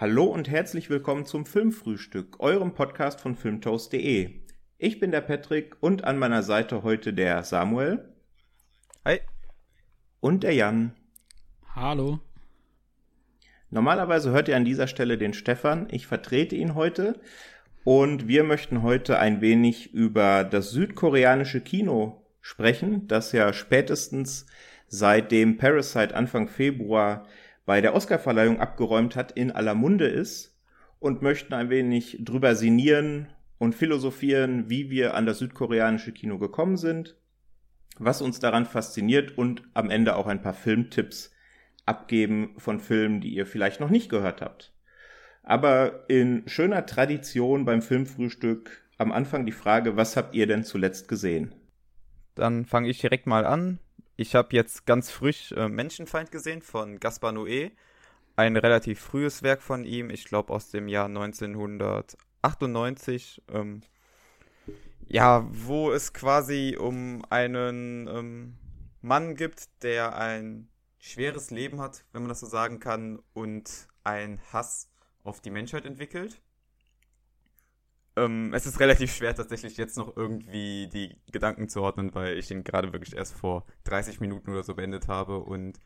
[0.00, 4.30] Hallo und herzlich willkommen zum Filmfrühstück, eurem Podcast von filmtoast.de.
[4.78, 8.08] Ich bin der Patrick und an meiner Seite heute der Samuel.
[9.04, 9.20] Hi.
[10.20, 10.94] Und der Jan.
[11.74, 12.18] Hallo.
[13.68, 15.86] Normalerweise hört ihr an dieser Stelle den Stefan.
[15.90, 17.20] Ich vertrete ihn heute.
[17.84, 24.46] Und wir möchten heute ein wenig über das südkoreanische Kino sprechen, das ja spätestens
[24.88, 27.26] seit dem Parasite Anfang Februar
[27.70, 30.58] bei der Oscarverleihung abgeräumt hat, in aller Munde ist
[30.98, 33.28] und möchten ein wenig drüber sinnieren
[33.58, 37.14] und philosophieren, wie wir an das südkoreanische Kino gekommen sind,
[37.96, 41.32] was uns daran fasziniert und am Ende auch ein paar Filmtipps
[41.86, 44.72] abgeben von Filmen, die ihr vielleicht noch nicht gehört habt.
[45.44, 51.06] Aber in schöner Tradition beim Filmfrühstück am Anfang die Frage, was habt ihr denn zuletzt
[51.06, 51.54] gesehen?
[52.34, 53.78] Dann fange ich direkt mal an.
[54.20, 57.70] Ich habe jetzt ganz frisch äh, Menschenfeind gesehen von Gaspar Noé.
[58.36, 63.40] Ein relativ frühes Werk von ihm, ich glaube aus dem Jahr 1998.
[63.50, 63.80] Ähm,
[65.08, 68.58] ja, wo es quasi um einen ähm,
[69.00, 74.38] Mann gibt, der ein schweres Leben hat, wenn man das so sagen kann, und ein
[74.52, 74.90] Hass
[75.24, 76.42] auf die Menschheit entwickelt.
[78.20, 82.50] Ähm, es ist relativ schwer, tatsächlich jetzt noch irgendwie die Gedanken zu ordnen, weil ich
[82.50, 85.80] ihn gerade wirklich erst vor 30 Minuten oder so beendet habe und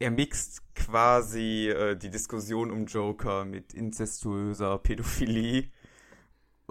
[0.00, 5.70] er mixt quasi äh, die Diskussion um Joker mit inzestuöser Pädophilie.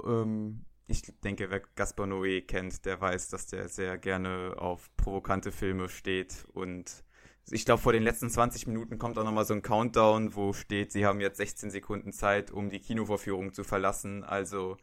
[0.03, 5.53] Ähm, ich denke, wer Gaspar Noé kennt, der weiß, dass der sehr gerne auf provokante
[5.53, 7.03] Filme steht und
[7.51, 10.91] ich glaube, vor den letzten 20 Minuten kommt auch nochmal so ein Countdown, wo steht,
[10.91, 14.23] sie haben jetzt 16 Sekunden Zeit, um die Kinovorführung zu verlassen.
[14.23, 14.77] Also,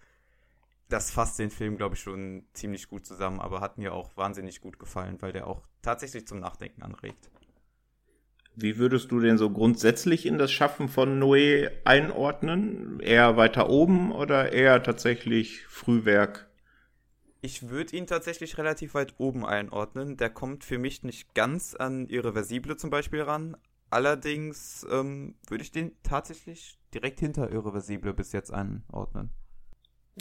[0.89, 4.61] das fasst den Film, glaube ich, schon ziemlich gut zusammen, aber hat mir auch wahnsinnig
[4.61, 7.31] gut gefallen, weil der auch tatsächlich zum Nachdenken anregt.
[8.57, 13.01] Wie würdest du denn so grundsätzlich in das Schaffen von Noé einordnen?
[13.01, 16.50] Eher weiter oben oder eher tatsächlich Frühwerk?
[17.43, 20.17] Ich würde ihn tatsächlich relativ weit oben einordnen.
[20.17, 23.57] Der kommt für mich nicht ganz an Irreversible zum Beispiel ran.
[23.89, 29.31] Allerdings ähm, würde ich den tatsächlich direkt hinter Irreversible bis jetzt einordnen.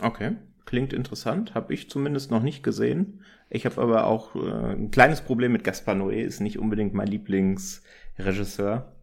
[0.01, 1.55] Okay, klingt interessant.
[1.55, 3.21] Habe ich zumindest noch nicht gesehen.
[3.49, 6.21] Ich habe aber auch äh, ein kleines Problem mit Gaspar Noé.
[6.21, 8.95] Ist nicht unbedingt mein Lieblingsregisseur.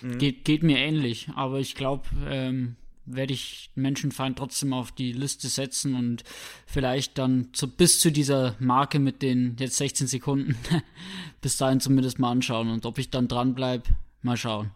[0.00, 0.18] Mhm.
[0.18, 5.48] Geht, geht mir ähnlich, aber ich glaube, ähm, werde ich Menschenfeind trotzdem auf die Liste
[5.48, 6.24] setzen und
[6.66, 10.56] vielleicht dann zu, bis zu dieser Marke mit den jetzt 16 Sekunden
[11.40, 13.84] bis dahin zumindest mal anschauen und ob ich dann dranbleibe,
[14.22, 14.70] mal schauen.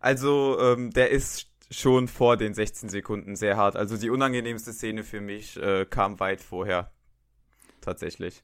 [0.00, 3.76] Also ähm, der ist schon vor den 16 Sekunden sehr hart.
[3.76, 6.92] Also die unangenehmste Szene für mich äh, kam weit vorher.
[7.80, 8.42] Tatsächlich.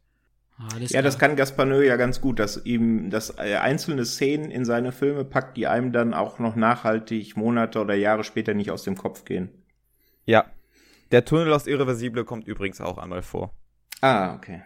[0.58, 1.02] Alles ja, klar.
[1.02, 5.24] das kann Gaspanö ja ganz gut, dass ihm das äh, einzelne Szenen in seine Filme
[5.24, 9.24] packt, die einem dann auch noch nachhaltig Monate oder Jahre später nicht aus dem Kopf
[9.24, 9.50] gehen.
[10.24, 10.46] Ja.
[11.10, 13.52] Der Tunnel aus Irreversible kommt übrigens auch einmal vor.
[14.00, 14.62] Ah, okay.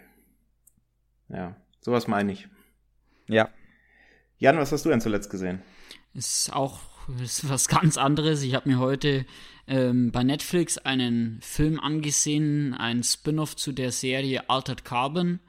[1.28, 2.48] Ja, sowas meine ich.
[3.28, 3.48] Ja.
[4.38, 5.62] Jan, was hast du denn zuletzt gesehen?
[6.14, 6.80] Ist auch
[7.22, 8.42] ist was ganz anderes.
[8.42, 9.24] Ich habe mir heute
[9.66, 15.40] ähm, bei Netflix einen Film angesehen, ein Spin-off zu der Serie Altered Carbon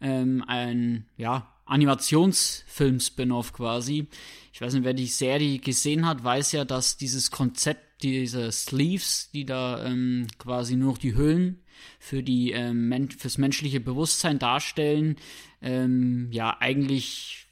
[0.00, 4.08] ähm, ein ja, Animationsfilm-Spin-off quasi.
[4.52, 9.30] Ich weiß nicht, wer die Serie gesehen hat, weiß ja, dass dieses Konzept dieser Sleeves,
[9.32, 11.62] die da ähm, quasi nur noch die Hüllen
[11.98, 15.16] für die ähm, men fürs menschliche Bewusstsein darstellen,
[15.62, 17.46] ähm, ja eigentlich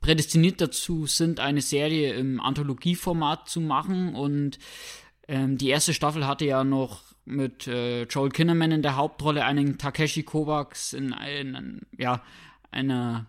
[0.00, 4.58] prädestiniert dazu sind, eine Serie im Anthologieformat zu machen und
[5.26, 9.78] ähm, die erste Staffel hatte ja noch mit äh, Joel Kinnaman in der Hauptrolle, einen
[9.78, 12.22] Takeshi Kovacs in, in ja,
[12.70, 13.26] einer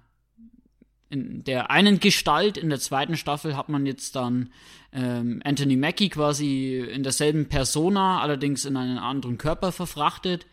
[1.09, 2.57] in der einen Gestalt.
[2.57, 4.51] In der zweiten Staffel hat man jetzt dann
[4.93, 10.45] ähm, Anthony Mackie quasi in derselben Persona, allerdings in einen anderen Körper verfrachtet.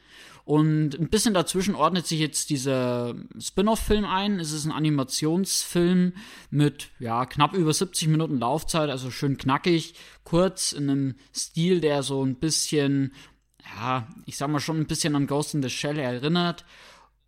[0.44, 4.38] Und ein bisschen dazwischen ordnet sich jetzt dieser Spin-off-Film ein.
[4.38, 6.12] Es ist ein Animationsfilm
[6.50, 12.04] mit ja knapp über 70 Minuten Laufzeit, also schön knackig, kurz in einem Stil, der
[12.04, 13.12] so ein bisschen
[13.74, 16.64] ja, ich sag mal, schon ein bisschen an Ghost in the Shell erinnert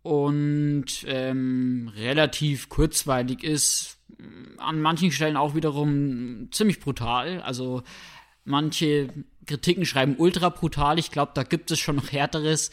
[0.01, 3.97] und ähm, relativ kurzweilig ist.
[4.57, 7.41] An manchen Stellen auch wiederum ziemlich brutal.
[7.41, 7.83] Also
[8.43, 9.09] manche
[9.45, 10.99] Kritiken schreiben ultra brutal.
[10.99, 12.71] Ich glaube, da gibt es schon noch härteres.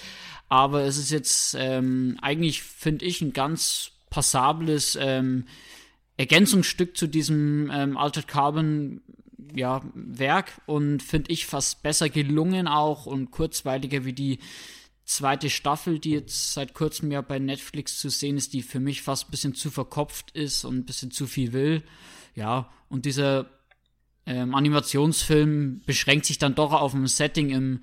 [0.48, 5.44] Aber es ist jetzt ähm, eigentlich, finde ich, ein ganz passables ähm,
[6.16, 9.02] Ergänzungsstück zu diesem ähm, Altered Carbon
[9.55, 14.38] ja, Werk und finde ich fast besser gelungen auch und kurzweiliger wie die
[15.05, 19.03] zweite Staffel, die jetzt seit kurzem ja bei Netflix zu sehen ist, die für mich
[19.03, 21.83] fast ein bisschen zu verkopft ist und ein bisschen zu viel will.
[22.35, 23.49] Ja, und dieser
[24.27, 27.81] ähm, Animationsfilm beschränkt sich dann doch auf ein Setting im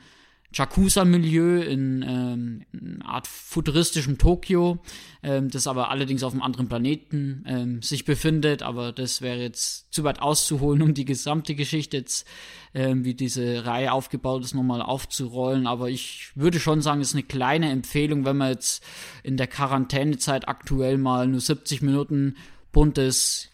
[0.54, 4.80] Yakuza-Milieu in, ähm, in Art futuristischem Tokio,
[5.24, 8.62] ähm, das aber allerdings auf einem anderen Planeten ähm, sich befindet.
[8.62, 12.28] Aber das wäre jetzt zu weit auszuholen, um die gesamte Geschichte jetzt,
[12.74, 15.68] ähm, wie diese Reihe aufgebaut ist, nochmal aufzurollen.
[15.68, 18.84] Aber ich würde schon sagen, es ist eine kleine Empfehlung, wenn man jetzt
[19.24, 22.36] in der Quarantänezeit aktuell mal nur 70 Minuten
[22.72, 23.50] buntes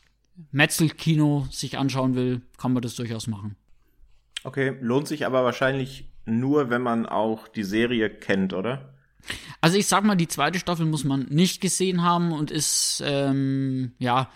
[0.51, 3.56] Metzelkino sich anschauen will, kann man das durchaus machen.
[4.44, 8.93] Okay, lohnt sich aber wahrscheinlich nur, wenn man auch die Serie kennt, oder?
[9.61, 13.91] Also ich sag mal, die zweite Staffel muss man nicht gesehen haben und ist, ähm,
[13.99, 14.29] ja,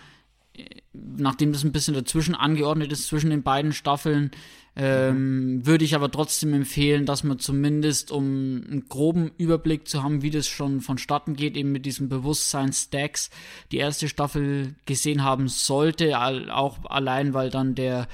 [0.92, 4.30] nachdem das ein bisschen dazwischen angeordnet ist, zwischen den beiden Staffeln,
[4.76, 10.22] ähm, würde ich aber trotzdem empfehlen, dass man zumindest, um einen groben Überblick zu haben,
[10.22, 13.30] wie das schon vonstatten geht, eben mit diesem Bewusstsein-Stacks,
[13.70, 18.08] die erste Staffel gesehen haben sollte, auch allein, weil dann der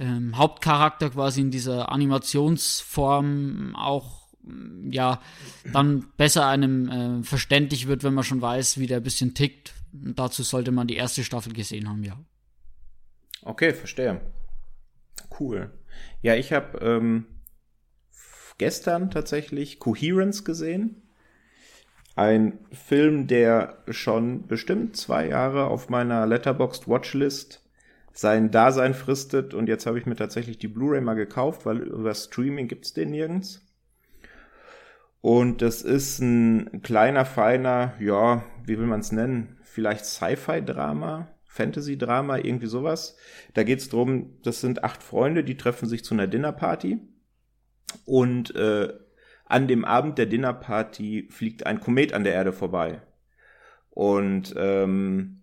[0.00, 5.20] ähm, Hauptcharakter quasi in dieser Animationsform auch mm, ja
[5.72, 9.74] dann besser einem äh, verständlich wird, wenn man schon weiß, wie der ein bisschen tickt.
[9.92, 12.18] Dazu sollte man die erste Staffel gesehen haben, ja.
[13.42, 14.20] Okay, verstehe.
[15.38, 15.70] Cool.
[16.22, 17.26] Ja, ich habe ähm,
[18.58, 21.02] gestern tatsächlich Coherence gesehen.
[22.14, 27.62] Ein Film, der schon bestimmt zwei Jahre auf meiner Letterboxd Watchlist
[28.12, 29.54] sein Dasein fristet.
[29.54, 33.10] Und jetzt habe ich mir tatsächlich die Blu-ray mal gekauft, weil über Streaming gibt's den
[33.10, 33.66] nirgends.
[35.20, 39.58] Und das ist ein kleiner, feiner, ja, wie will man es nennen?
[39.62, 43.16] Vielleicht Sci-Fi-Drama, Fantasy-Drama, irgendwie sowas.
[43.54, 47.00] Da geht's drum, das sind acht Freunde, die treffen sich zu einer Dinnerparty.
[48.06, 48.94] Und äh,
[49.44, 53.02] an dem Abend der Dinnerparty fliegt ein Komet an der Erde vorbei.
[53.90, 55.39] Und ähm, äh,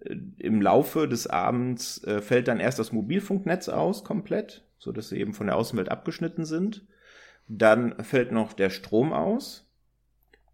[0.00, 5.18] im Laufe des Abends äh, fällt dann erst das Mobilfunknetz aus komplett, so dass sie
[5.18, 6.86] eben von der Außenwelt abgeschnitten sind.
[7.48, 9.66] Dann fällt noch der Strom aus.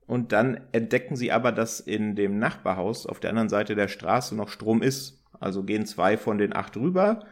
[0.06, 4.36] Und dann entdecken sie aber, dass in dem Nachbarhaus auf der anderen Seite der Straße
[4.36, 5.24] noch Strom ist.
[5.38, 7.24] Also gehen zwei von den acht rüber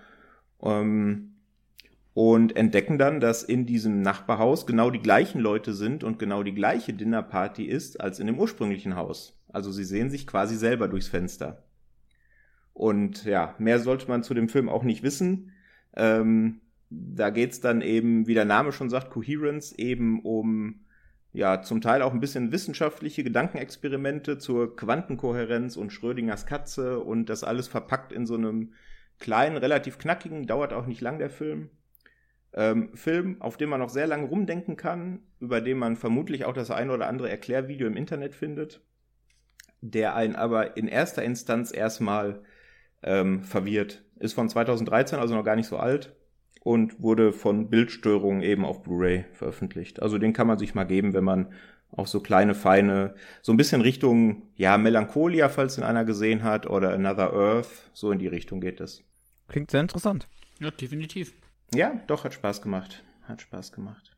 [0.62, 1.36] ähm,
[2.12, 6.54] und entdecken dann, dass in diesem Nachbarhaus genau die gleichen Leute sind und genau die
[6.54, 9.40] gleiche Dinnerparty ist als in dem ursprünglichen Haus.
[9.52, 11.62] Also sie sehen sich quasi selber durchs Fenster.
[12.74, 15.52] Und ja, mehr sollte man zu dem Film auch nicht wissen.
[15.96, 16.60] Ähm,
[16.90, 20.84] da geht's dann eben, wie der Name schon sagt, Coherence, eben um
[21.32, 27.44] ja zum Teil auch ein bisschen wissenschaftliche Gedankenexperimente zur Quantenkohärenz und Schrödingers Katze und das
[27.44, 28.72] alles verpackt in so einem
[29.18, 31.70] kleinen, relativ knackigen, dauert auch nicht lang der Film.
[32.52, 36.52] Ähm, Film, auf dem man noch sehr lange rumdenken kann, über den man vermutlich auch
[36.52, 38.80] das ein oder andere Erklärvideo im Internet findet,
[39.80, 42.42] der einen aber in erster Instanz erstmal
[43.04, 44.02] ähm, verwirrt.
[44.18, 46.14] Ist von 2013, also noch gar nicht so alt
[46.64, 50.02] und wurde von Bildstörungen eben auf Blu-ray veröffentlicht.
[50.02, 51.52] Also den kann man sich mal geben, wenn man
[51.92, 56.66] auch so kleine, feine, so ein bisschen Richtung, ja, Melancholia, falls ihn einer gesehen hat,
[56.68, 59.04] oder Another Earth, so in die Richtung geht es.
[59.48, 60.26] Klingt sehr interessant.
[60.58, 61.34] Ja, definitiv.
[61.72, 63.04] Ja, doch, hat Spaß gemacht.
[63.28, 64.16] Hat Spaß gemacht.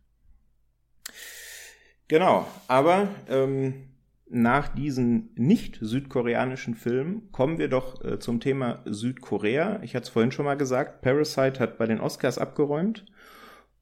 [2.09, 3.88] Genau, aber ähm,
[4.28, 9.81] nach diesen nicht südkoreanischen Filmen kommen wir doch äh, zum Thema Südkorea.
[9.82, 13.06] Ich hatte es vorhin schon mal gesagt, Parasite hat bei den Oscars abgeräumt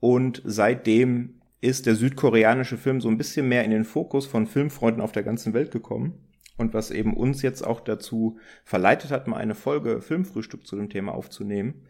[0.00, 5.02] und seitdem ist der südkoreanische Film so ein bisschen mehr in den Fokus von Filmfreunden
[5.02, 6.18] auf der ganzen Welt gekommen.
[6.56, 10.90] Und was eben uns jetzt auch dazu verleitet hat, mal eine Folge Filmfrühstück zu dem
[10.90, 11.86] Thema aufzunehmen.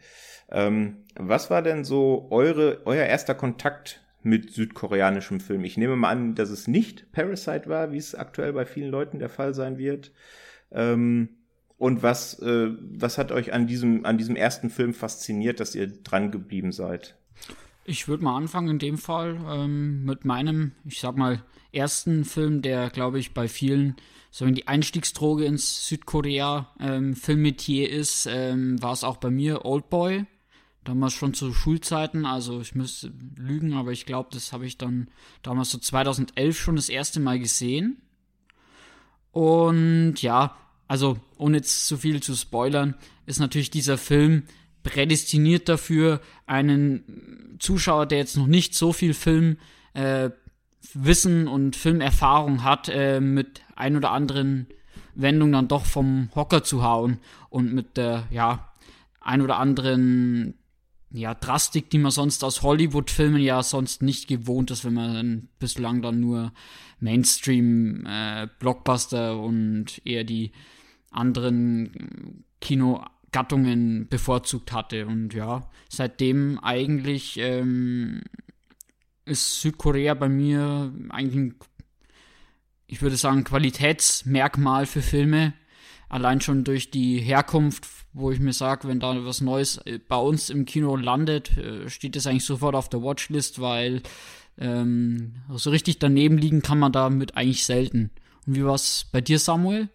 [0.50, 5.64] Ähm, was war denn so eure, euer erster Kontakt mit südkoreanischem Film.
[5.64, 9.18] Ich nehme mal an, dass es nicht Parasite war, wie es aktuell bei vielen Leuten
[9.18, 10.12] der Fall sein wird.
[10.70, 11.28] Ähm,
[11.76, 15.88] und was, äh, was hat euch an diesem, an diesem ersten Film fasziniert, dass ihr
[15.88, 17.16] dran geblieben seid?
[17.84, 22.62] Ich würde mal anfangen in dem Fall ähm, mit meinem, ich sag mal, ersten Film,
[22.62, 23.96] der, glaube ich, bei vielen
[24.30, 30.24] so die Einstiegsdroge ins Südkorea-Filmmetier ähm, ist, ähm, war es auch bei mir Oldboy
[30.84, 35.08] damals schon zu Schulzeiten, also ich müsste lügen, aber ich glaube, das habe ich dann
[35.42, 38.02] damals so 2011 schon das erste Mal gesehen.
[39.32, 42.94] Und ja, also ohne jetzt zu viel zu spoilern,
[43.26, 44.44] ist natürlich dieser Film
[44.82, 49.56] prädestiniert dafür, einen Zuschauer, der jetzt noch nicht so viel Film
[49.94, 50.30] äh,
[50.92, 54.66] Wissen und Filmerfahrung hat, äh, mit ein oder anderen
[55.14, 58.68] Wendungen dann doch vom Hocker zu hauen und mit der, ja,
[59.20, 60.54] ein oder anderen
[61.14, 66.02] ja, Drastik, die man sonst aus Hollywood-Filmen ja sonst nicht gewohnt ist, wenn man bislang
[66.02, 66.52] dann nur
[66.98, 70.50] Mainstream-Blockbuster äh, und eher die
[71.12, 75.06] anderen Kino Gattungen bevorzugt hatte.
[75.06, 78.22] Und ja, seitdem eigentlich ähm,
[79.24, 81.54] ist Südkorea bei mir eigentlich ein,
[82.88, 85.54] ich würde sagen, Qualitätsmerkmal für Filme.
[86.08, 90.16] Allein schon durch die Herkunft, wo ich mir sage, wenn da was Neues äh, bei
[90.16, 94.02] uns im Kino landet, äh, steht das eigentlich sofort auf der Watchlist, weil
[94.58, 98.10] ähm, so richtig daneben liegen kann man damit eigentlich selten.
[98.46, 99.88] Und wie war es bei dir, Samuel?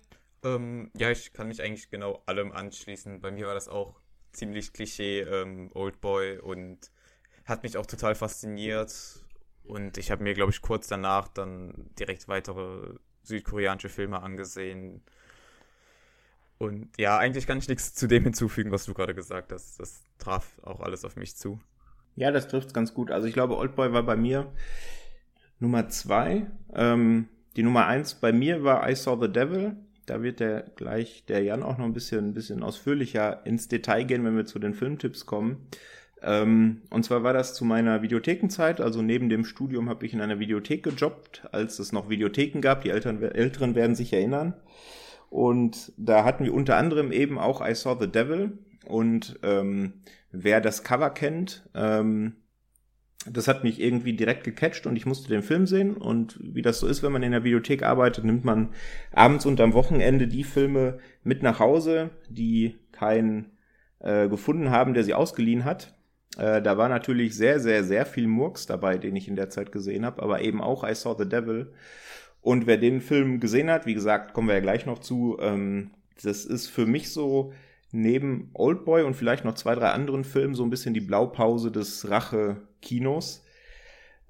[0.43, 3.21] Ähm, ja, ich kann mich eigentlich genau allem anschließen.
[3.21, 3.99] Bei mir war das auch
[4.31, 6.91] ziemlich Klischee, ähm, Oldboy und
[7.45, 8.93] hat mich auch total fasziniert.
[9.63, 15.03] Und ich habe mir, glaube ich, kurz danach dann direkt weitere südkoreanische Filme angesehen.
[16.59, 19.79] Und ja, eigentlich kann ich nichts zu dem hinzufügen, was du gerade gesagt hast.
[19.79, 21.59] Das traf auch alles auf mich zu.
[22.15, 23.11] Ja, das trifft ganz gut.
[23.11, 24.51] Also ich glaube, Oldboy war bei mir
[25.59, 26.47] Nummer zwei.
[26.73, 29.77] Ähm, die Nummer eins bei mir war I Saw the Devil.
[30.05, 34.03] Da wird der gleich der Jan auch noch ein bisschen, ein bisschen ausführlicher ins Detail
[34.03, 35.69] gehen, wenn wir zu den Filmtipps kommen.
[36.21, 38.81] Ähm, und zwar war das zu meiner Videothekenzeit.
[38.81, 42.81] Also neben dem Studium habe ich in einer Videothek gejobbt, als es noch Videotheken gab.
[42.81, 44.55] Die Eltern, Älteren werden sich erinnern.
[45.29, 48.57] Und da hatten wir unter anderem eben auch I Saw the Devil.
[48.85, 49.93] Und ähm,
[50.31, 52.35] wer das Cover kennt, ähm,
[53.29, 55.95] das hat mich irgendwie direkt gecatcht und ich musste den Film sehen.
[55.97, 58.69] Und wie das so ist, wenn man in der Videothek arbeitet, nimmt man
[59.11, 63.51] abends und am Wochenende die Filme mit nach Hause, die keinen
[63.99, 65.93] äh, gefunden haben, der sie ausgeliehen hat.
[66.37, 69.71] Äh, da war natürlich sehr, sehr, sehr viel Murks dabei, den ich in der Zeit
[69.71, 71.73] gesehen habe, aber eben auch I Saw the Devil.
[72.41, 75.91] Und wer den Film gesehen hat, wie gesagt, kommen wir ja gleich noch zu, ähm,
[76.23, 77.53] das ist für mich so
[77.91, 82.09] neben Oldboy und vielleicht noch zwei, drei anderen Filmen so ein bisschen die Blaupause des
[82.09, 83.43] Rache-Kinos.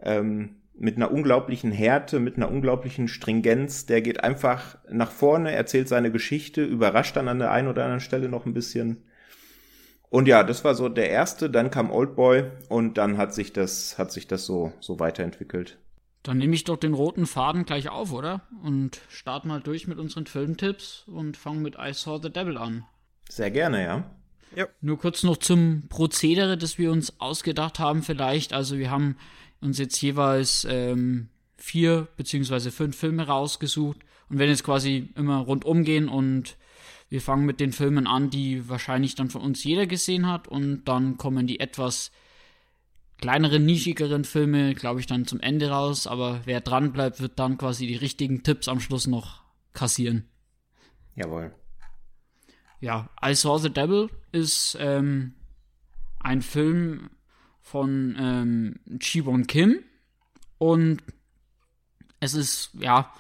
[0.02, 3.86] Ähm, mit einer unglaublichen Härte, mit einer unglaublichen Stringenz.
[3.86, 8.00] Der geht einfach nach vorne, erzählt seine Geschichte, überrascht dann an der einen oder anderen
[8.00, 9.04] Stelle noch ein bisschen.
[10.10, 13.98] Und ja, das war so der erste, dann kam Oldboy und dann hat sich das,
[13.98, 15.78] hat sich das so, so weiterentwickelt.
[16.24, 18.42] Dann nehme ich doch den roten Faden gleich auf, oder?
[18.64, 22.84] Und starte mal durch mit unseren Filmtipps und fange mit I Saw the Devil an.
[23.30, 24.10] Sehr gerne, ja.
[24.56, 24.68] Ja.
[24.82, 28.54] Nur kurz noch zum Prozedere, das wir uns ausgedacht haben vielleicht.
[28.54, 29.16] Also wir haben
[29.62, 34.00] uns jetzt jeweils ähm, vier beziehungsweise fünf Filme rausgesucht
[34.30, 36.58] und werden jetzt quasi immer rundum gehen und
[37.10, 40.86] wir fangen mit den Filmen an, die wahrscheinlich dann von uns jeder gesehen hat und
[40.86, 42.12] dann kommen die etwas
[43.22, 46.08] kleineren, nischigeren Filme, glaube ich, dann zum Ende raus.
[46.08, 50.28] Aber wer dran bleibt, wird dann quasi die richtigen Tipps am Schluss noch kassieren.
[51.16, 51.54] Jawohl.
[52.80, 55.34] Ja, I Saw the Devil ist ähm,
[56.20, 57.10] ein Film
[57.60, 59.84] von ähm, Chi-Won Kim
[60.58, 61.04] und
[62.22, 63.14] es ist ja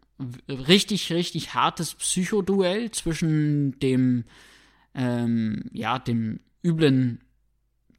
[0.48, 4.24] richtig, richtig hartes Psychoduell zwischen dem,
[4.94, 7.20] ähm, ja, dem üblen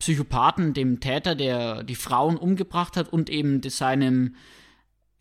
[0.02, 4.36] Psychopathen, dem Täter, der die Frauen umgebracht hat, und eben seinem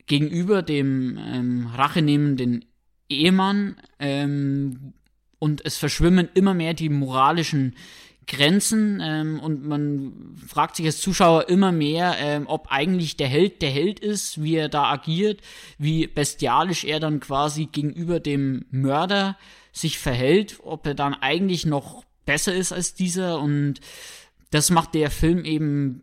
[0.07, 2.65] Gegenüber, dem ähm, rachenehmenden
[3.11, 3.77] Ehemann.
[3.99, 4.95] Ähm,
[5.39, 7.77] und es verschwimmen immer mehr die moralischen
[8.27, 13.61] Grenzen ähm, und man fragt sich als Zuschauer immer mehr, ähm, ob eigentlich der Held
[13.61, 15.41] der Held ist, wie er da agiert,
[15.79, 19.37] wie bestialisch er dann quasi gegenüber dem Mörder
[19.73, 23.81] sich verhält, ob er dann eigentlich noch besser ist als dieser und
[24.51, 26.03] das macht der Film eben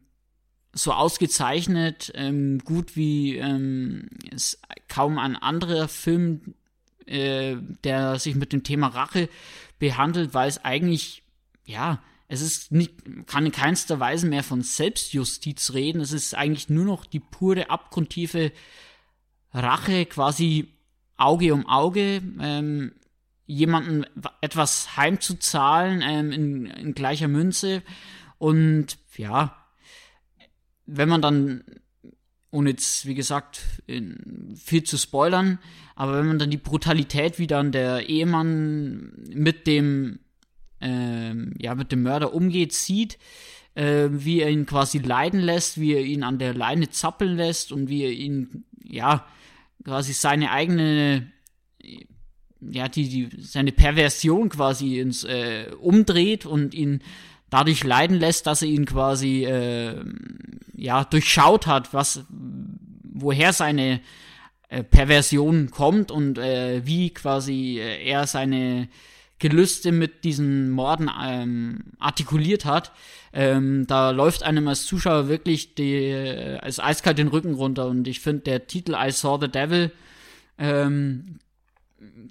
[0.73, 6.53] so ausgezeichnet, ähm, gut wie ähm, es kaum ein anderer Film
[7.07, 9.29] äh, der sich mit dem Thema Rache
[9.79, 11.23] behandelt, weil es eigentlich,
[11.63, 12.93] ja, es ist nicht,
[13.27, 16.01] kann in keinster Weise mehr von Selbstjustiz reden.
[16.01, 18.51] Es ist eigentlich nur noch die pure, abgrundtiefe
[19.53, 20.73] Rache, quasi
[21.15, 22.91] Auge um Auge, ähm,
[23.45, 24.05] jemanden
[24.41, 27.81] etwas heimzuzahlen ähm, in, in gleicher Münze.
[28.37, 29.55] Und ja,
[30.85, 31.63] wenn man dann,
[32.51, 33.61] ohne jetzt, wie gesagt,
[34.55, 35.59] viel zu spoilern,
[35.95, 40.19] aber wenn man dann die Brutalität, wie dann der Ehemann mit dem
[40.81, 43.17] ähm, ja, mit dem Mörder umgeht, sieht,
[43.75, 47.71] äh, wie er ihn quasi leiden lässt, wie er ihn an der Leine zappeln lässt
[47.71, 49.25] und wie er ihn, ja,
[49.83, 51.31] quasi seine eigene,
[52.59, 57.01] ja, die, die, seine Perversion quasi ins, äh, umdreht und ihn
[57.49, 60.03] dadurch leiden lässt, dass er ihn quasi, äh,
[60.75, 62.23] ja, durchschaut hat, was,
[63.13, 64.01] woher seine
[64.69, 68.89] äh, Perversion kommt und äh, wie quasi äh, er seine
[69.39, 72.91] Gelüste mit diesen Morden ähm, artikuliert hat.
[73.33, 77.87] Ähm, da läuft einem als Zuschauer wirklich die, äh, als eiskalt den Rücken runter.
[77.87, 79.91] Und ich finde, der Titel I Saw the Devil
[80.57, 81.39] ähm,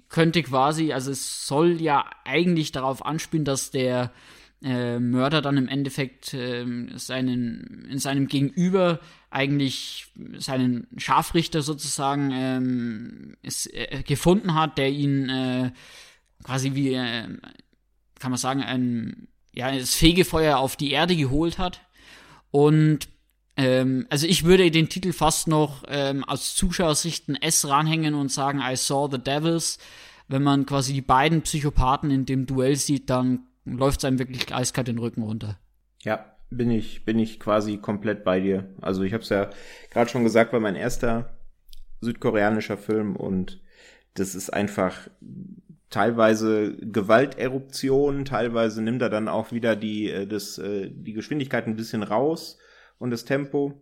[0.08, 4.12] könnte quasi, also es soll ja eigentlich darauf anspielen, dass der
[4.62, 6.64] äh, Mörder dann im Endeffekt äh,
[6.96, 10.06] seinen, in seinem Gegenüber eigentlich
[10.38, 15.72] seinen Scharfrichter sozusagen ähm, ist, äh, gefunden hat, der ihn äh,
[16.42, 17.28] quasi wie, äh,
[18.18, 21.80] kann man sagen, ein, ja, das Fegefeuer auf die Erde geholt hat.
[22.50, 23.08] Und
[23.56, 28.30] ähm, also ich würde den Titel fast noch ähm, aus Zuschauersicht ein S ranhängen und
[28.30, 29.78] sagen, I saw the devils.
[30.28, 34.54] Wenn man quasi die beiden Psychopathen in dem Duell sieht, dann läuft es einem wirklich
[34.54, 35.58] eiskalt den Rücken runter.
[36.02, 38.70] Ja, bin ich, bin ich quasi komplett bei dir.
[38.80, 39.50] Also ich habe es ja
[39.90, 41.36] gerade schon gesagt, war mein erster
[42.00, 43.60] südkoreanischer Film und
[44.14, 45.08] das ist einfach
[45.90, 51.76] teilweise Gewalteruption, teilweise nimmt er dann auch wieder die, äh, das, äh, die Geschwindigkeit ein
[51.76, 52.58] bisschen raus
[52.98, 53.80] und das Tempo.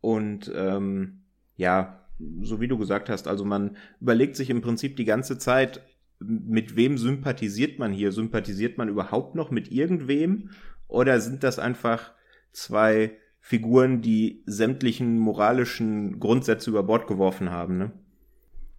[0.00, 1.22] Und ähm,
[1.56, 2.04] ja,
[2.42, 5.80] so wie du gesagt hast, also man überlegt sich im Prinzip die ganze Zeit,
[6.20, 8.12] mit wem sympathisiert man hier?
[8.12, 10.50] Sympathisiert man überhaupt noch mit irgendwem?
[10.88, 12.12] Oder sind das einfach
[12.52, 17.92] zwei Figuren, die sämtlichen moralischen Grundsätze über Bord geworfen haben, ne?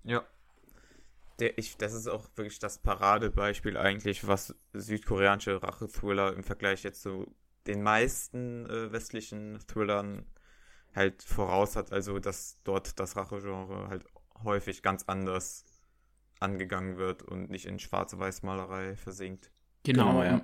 [0.03, 0.25] Ja,
[1.39, 7.01] der, ich, das ist auch wirklich das Paradebeispiel eigentlich, was südkoreanische Rachethriller im Vergleich jetzt
[7.01, 7.33] zu
[7.67, 10.25] den meisten äh, westlichen Thrillern
[10.95, 11.91] halt voraus hat.
[11.91, 14.05] Also, dass dort das Rachegenre halt
[14.43, 15.65] häufig ganz anders
[16.39, 19.51] angegangen wird und nicht in Schwarz-Weiß-Malerei versinkt.
[19.83, 20.41] Genau, genau ja.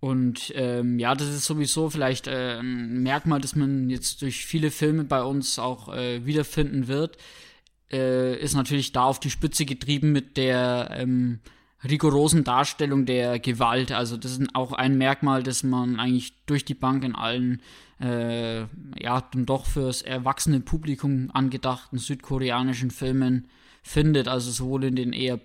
[0.00, 4.70] Und ähm, ja, das ist sowieso vielleicht äh, ein Merkmal, das man jetzt durch viele
[4.70, 7.18] Filme bei uns auch äh, wiederfinden wird
[7.90, 11.40] äh, ist natürlich da auf die Spitze getrieben mit der ähm,
[11.88, 13.92] rigorosen Darstellung der Gewalt.
[13.92, 17.62] Also das ist auch ein Merkmal, das man eigentlich durch die Bank in allen
[18.00, 23.48] äh, ja dann doch fürs erwachsene Publikum angedachten südkoreanischen Filmen
[23.88, 24.28] findet.
[24.28, 25.40] Also sowohl in den eher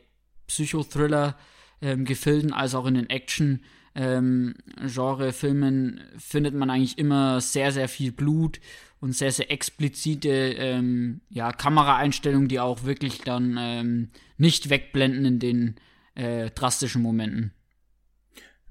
[0.48, 1.38] Psychothriller
[1.82, 3.64] ähm, Gefilden als auch in den Action
[3.96, 8.60] ähm, Genre-Filmen findet man eigentlich immer sehr, sehr viel Blut
[9.00, 15.40] und sehr, sehr explizite ähm, ja, Kameraeinstellungen, die auch wirklich dann ähm, nicht wegblenden in
[15.40, 15.76] den
[16.16, 17.54] äh, drastischen Momenten.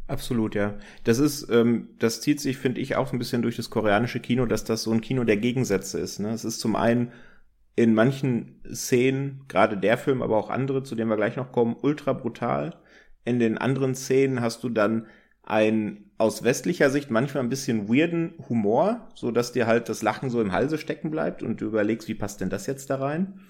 [0.08, 0.78] Absolut, ja.
[1.04, 4.46] Das ist, ähm, das zieht sich, finde ich, auch ein bisschen durch das koreanische Kino,
[4.46, 6.18] dass das so ein Kino der Gegensätze ist.
[6.18, 6.30] Ne?
[6.30, 7.12] Es ist zum einen
[7.74, 11.76] in manchen Szenen, gerade der Film, aber auch andere, zu denen wir gleich noch kommen,
[11.80, 12.76] ultra brutal.
[13.24, 15.06] In den anderen Szenen hast du dann
[15.42, 20.30] ein aus westlicher Sicht manchmal ein bisschen weirden Humor, so dass dir halt das Lachen
[20.30, 23.40] so im Halse stecken bleibt und du überlegst, wie passt denn das jetzt da rein?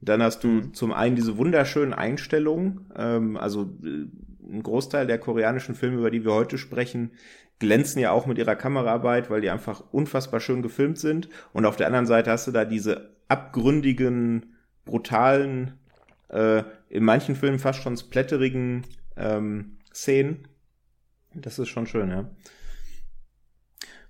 [0.00, 0.74] Dann hast du mhm.
[0.74, 4.06] zum einen diese wunderschönen Einstellungen, ähm, also äh,
[4.44, 7.12] ein Großteil der koreanischen Filme, über die wir heute sprechen,
[7.60, 11.28] glänzen ja auch mit ihrer Kameraarbeit, weil die einfach unfassbar schön gefilmt sind.
[11.52, 15.78] Und auf der anderen Seite hast du da diese abgründigen, brutalen,
[16.28, 18.84] äh, in manchen Filmen fast schon splatterigen
[19.16, 20.48] ähm, Szenen
[21.34, 22.30] das ist schon schön, ja.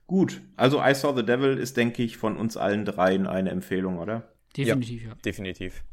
[0.07, 3.99] Gut, also I Saw the Devil ist, denke ich, von uns allen dreien eine Empfehlung,
[3.99, 4.35] oder?
[4.57, 5.09] Definitiv, ja.
[5.11, 5.15] ja.
[5.25, 5.85] Definitiv.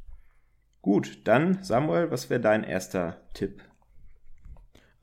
[0.82, 3.64] Gut, dann Samuel, was wäre dein erster Tipp?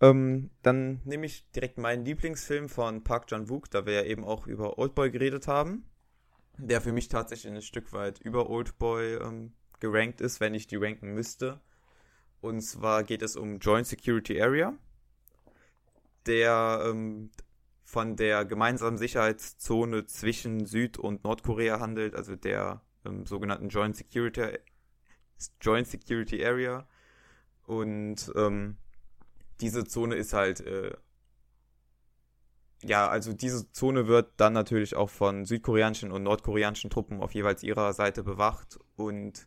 [0.00, 4.46] Ähm, dann nehme ich direkt meinen Lieblingsfilm von Park Chan-wook, da wir ja eben auch
[4.46, 5.84] über Oldboy geredet haben,
[6.58, 10.76] der für mich tatsächlich ein Stück weit über Oldboy ähm, gerankt ist, wenn ich die
[10.76, 11.60] ranken müsste.
[12.40, 14.74] Und zwar geht es um Joint Security Area
[16.26, 17.30] der ähm,
[17.84, 24.58] von der gemeinsamen Sicherheitszone zwischen Süd- und Nordkorea handelt, also der ähm, sogenannten Joint Security,
[25.60, 26.86] Joint Security Area.
[27.64, 28.76] Und ähm,
[29.60, 30.96] diese Zone ist halt, äh,
[32.82, 37.62] ja, also diese Zone wird dann natürlich auch von südkoreanischen und nordkoreanischen Truppen auf jeweils
[37.62, 38.78] ihrer Seite bewacht.
[38.96, 39.46] Und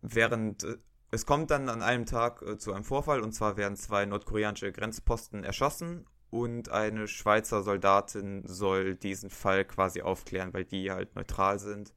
[0.00, 0.76] während äh,
[1.10, 4.72] es kommt dann an einem Tag äh, zu einem Vorfall, und zwar werden zwei nordkoreanische
[4.72, 11.58] Grenzposten erschossen und eine Schweizer Soldatin soll diesen Fall quasi aufklären, weil die halt neutral
[11.58, 11.92] sind.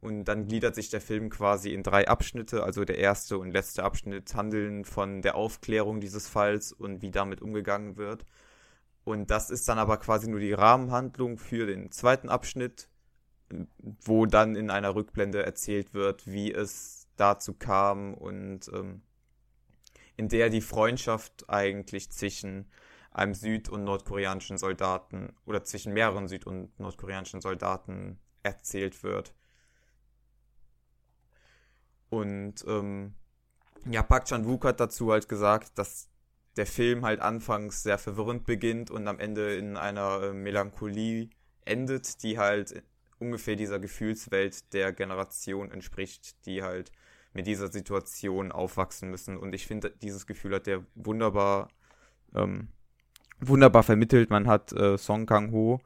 [0.00, 2.64] Und dann gliedert sich der Film quasi in drei Abschnitte.
[2.64, 7.42] Also der erste und letzte Abschnitt handeln von der Aufklärung dieses Falls und wie damit
[7.42, 8.24] umgegangen wird.
[9.04, 12.88] Und das ist dann aber quasi nur die Rahmenhandlung für den zweiten Abschnitt,
[14.04, 19.02] wo dann in einer Rückblende erzählt wird, wie es dazu kam und ähm,
[20.16, 22.70] in der die Freundschaft eigentlich zwischen
[23.10, 29.34] einem süd- und nordkoreanischen Soldaten oder zwischen mehreren süd- und nordkoreanischen Soldaten erzählt wird.
[32.08, 33.14] Und ähm,
[33.90, 36.08] ja, Park Chan-wook hat dazu halt gesagt, dass
[36.56, 41.30] der Film halt anfangs sehr verwirrend beginnt und am Ende in einer äh, Melancholie
[41.64, 42.82] endet, die halt
[43.18, 46.90] ungefähr dieser Gefühlswelt der Generation entspricht, die halt
[47.32, 49.38] mit dieser Situation aufwachsen müssen.
[49.38, 51.68] Und ich finde, dieses Gefühl hat der wunderbar,
[52.34, 52.68] ähm,
[53.40, 54.28] wunderbar vermittelt.
[54.28, 55.80] Man hat äh, Song Kang-ho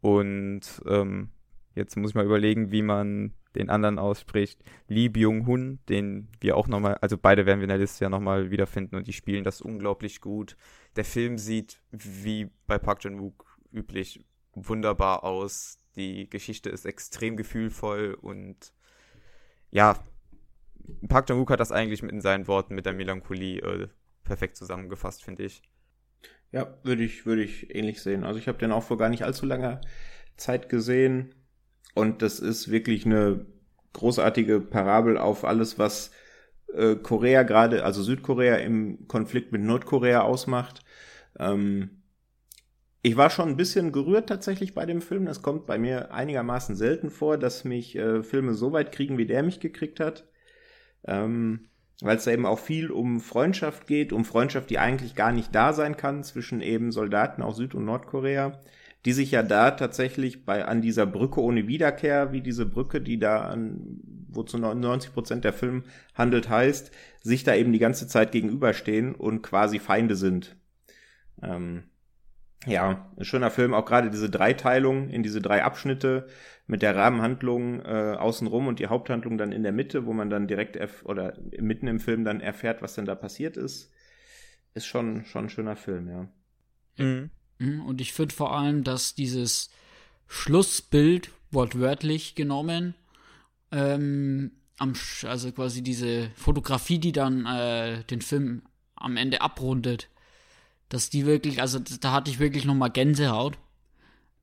[0.00, 1.30] und ähm,
[1.74, 6.68] jetzt muss ich mal überlegen, wie man den anderen ausspricht, Lee Byung-hun, den wir auch
[6.68, 9.60] nochmal, also beide werden wir in der Liste ja nochmal wiederfinden und die spielen das
[9.60, 10.56] unglaublich gut.
[10.96, 15.78] Der Film sieht, wie bei Park Chan-wook üblich, wunderbar aus.
[15.96, 18.72] Die Geschichte ist extrem gefühlvoll und
[19.70, 19.98] ja,
[21.08, 23.88] Park Chan-wook hat das eigentlich in seinen Worten mit der Melancholie äh,
[24.24, 25.62] perfekt zusammengefasst, finde ich.
[26.50, 28.24] Ja, würde ich, würde ich ähnlich sehen.
[28.24, 29.80] Also ich habe den auch vor gar nicht allzu langer
[30.36, 31.34] Zeit gesehen
[31.94, 33.46] und das ist wirklich eine
[33.92, 36.10] großartige Parabel auf alles, was
[36.72, 40.82] äh, Korea gerade, also Südkorea im Konflikt mit Nordkorea ausmacht.
[41.38, 42.02] Ähm,
[43.02, 45.26] ich war schon ein bisschen gerührt tatsächlich bei dem Film.
[45.26, 49.26] Das kommt bei mir einigermaßen selten vor, dass mich äh, Filme so weit kriegen, wie
[49.26, 50.28] der mich gekriegt hat.
[51.04, 51.68] Ähm,
[52.00, 55.54] Weil es da eben auch viel um Freundschaft geht, um Freundschaft, die eigentlich gar nicht
[55.54, 58.60] da sein kann zwischen eben Soldaten aus Süd- und Nordkorea
[59.04, 63.18] die sich ja da tatsächlich bei an dieser Brücke ohne Wiederkehr, wie diese Brücke, die
[63.18, 65.84] da an, wo zu 99 Prozent der Film
[66.14, 70.56] handelt, heißt, sich da eben die ganze Zeit gegenüberstehen und quasi Feinde sind.
[71.42, 71.84] Ähm,
[72.64, 76.28] ja, ein schöner Film, auch gerade diese Dreiteilung in diese drei Abschnitte
[76.68, 80.46] mit der Rahmenhandlung äh, außenrum und die Haupthandlung dann in der Mitte, wo man dann
[80.46, 83.92] direkt oder mitten im Film dann erfährt, was denn da passiert ist,
[84.74, 86.28] ist schon schon ein schöner Film, ja.
[87.04, 87.30] Mhm.
[87.58, 89.70] Mhm, und ich finde vor allem, dass dieses
[90.26, 92.94] Schlussbild, wortwörtlich genommen,
[93.70, 98.62] ähm, am, also quasi diese Fotografie, die dann äh, den Film
[98.96, 100.08] am Ende abrundet,
[100.88, 103.58] dass die wirklich, also da hatte ich wirklich nochmal Gänsehaut,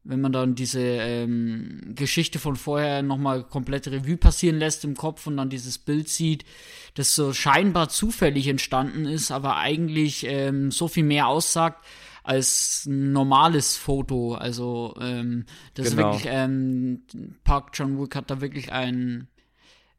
[0.03, 5.27] wenn man dann diese ähm, Geschichte von vorher nochmal komplett Revue passieren lässt im Kopf
[5.27, 6.45] und dann dieses Bild sieht,
[6.95, 11.85] das so scheinbar zufällig entstanden ist, aber eigentlich ähm, so viel mehr aussagt,
[12.23, 14.33] als normales Foto.
[14.33, 16.11] Also ähm, das genau.
[16.11, 17.03] ist wirklich ähm,
[17.43, 19.27] Park John Wook hat da wirklich ein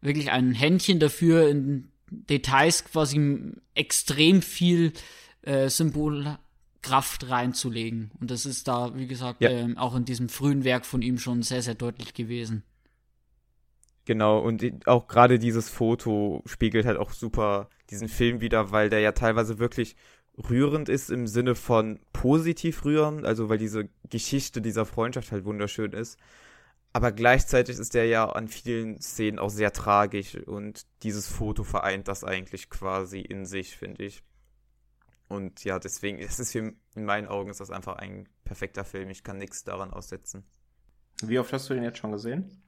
[0.00, 4.92] wirklich ein Händchen dafür in Details quasi extrem viel
[5.42, 8.11] äh, Symbolkraft reinzulegen.
[8.20, 9.50] Und das ist da, wie gesagt, ja.
[9.50, 12.64] ähm, auch in diesem frühen Werk von ihm schon sehr, sehr deutlich gewesen.
[14.06, 19.00] Genau, und auch gerade dieses Foto spiegelt halt auch super diesen Film wieder, weil der
[19.00, 19.94] ja teilweise wirklich
[20.48, 25.92] rührend ist im Sinne von positiv rührend, also weil diese Geschichte dieser Freundschaft halt wunderschön
[25.92, 26.18] ist.
[26.92, 32.09] Aber gleichzeitig ist der ja an vielen Szenen auch sehr tragisch und dieses Foto vereint
[32.09, 34.22] das eigentlich quasi in sich, finde ich.
[35.29, 39.11] Und ja, deswegen, es ist für, in meinen Augen ist das einfach ein perfekter Film.
[39.11, 40.44] Ich kann nichts daran aussetzen.
[41.22, 42.61] Wie oft hast du den jetzt schon gesehen?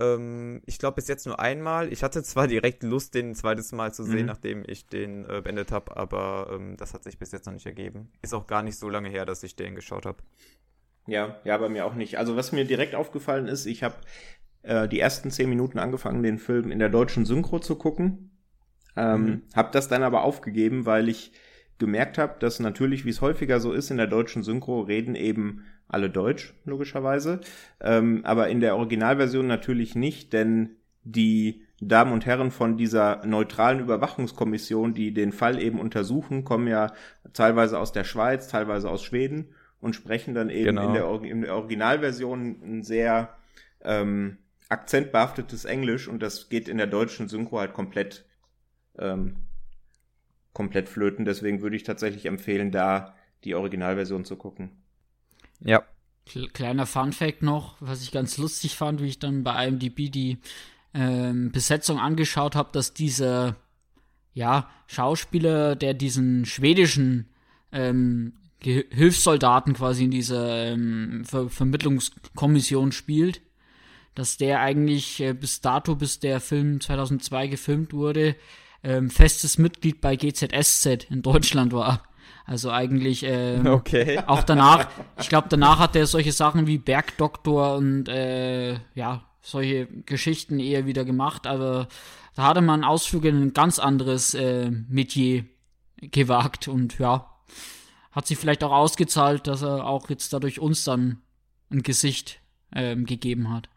[0.00, 1.92] Ähm, ich glaube bis jetzt nur einmal.
[1.92, 4.26] Ich hatte zwar direkt Lust, den ein zweites Mal zu sehen, mhm.
[4.26, 7.66] nachdem ich den äh, beendet habe, aber ähm, das hat sich bis jetzt noch nicht
[7.66, 8.10] ergeben.
[8.22, 10.18] Ist auch gar nicht so lange her, dass ich den geschaut habe.
[11.06, 12.18] Ja, ja, bei mir auch nicht.
[12.18, 13.96] Also was mir direkt aufgefallen ist, ich habe
[14.62, 18.30] äh, die ersten zehn Minuten angefangen, den Film in der deutschen Synchro zu gucken.
[18.96, 19.42] Ähm, mhm.
[19.54, 21.32] Habe das dann aber aufgegeben, weil ich
[21.78, 25.64] gemerkt habe, dass natürlich, wie es häufiger so ist, in der deutschen Synchro reden eben
[25.88, 27.40] alle Deutsch, logischerweise.
[27.80, 33.80] Ähm, aber in der Originalversion natürlich nicht, denn die Damen und Herren von dieser neutralen
[33.80, 36.92] Überwachungskommission, die den Fall eben untersuchen, kommen ja
[37.32, 39.48] teilweise aus der Schweiz, teilweise aus Schweden
[39.80, 40.86] und sprechen dann eben genau.
[40.88, 43.36] in, der, in, der, Originalversion ein sehr
[43.82, 48.24] ähm, akzentbehaftetes Englisch und das geht in der deutschen Synchro halt komplett,
[48.98, 49.36] ähm,
[50.54, 51.26] komplett flöten.
[51.26, 53.14] Deswegen würde ich tatsächlich empfehlen, da
[53.44, 54.70] die Originalversion zu gucken.
[55.60, 55.82] Ja.
[56.54, 60.38] Kleiner Fun Fact noch, was ich ganz lustig fand, wie ich dann bei IMDb die
[60.94, 63.56] ähm, Besetzung angeschaut habe, dass dieser
[64.32, 67.28] ja, Schauspieler, der diesen schwedischen
[67.72, 73.42] ähm, Hilfssoldaten quasi in dieser ähm, Ver Vermittlungskommission spielt,
[74.14, 78.34] dass der eigentlich äh, bis dato, bis der Film 2002 gefilmt wurde,
[78.84, 82.02] ähm, festes Mitglied bei GZSZ in Deutschland war.
[82.46, 84.20] Also eigentlich ähm, okay.
[84.26, 84.86] auch danach,
[85.18, 90.86] ich glaube, danach hat er solche Sachen wie Bergdoktor und äh, ja, solche Geschichten eher
[90.86, 91.88] wieder gemacht, aber
[92.34, 95.44] da hatte man Ausflüge in ein ganz anderes äh, Metier
[96.00, 97.30] gewagt und ja,
[98.12, 101.22] hat sich vielleicht auch ausgezahlt, dass er auch jetzt dadurch uns dann
[101.70, 102.40] ein Gesicht
[102.74, 103.68] ähm, gegeben hat.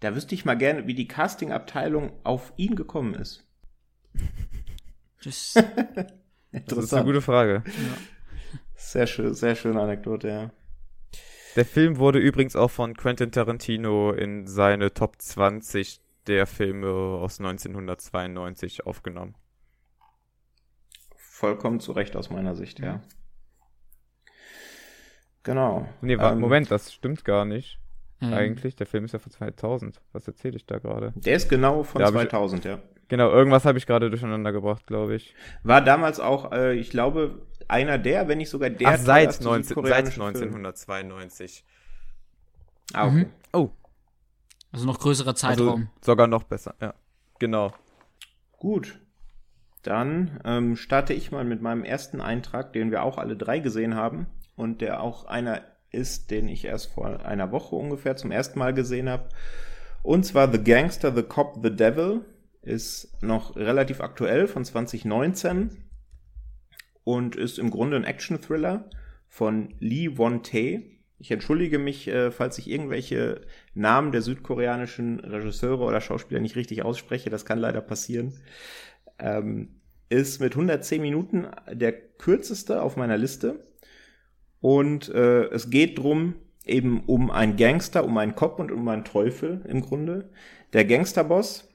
[0.00, 3.47] Da wüsste ich mal gerne, wie die Casting-Abteilung auf ihn gekommen ist.
[5.24, 5.54] Das,
[6.52, 7.62] das ist eine gute Frage.
[7.66, 7.72] Ja.
[8.74, 10.50] Sehr schön, sehr schöne Anekdote, ja.
[11.56, 17.40] Der Film wurde übrigens auch von Quentin Tarantino in seine Top 20 der Filme aus
[17.40, 19.34] 1992 aufgenommen.
[21.16, 23.02] Vollkommen zu Recht aus meiner Sicht, ja.
[25.42, 25.88] Genau.
[26.00, 27.80] Nee, ähm, Moment, das stimmt gar nicht.
[28.20, 28.34] Mhm.
[28.34, 30.00] Eigentlich, der Film ist ja von 2000.
[30.12, 31.12] Was erzähle ich da gerade?
[31.16, 32.82] Der ist genau von 2000, ich, ja.
[33.08, 35.34] Genau, irgendwas habe ich gerade durcheinander gebracht, glaube ich.
[35.62, 38.88] War damals auch, äh, ich glaube, einer der, wenn nicht sogar der.
[38.88, 41.64] Ach, seit, 19, seit 1992.
[42.92, 43.14] Ah, okay.
[43.14, 43.30] Mhm.
[43.52, 43.70] Oh.
[44.72, 45.68] Also noch größerer also Zeitraum.
[45.68, 46.94] Also sogar noch besser, ja.
[47.38, 47.72] Genau.
[48.58, 48.98] Gut.
[49.82, 53.94] Dann ähm, starte ich mal mit meinem ersten Eintrag, den wir auch alle drei gesehen
[53.94, 58.58] haben und der auch einer ist, den ich erst vor einer Woche ungefähr zum ersten
[58.58, 59.28] Mal gesehen habe.
[60.02, 62.24] Und zwar The Gangster, The Cop, The Devil
[62.68, 65.70] ist noch relativ aktuell von 2019
[67.04, 68.90] und ist im Grunde ein Action-Thriller
[69.28, 70.82] von Lee Won-tae.
[71.18, 73.40] Ich entschuldige mich, äh, falls ich irgendwelche
[73.74, 77.30] Namen der südkoreanischen Regisseure oder Schauspieler nicht richtig ausspreche.
[77.30, 78.34] Das kann leider passieren.
[79.18, 83.66] Ähm, ist mit 110 Minuten der kürzeste auf meiner Liste.
[84.60, 89.04] Und äh, es geht drum eben um einen Gangster, um einen Cop und um einen
[89.04, 90.30] Teufel im Grunde.
[90.72, 91.67] Der Gangsterboss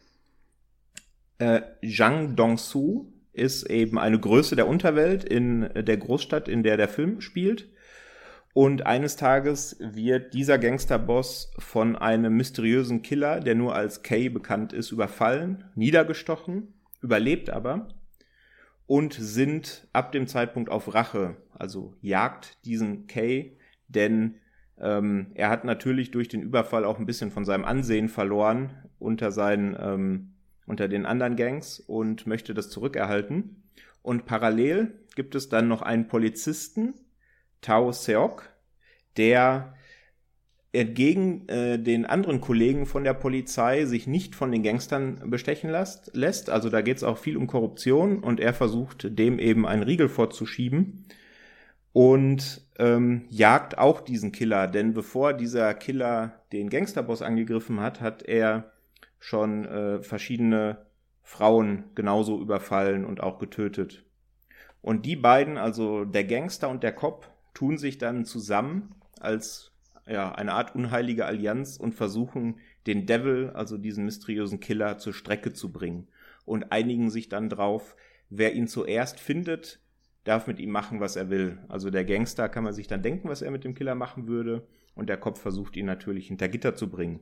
[1.43, 6.87] äh, Zhang Dong-su ist eben eine Größe der Unterwelt in der Großstadt, in der der
[6.87, 7.69] Film spielt.
[8.53, 14.73] Und eines Tages wird dieser Gangsterboss von einem mysteriösen Killer, der nur als Kay bekannt
[14.73, 17.89] ist, überfallen, niedergestochen, überlebt aber
[18.85, 24.35] und sind ab dem Zeitpunkt auf Rache, also jagt diesen Kay, denn
[24.79, 29.31] ähm, er hat natürlich durch den Überfall auch ein bisschen von seinem Ansehen verloren unter
[29.31, 30.32] seinen ähm,
[30.65, 33.63] unter den anderen Gangs und möchte das zurückerhalten.
[34.01, 36.93] Und parallel gibt es dann noch einen Polizisten,
[37.61, 38.49] Tao Seok,
[39.17, 39.75] der
[40.73, 46.15] entgegen äh, den anderen Kollegen von der Polizei sich nicht von den Gangstern bestechen lässt.
[46.15, 46.49] lässt.
[46.49, 50.09] Also da geht es auch viel um Korruption und er versucht dem eben einen Riegel
[50.09, 51.05] vorzuschieben
[51.93, 58.23] und ähm, jagt auch diesen Killer, denn bevor dieser Killer den Gangsterboss angegriffen hat, hat
[58.23, 58.72] er
[59.23, 60.85] schon äh, verschiedene
[61.21, 64.03] Frauen genauso überfallen und auch getötet.
[64.81, 69.71] Und die beiden, also der Gangster und der Cop, tun sich dann zusammen als
[70.05, 75.53] ja, eine Art unheilige Allianz und versuchen, den Devil, also diesen mysteriösen Killer, zur Strecke
[75.53, 76.09] zu bringen.
[76.43, 77.95] Und einigen sich dann drauf,
[78.29, 79.79] wer ihn zuerst findet,
[80.25, 81.59] darf mit ihm machen, was er will.
[81.69, 84.67] Also der Gangster kann man sich dann denken, was er mit dem Killer machen würde.
[84.95, 87.21] Und der Kopf versucht ihn natürlich hinter Gitter zu bringen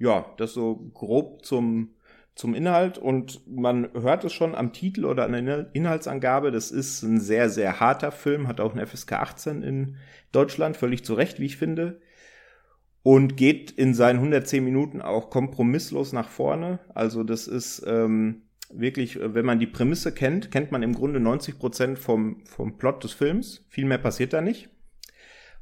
[0.00, 1.90] ja, das so grob zum,
[2.34, 7.02] zum Inhalt und man hört es schon am Titel oder an der Inhaltsangabe, das ist
[7.02, 9.96] ein sehr, sehr harter Film, hat auch eine FSK 18 in
[10.32, 12.00] Deutschland, völlig zu Recht, wie ich finde.
[13.02, 16.80] Und geht in seinen 110 Minuten auch kompromisslos nach vorne.
[16.94, 21.58] Also das ist ähm, wirklich, wenn man die Prämisse kennt, kennt man im Grunde 90
[21.58, 23.64] Prozent vom, vom Plot des Films.
[23.70, 24.68] Viel mehr passiert da nicht.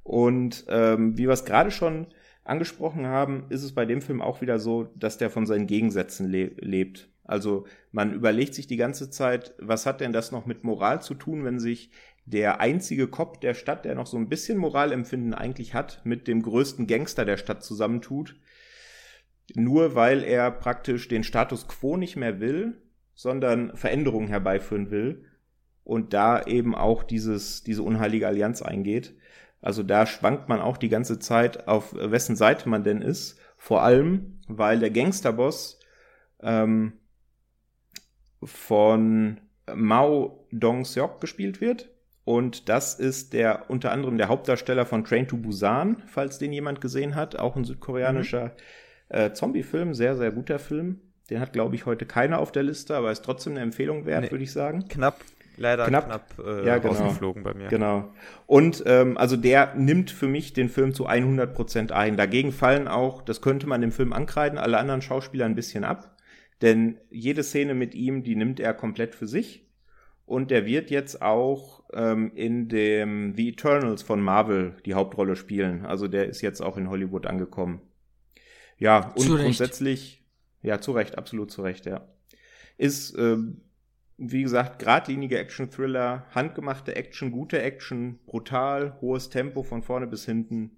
[0.03, 2.09] Und ähm, wie wir es gerade schon
[2.49, 6.29] angesprochen haben, ist es bei dem Film auch wieder so, dass der von seinen Gegensätzen
[6.29, 7.09] le lebt.
[7.25, 11.15] Also man überlegt sich die ganze Zeit, was hat denn das noch mit Moral zu
[11.15, 11.91] tun, wenn sich
[12.25, 16.43] der einzige Cop der Stadt, der noch so ein bisschen Moralempfinden eigentlich hat, mit dem
[16.43, 18.37] größten Gangster der Stadt zusammentut,
[19.55, 22.83] nur weil er praktisch den Status quo nicht mehr will,
[23.15, 25.25] sondern Veränderungen herbeiführen will
[25.85, 29.15] und da eben auch dieses, diese unheilige Allianz eingeht.
[29.61, 33.39] Also da schwankt man auch die ganze Zeit, auf wessen Seite man denn ist.
[33.57, 35.81] Vor allem, weil der Gangsterboss
[36.41, 36.93] ähm,
[38.43, 39.41] von
[39.75, 41.91] Mao Dong-seok gespielt wird.
[42.25, 46.81] Und das ist der unter anderem der Hauptdarsteller von Train to Busan, falls den jemand
[46.81, 47.39] gesehen hat.
[47.39, 48.55] Auch ein südkoreanischer
[49.09, 49.17] mhm.
[49.17, 51.01] äh, Zombie-Film, sehr, sehr guter Film.
[51.31, 54.25] Den hat, glaube ich, heute keiner auf der Liste, aber ist trotzdem eine Empfehlung wert,
[54.25, 54.89] nee, würde ich sagen.
[54.89, 55.21] Knapp,
[55.59, 56.95] leider knapp, knapp äh, ja, genau.
[56.95, 57.69] rausgeflogen bei mir.
[57.69, 58.13] Genau.
[58.47, 62.17] Und ähm, also der nimmt für mich den Film zu 100 Prozent ein.
[62.17, 66.17] Dagegen fallen auch, das könnte man dem Film ankreiden, alle anderen Schauspieler ein bisschen ab.
[66.63, 69.69] Denn jede Szene mit ihm, die nimmt er komplett für sich.
[70.27, 75.87] Und der wird jetzt auch ähm, in dem The Eternals von Marvel die Hauptrolle spielen.
[75.87, 77.81] Also der ist jetzt auch in Hollywood angekommen.
[78.77, 80.23] Ja, und grundsätzlich,
[80.63, 82.07] ja, zu Recht, absolut zu Recht, ja.
[82.77, 83.63] Ist, ähm,
[84.19, 90.73] wie gesagt, geradlinige Action-Thriller, handgemachte Action, gute Action, brutal, hohes Tempo von vorne bis hinten.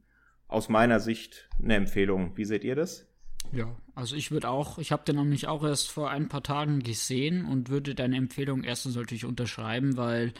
[0.46, 2.37] Aus meiner Sicht eine Empfehlung.
[2.37, 3.07] Wie seht ihr das?
[3.53, 6.81] Ja, also ich würde auch, ich habe den nämlich auch erst vor ein paar Tagen
[6.81, 10.35] gesehen und würde deine Empfehlung erstens natürlich unterschreiben, weil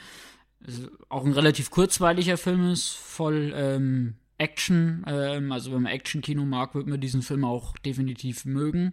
[0.67, 5.05] es auch ein relativ kurzweiliger Film ist, voll ähm, Action.
[5.07, 8.93] Ähm, also wenn man Action-Kino mag, wird man diesen Film auch definitiv mögen.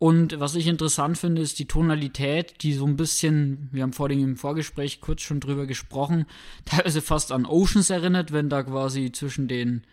[0.00, 4.24] Und was ich interessant finde, ist die Tonalität, die so ein bisschen, wir haben vorhin
[4.24, 6.24] im Vorgespräch kurz schon drüber gesprochen,
[6.64, 9.84] teilweise fast an Oceans erinnert, wenn da quasi zwischen den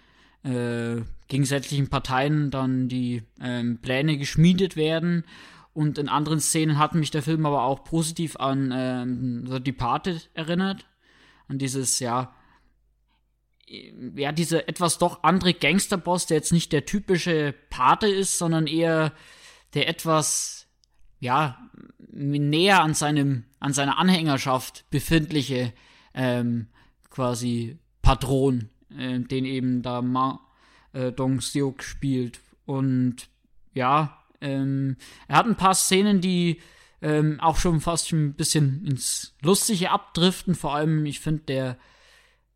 [0.43, 5.25] äh, gegensätzlichen Parteien dann die ähm, Pläne geschmiedet werden.
[5.73, 10.29] Und in anderen Szenen hat mich der Film aber auch positiv an ähm, The Departed
[10.33, 10.85] erinnert.
[11.49, 12.33] An dieses, ja,
[13.67, 19.11] ja, diese etwas doch andere Gangsterboss, der jetzt nicht der typische Pate ist, sondern eher
[19.73, 20.67] der etwas,
[21.19, 21.57] ja,
[21.99, 25.73] näher an seinem, an seiner Anhängerschaft befindliche,
[26.13, 26.67] ähm,
[27.09, 30.39] quasi Patron äh, den eben da Ma
[30.93, 32.39] äh, Dong Seok spielt.
[32.65, 33.29] Und
[33.73, 36.61] ja, ähm, er hat ein paar Szenen, die
[37.01, 40.55] ähm, auch schon fast ein bisschen ins Lustige abdriften.
[40.55, 41.77] Vor allem, ich finde, der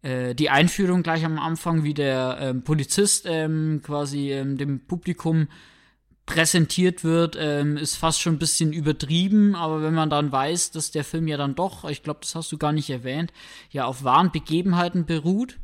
[0.02, 5.48] äh, die Einführung gleich am Anfang, wie der ähm, Polizist ähm, quasi ähm, dem Publikum
[6.26, 10.92] präsentiert wird, ähm, ist fast schon ein bisschen übertrieben, aber wenn man dann weiß, dass
[10.92, 13.34] der Film ja dann doch, ich glaube, das hast du gar nicht erwähnt,
[13.70, 15.60] ja auf wahren Begebenheiten beruht,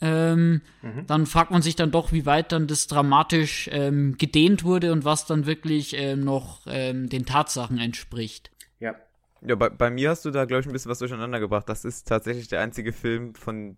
[0.00, 1.06] ähm, mhm.
[1.06, 5.04] dann fragt man sich dann doch, wie weit dann das dramatisch ähm, gedehnt wurde und
[5.04, 8.50] was dann wirklich ähm, noch ähm, den Tatsachen entspricht.
[8.80, 8.96] Ja.
[9.44, 11.68] Ja, bei, bei mir hast du da, glaube ich, ein bisschen was durcheinander gebracht.
[11.68, 13.76] Das ist tatsächlich der einzige Film von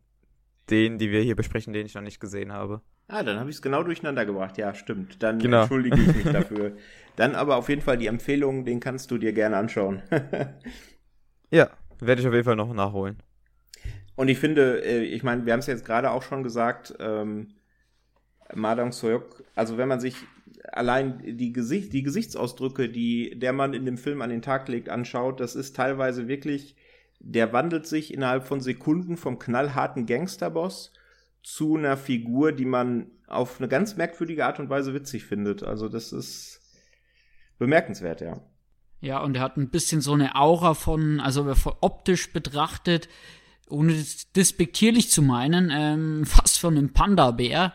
[0.71, 2.81] denen, die wir hier besprechen, den ich noch nicht gesehen habe.
[3.09, 4.57] Ah, dann habe ich es genau durcheinander gebracht.
[4.57, 5.23] Ja, stimmt.
[5.23, 5.63] Dann genau.
[5.63, 6.73] entschuldige ich mich dafür.
[7.17, 10.03] Dann aber auf jeden Fall die Empfehlung, den kannst du dir gerne anschauen.
[11.51, 13.23] ja, werde ich auf jeden Fall noch nachholen.
[14.17, 17.55] Und ich finde, äh, ich meine, wir haben es jetzt gerade auch schon gesagt, ähm,
[18.55, 20.17] Madang Soyok, also wenn man sich
[20.73, 24.89] allein die, Gesicht, die Gesichtsausdrücke, die der Mann in dem Film an den Tag legt,
[24.89, 26.77] anschaut, das ist teilweise wirklich,
[27.27, 30.93] der wandelt sich innerhalb von Sekunden vom knallharten Gangsterboss
[31.43, 35.63] zu einer Figur, die man auf eine ganz merkwürdige Art und Weise witzig findet.
[35.63, 36.61] Also das ist
[37.59, 38.41] bemerkenswert, ja.
[39.01, 43.09] Ja, und er hat ein bisschen so eine Aura von, also optisch betrachtet,
[43.69, 47.73] ohne das despektierlich zu meinen, ähm, fast von einem Panda-Bär.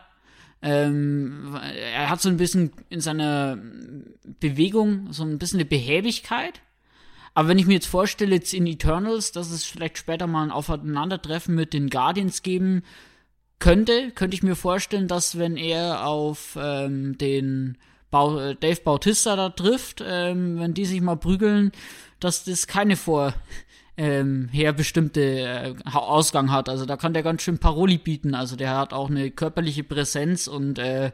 [0.62, 1.56] Ähm,
[1.94, 3.58] er hat so ein bisschen in seiner
[4.38, 6.60] Bewegung so ein bisschen eine Behäbigkeit.
[7.34, 10.50] Aber wenn ich mir jetzt vorstelle, jetzt in Eternals, dass es vielleicht später mal ein
[10.50, 12.82] Aufeinandertreffen mit den Guardians geben
[13.58, 17.78] könnte, könnte ich mir vorstellen, dass wenn er auf ähm, den
[18.10, 21.70] Bau Dave Bautista da trifft, ähm, wenn die sich mal prügeln,
[22.18, 23.34] dass das keine vor
[23.96, 26.68] ähm, her bestimmte äh, Ausgang hat.
[26.68, 28.34] Also da kann der ganz schön Paroli bieten.
[28.34, 31.12] Also der hat auch eine körperliche Präsenz und äh,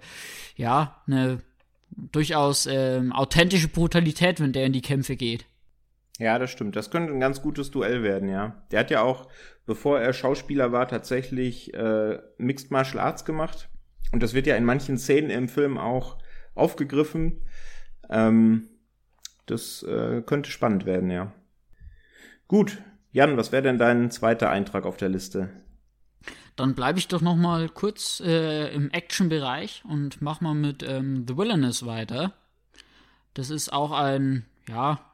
[0.57, 1.41] ja, eine
[1.91, 5.47] durchaus äh, authentische Brutalität, wenn der in die Kämpfe geht.
[6.19, 6.77] Ja, das stimmt.
[6.77, 8.63] Das könnte ein ganz gutes Duell werden, ja.
[8.71, 9.29] Der hat ja auch,
[9.67, 13.69] bevor er Schauspieler war, tatsächlich äh, Mixed Martial Arts gemacht.
[14.13, 16.19] Und das wird ja in manchen Szenen im Film auch
[16.55, 17.43] aufgegriffen.
[18.09, 18.69] Ähm,
[19.47, 21.33] das äh, könnte spannend werden, ja.
[22.49, 22.79] Gut,
[23.13, 25.51] Jan, was wäre denn dein zweiter Eintrag auf der Liste?
[26.55, 31.27] Dann bleibe ich doch noch mal kurz äh, im Action-Bereich und mach mal mit ähm,
[31.29, 32.33] The Wilderness weiter.
[33.35, 35.06] Das ist auch ein, ja,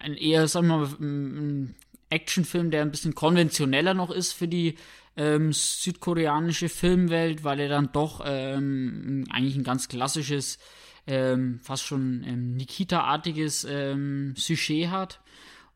[0.00, 1.74] ein eher, sagen wir mal, ein
[2.10, 4.76] Actionfilm, der ein bisschen konventioneller noch ist für die
[5.16, 10.58] ähm, südkoreanische Filmwelt, weil er dann doch ähm, eigentlich ein ganz klassisches,
[11.06, 15.20] ähm, fast schon ähm, Nikita-artiges ähm, Sujet hat.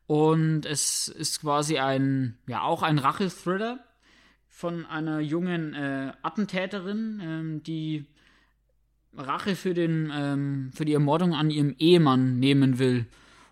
[0.07, 3.79] Und es ist quasi ein, ja, auch ein Rachethriller
[4.47, 8.05] von einer jungen äh, Attentäterin, ähm, die
[9.15, 13.05] Rache für, den, für die Ermordung an ihrem Ehemann nehmen will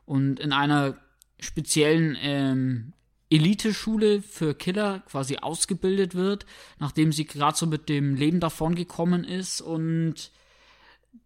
[0.05, 0.97] und in einer
[1.39, 2.93] speziellen ähm,
[3.29, 6.45] Eliteschule für Killer quasi ausgebildet wird,
[6.79, 10.31] nachdem sie gerade so mit dem Leben davongekommen ist und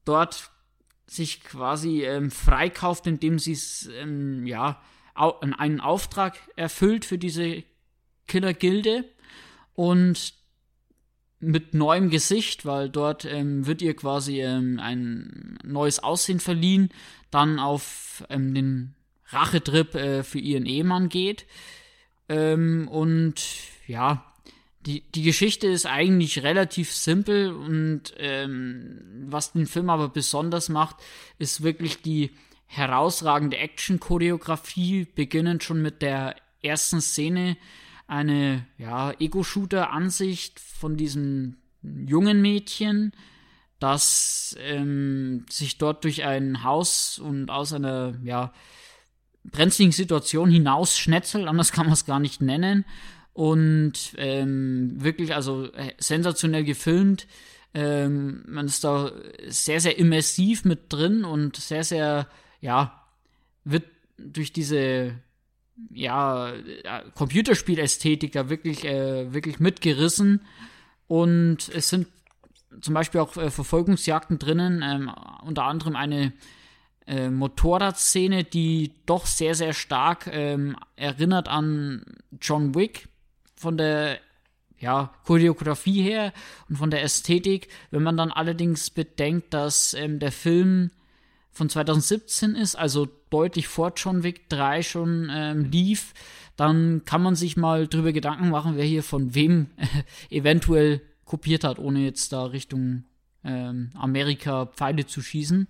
[0.06, 0.52] dort
[1.08, 3.58] sich quasi ähm, freikauft, indem sie
[4.00, 4.82] ähm, ja
[5.16, 7.64] au einen Auftrag erfüllt für diese
[8.28, 9.06] Killergilde
[9.74, 10.34] und
[11.40, 16.90] mit neuem Gesicht, weil dort ähm, wird ihr quasi ähm, ein neues Aussehen verliehen,
[17.30, 18.96] dann auf ähm, den
[19.28, 21.46] Rachetrip äh, für ihren Ehemann geht.
[22.30, 23.44] Ähm, und
[23.88, 24.26] ja,
[24.86, 30.98] die, die Geschichte ist eigentlich relativ simpel und ähm, was den Film aber besonders macht,
[31.40, 32.32] ist wirklich die
[32.68, 37.58] herausragende Action-Choreografie, beginnend schon mit der ersten Szene,
[38.08, 43.14] eine ja, Ego-Shooter-Ansicht von diesem jungen Mädchen,
[43.86, 48.52] das ähm, sich dort durch ein Haus und aus einer ja,
[49.44, 52.84] brenzligen Situation hinaus schnetzelt, anders kann man es gar nicht nennen.
[53.34, 57.28] Und ähm, wirklich, also äh, sensationell gefilmt.
[57.76, 59.12] Ähm, man ist da
[59.48, 62.28] sehr, sehr immersiv mit drin und sehr, sehr,
[62.62, 63.04] ja,
[63.66, 63.84] wird
[64.18, 65.14] durch diese
[65.92, 66.54] ja,
[67.14, 70.42] Computerspielästhetik da wirklich, äh, wirklich mitgerissen.
[71.08, 72.08] Und es sind
[72.82, 75.12] zum Beispiel auch äh, Verfolgungsjagden drinnen, ähm,
[75.44, 76.34] unter anderem eine
[77.08, 82.04] äh, Motorradszene, die doch sehr, sehr stark ähm, erinnert an
[82.42, 83.08] John Wick
[83.56, 84.20] von der
[84.80, 86.34] ja, Choreografie her
[86.70, 87.70] und von der Ästhetik.
[87.92, 90.92] Wenn man dann allerdings bedenkt, dass ähm, der Film
[91.52, 96.14] von 2017 ist, also deutlich vor John Wick 3 schon ähm, lief,
[96.58, 99.86] dann kann man sich mal drüber Gedanken machen, wer hier von wem äh,
[100.36, 101.02] eventuell
[101.36, 103.04] kopiert hat, ohne jetzt da Richtung
[103.44, 105.68] ähm, Amerika Pfeile zu schießen.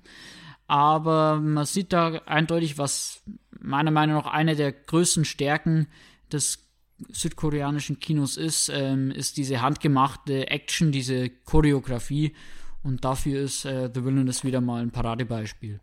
[0.67, 3.23] Aber man sieht da eindeutig, was
[3.59, 5.87] meiner Meinung nach eine der größten Stärken
[6.31, 6.69] des
[7.09, 12.35] südkoreanischen Kinos ist, ähm, ist diese handgemachte Action, diese Choreografie.
[12.83, 15.79] Und dafür ist äh, The Villainous wieder mal ein Paradebeispiel.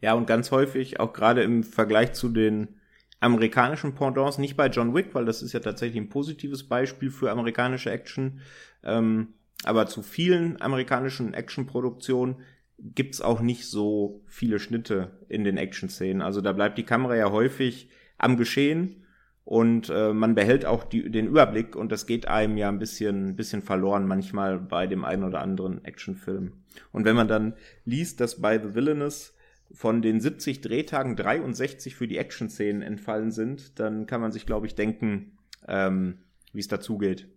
[0.00, 2.80] Ja, und ganz häufig, auch gerade im Vergleich zu den
[3.18, 7.30] amerikanischen Pendants, nicht bei John Wick, weil das ist ja tatsächlich ein positives Beispiel für
[7.30, 8.40] amerikanische Action,
[8.84, 12.36] ähm, aber zu vielen amerikanischen Actionproduktionen
[12.78, 16.22] gibt's auch nicht so viele Schnitte in den Action-Szenen.
[16.22, 19.04] Also da bleibt die Kamera ja häufig am Geschehen
[19.44, 23.36] und äh, man behält auch die, den Überblick und das geht einem ja ein bisschen,
[23.36, 26.52] bisschen verloren manchmal bei dem einen oder anderen Actionfilm.
[26.92, 27.54] Und wenn man dann
[27.84, 29.34] liest, dass bei The Villainous
[29.72, 34.66] von den 70 Drehtagen 63 für die Action-Szenen entfallen sind, dann kann man sich, glaube
[34.66, 36.18] ich, denken, ähm,
[36.52, 37.28] wie es dazugeht.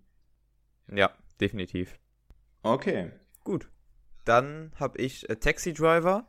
[0.93, 1.12] Ja,
[1.42, 1.98] definitiv.
[2.64, 3.12] Okay.
[3.44, 3.70] Gut.
[4.26, 6.28] Dann habe ich äh, Taxi Driver,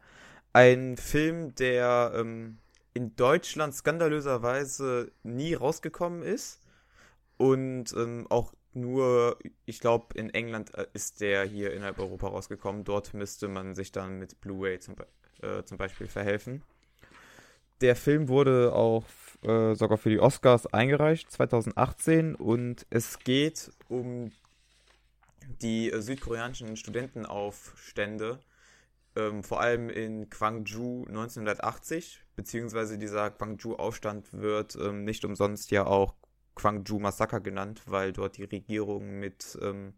[0.53, 2.59] ein Film, der ähm,
[2.95, 6.61] in Deutschland skandalöserweise nie rausgekommen ist
[7.37, 12.85] und ähm, auch nur, ich glaube, in England äh, ist der hier innerhalb Europa rausgekommen.
[12.85, 14.97] Dort müsste man sich dann mit Blu-ray zum,
[15.43, 16.63] äh, zum, Beispiel verhelfen.
[17.81, 19.05] Der Film wurde auch
[19.43, 24.33] äh, sogar für die Oscars eingereicht, 2018, und es geht um
[25.61, 28.41] die äh, südkoreanischen Studentenaufstände
[29.17, 36.15] ähm, vor allem in Gwangju 1980, beziehungsweise dieser Gwangju-Aufstand wird ähm, nicht umsonst ja auch
[36.55, 39.95] Gwangju-Massaker genannt, weil dort die Regierung mit, ähm,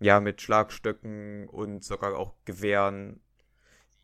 [0.00, 3.20] ja, mit Schlagstöcken und sogar auch Gewehren,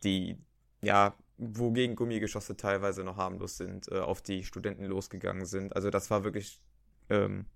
[0.02, 0.38] die,
[0.82, 5.74] ja, wogegen Gummigeschosse teilweise noch harmlos sind, äh, auf die Studenten losgegangen sind.
[5.76, 6.60] Also das war wirklich,
[7.10, 7.46] ähm,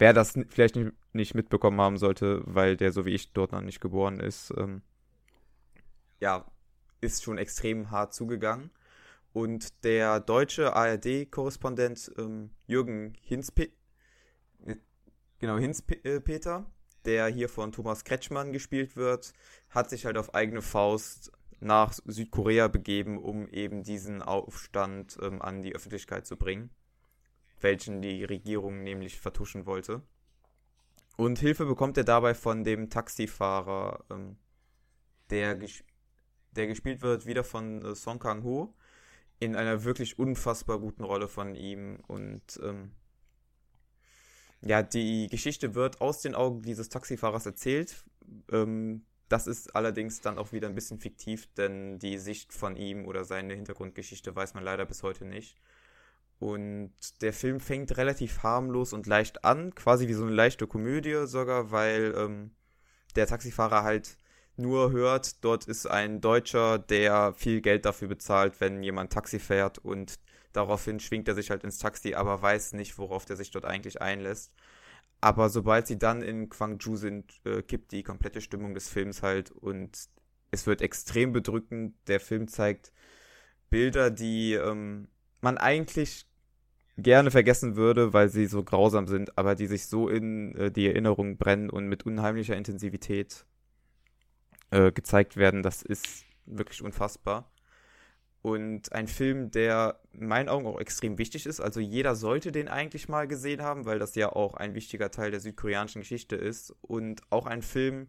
[0.00, 0.76] wer das vielleicht
[1.12, 4.82] nicht, mitbekommen haben sollte, weil der so wie ich dort noch nicht geboren ist, ähm,
[6.18, 6.44] ja,
[7.00, 8.70] ist schon extrem hart zugegangen.
[9.32, 13.70] Und der deutsche ARD-Korrespondent ähm, Jürgen Hinspe
[15.38, 19.32] genau, Hinspeter, äh, der hier von Thomas Kretschmann gespielt wird,
[19.70, 25.62] hat sich halt auf eigene Faust nach Südkorea begeben, um eben diesen Aufstand ähm, an
[25.62, 26.70] die Öffentlichkeit zu bringen,
[27.60, 30.02] welchen die Regierung nämlich vertuschen wollte.
[31.16, 34.36] Und Hilfe bekommt er dabei von dem Taxifahrer, ähm,
[35.30, 35.58] der
[36.52, 38.74] der gespielt wird wieder von äh, Song Kang-ho
[39.38, 42.92] in einer wirklich unfassbar guten Rolle von ihm und ähm,
[44.62, 48.04] ja, die Geschichte wird aus den Augen dieses Taxifahrers erzählt.
[48.52, 53.06] Ähm, das ist allerdings dann auch wieder ein bisschen fiktiv, denn die Sicht von ihm
[53.06, 55.56] oder seine Hintergrundgeschichte weiß man leider bis heute nicht.
[56.40, 61.26] Und der Film fängt relativ harmlos und leicht an, quasi wie so eine leichte Komödie
[61.26, 62.50] sogar, weil ähm,
[63.14, 64.16] der Taxifahrer halt
[64.56, 69.78] nur hört, dort ist ein Deutscher, der viel Geld dafür bezahlt, wenn jemand Taxi fährt
[69.78, 70.18] und
[70.54, 74.00] daraufhin schwingt er sich halt ins Taxi, aber weiß nicht, worauf der sich dort eigentlich
[74.00, 74.54] einlässt.
[75.20, 79.50] Aber sobald sie dann in Gwangju sind, äh, kippt die komplette Stimmung des Films halt
[79.50, 80.08] und
[80.50, 81.94] es wird extrem bedrückend.
[82.06, 82.92] Der Film zeigt
[83.68, 85.08] Bilder, die ähm,
[85.42, 86.26] man eigentlich
[87.02, 90.86] gerne vergessen würde, weil sie so grausam sind, aber die sich so in äh, die
[90.86, 93.44] Erinnerung brennen und mit unheimlicher Intensivität
[94.70, 97.50] äh, gezeigt werden, das ist wirklich unfassbar.
[98.42, 101.60] Und ein Film, der in meinen Augen auch extrem wichtig ist.
[101.60, 105.30] Also jeder sollte den eigentlich mal gesehen haben, weil das ja auch ein wichtiger Teil
[105.30, 106.74] der südkoreanischen Geschichte ist.
[106.80, 108.08] Und auch ein Film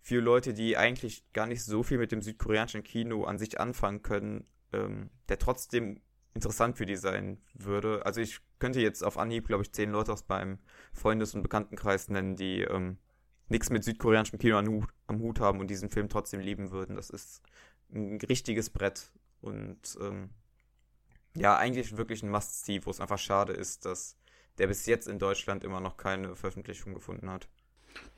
[0.00, 4.02] für Leute, die eigentlich gar nicht so viel mit dem südkoreanischen Kino an sich anfangen
[4.02, 6.00] können, ähm, der trotzdem
[6.34, 8.04] interessant für die sein würde.
[8.06, 10.58] Also ich könnte jetzt auf Anhieb, glaube ich, zehn Leute aus meinem
[10.92, 12.98] Freundes- und Bekanntenkreis nennen, die ähm,
[13.48, 16.96] nichts mit südkoreanischem Kino am Hut, am Hut haben und diesen Film trotzdem lieben würden.
[16.96, 17.42] Das ist
[17.92, 19.10] ein richtiges Brett
[19.40, 20.30] und ähm,
[21.34, 24.16] ja, eigentlich wirklich ein Must-See, wo es einfach schade ist, dass
[24.58, 27.48] der bis jetzt in Deutschland immer noch keine Veröffentlichung gefunden hat.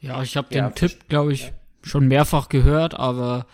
[0.00, 1.52] Ja, ich habe den ja, Tipp, glaube ich, ja.
[1.82, 3.46] schon mehrfach gehört, aber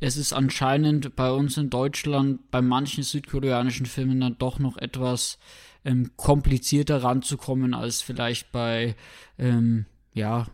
[0.00, 5.38] es ist anscheinend bei uns in Deutschland bei manchen südkoreanischen Filmen dann doch noch etwas
[5.84, 8.96] ähm, komplizierter ranzukommen als vielleicht bei
[9.38, 9.84] ähm,
[10.14, 10.46] ja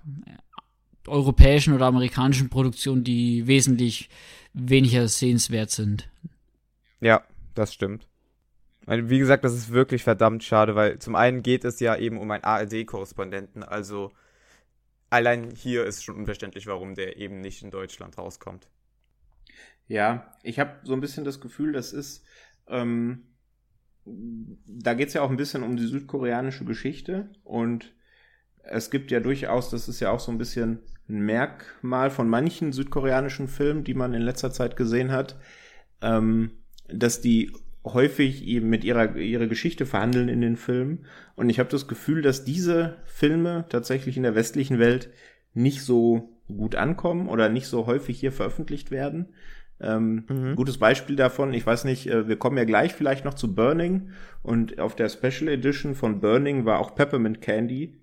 [1.06, 4.10] europäischen oder amerikanischen Produktionen, die wesentlich
[4.52, 6.08] weniger sehenswert sind.
[7.00, 7.22] Ja,
[7.54, 8.08] das stimmt.
[8.88, 12.30] Wie gesagt, das ist wirklich verdammt schade, weil zum einen geht es ja eben um
[12.30, 14.12] einen ARD-Korrespondenten, also
[15.10, 18.68] allein hier ist schon unverständlich, warum der eben nicht in Deutschland rauskommt.
[19.88, 22.24] Ja, ich habe so ein bisschen das Gefühl, das ist,
[22.68, 23.26] ähm,
[24.04, 27.94] da geht es ja auch ein bisschen um die südkoreanische Geschichte und
[28.62, 32.72] es gibt ja durchaus, das ist ja auch so ein bisschen ein Merkmal von manchen
[32.72, 35.36] südkoreanischen Filmen, die man in letzter Zeit gesehen hat,
[36.02, 36.50] ähm,
[36.88, 37.52] dass die
[37.84, 41.06] häufig eben mit ihrer ihre Geschichte verhandeln in den Filmen.
[41.36, 45.10] Und ich habe das Gefühl, dass diese Filme tatsächlich in der westlichen Welt
[45.54, 49.34] nicht so gut ankommen oder nicht so häufig hier veröffentlicht werden.
[49.80, 50.56] Ähm, mhm.
[50.56, 54.10] Gutes Beispiel davon, ich weiß nicht, äh, wir kommen ja gleich vielleicht noch zu Burning
[54.42, 58.00] und auf der Special Edition von Burning war auch Peppermint Candy,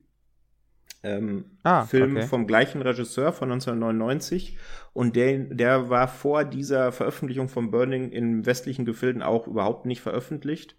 [1.02, 2.28] ähm, ah, Film okay.
[2.28, 4.58] vom gleichen Regisseur von 1999
[4.94, 10.02] und der, der war vor dieser Veröffentlichung von Burning in westlichen Gefilden auch überhaupt nicht
[10.02, 10.76] veröffentlicht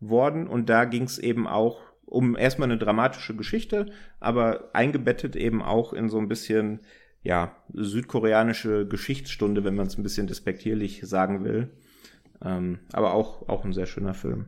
[0.00, 3.86] worden und da ging es eben auch um erstmal eine dramatische Geschichte,
[4.20, 6.80] aber eingebettet eben auch in so ein bisschen
[7.22, 11.70] ja südkoreanische Geschichtsstunde, wenn man es ein bisschen despektierlich sagen will.
[12.42, 14.46] Ähm, aber auch auch ein sehr schöner Film.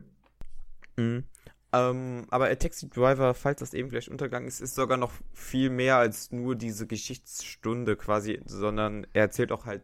[0.97, 1.23] Mhm.
[1.71, 5.97] Ähm, aber Taxi Driver, falls das eben vielleicht untergegangen ist, ist sogar noch viel mehr
[5.97, 9.83] als nur diese Geschichtsstunde quasi, sondern er erzählt auch halt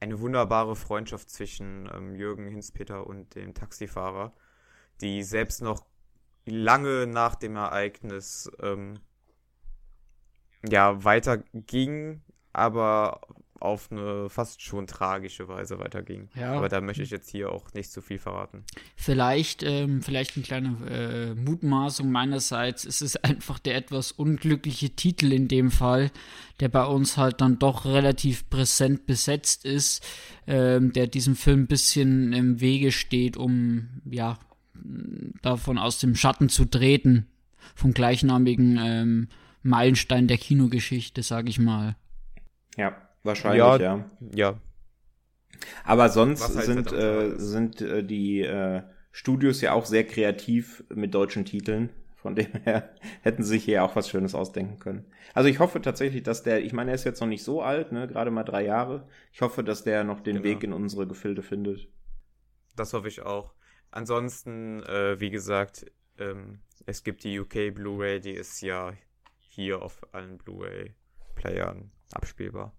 [0.00, 4.32] eine wunderbare Freundschaft zwischen ähm, Jürgen Hinspeter und dem Taxifahrer,
[5.00, 5.86] die selbst noch
[6.44, 8.94] lange nach dem Ereignis ähm,
[10.70, 12.20] ja weiterging,
[12.52, 13.20] aber
[13.60, 16.28] auf eine fast schon tragische Weise weiterging.
[16.34, 16.52] Ja.
[16.52, 18.64] Aber da möchte ich jetzt hier auch nicht zu viel verraten.
[18.96, 22.84] Vielleicht, ähm, vielleicht eine kleine äh, Mutmaßung meinerseits.
[22.84, 26.10] Es ist einfach der etwas unglückliche Titel in dem Fall,
[26.60, 30.04] der bei uns halt dann doch relativ präsent besetzt ist,
[30.46, 34.38] ähm, der diesem Film ein bisschen im Wege steht, um ja
[35.42, 37.26] davon aus dem Schatten zu treten
[37.74, 39.28] vom gleichnamigen ähm,
[39.66, 41.96] Meilenstein der Kinogeschichte, sag ich mal.
[42.76, 43.76] Ja, Wahrscheinlich, ja.
[43.78, 44.04] Ja.
[44.34, 44.60] ja.
[45.84, 51.14] Aber sonst halt sind, äh, sind äh, die äh, Studios ja auch sehr kreativ mit
[51.14, 51.90] deutschen Titeln.
[52.14, 55.06] Von dem her hätten sie sich hier auch was Schönes ausdenken können.
[55.34, 57.92] Also ich hoffe tatsächlich, dass der, ich meine, er ist jetzt noch nicht so alt,
[57.92, 59.08] ne, gerade mal drei Jahre.
[59.32, 60.44] Ich hoffe, dass der noch den genau.
[60.44, 61.88] Weg in unsere Gefilde findet.
[62.76, 63.54] Das hoffe ich auch.
[63.90, 65.86] Ansonsten, äh, wie gesagt,
[66.18, 68.92] ähm, es gibt die UK Blu-ray, die ist ja
[69.56, 72.72] hier auf allen Blu-ray-Playern abspielbar.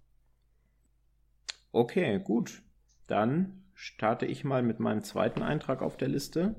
[1.72, 2.62] Okay, gut.
[3.08, 6.54] Dann starte ich mal mit meinem zweiten Eintrag auf der Liste.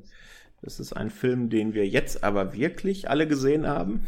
[0.61, 4.05] Das ist ein Film, den wir jetzt aber wirklich alle gesehen haben.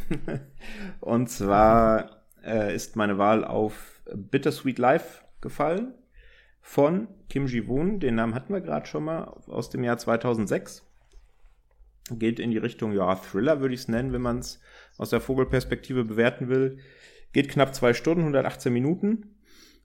[1.00, 5.94] Und zwar äh, ist meine Wahl auf Bittersweet Life gefallen
[6.60, 8.02] von Kim Ji-woon.
[8.02, 10.86] Den Namen hatten wir gerade schon mal aus dem Jahr 2006.
[12.12, 14.60] Geht in die Richtung, ja, Thriller würde ich es nennen, wenn man es
[14.98, 16.78] aus der Vogelperspektive bewerten will.
[17.34, 19.36] Geht knapp zwei Stunden, 118 Minuten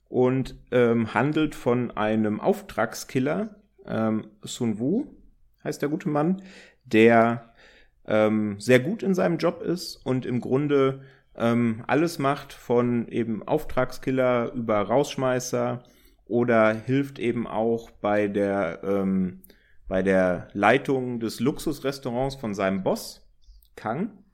[0.08, 5.16] und ähm, handelt von einem Auftragskiller, ähm, Sun Wu
[5.66, 6.42] heißt der gute Mann,
[6.84, 7.52] der
[8.06, 11.02] ähm, sehr gut in seinem Job ist und im Grunde
[11.36, 15.82] ähm, alles macht, von eben Auftragskiller über Rausschmeißer
[16.24, 19.42] oder hilft eben auch bei der, ähm,
[19.88, 23.28] bei der Leitung des Luxusrestaurants von seinem Boss,
[23.74, 24.24] Kang,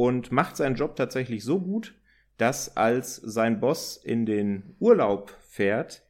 [0.00, 1.94] und macht seinen Job tatsächlich so gut,
[2.38, 6.04] dass als sein Boss in den Urlaub fährt,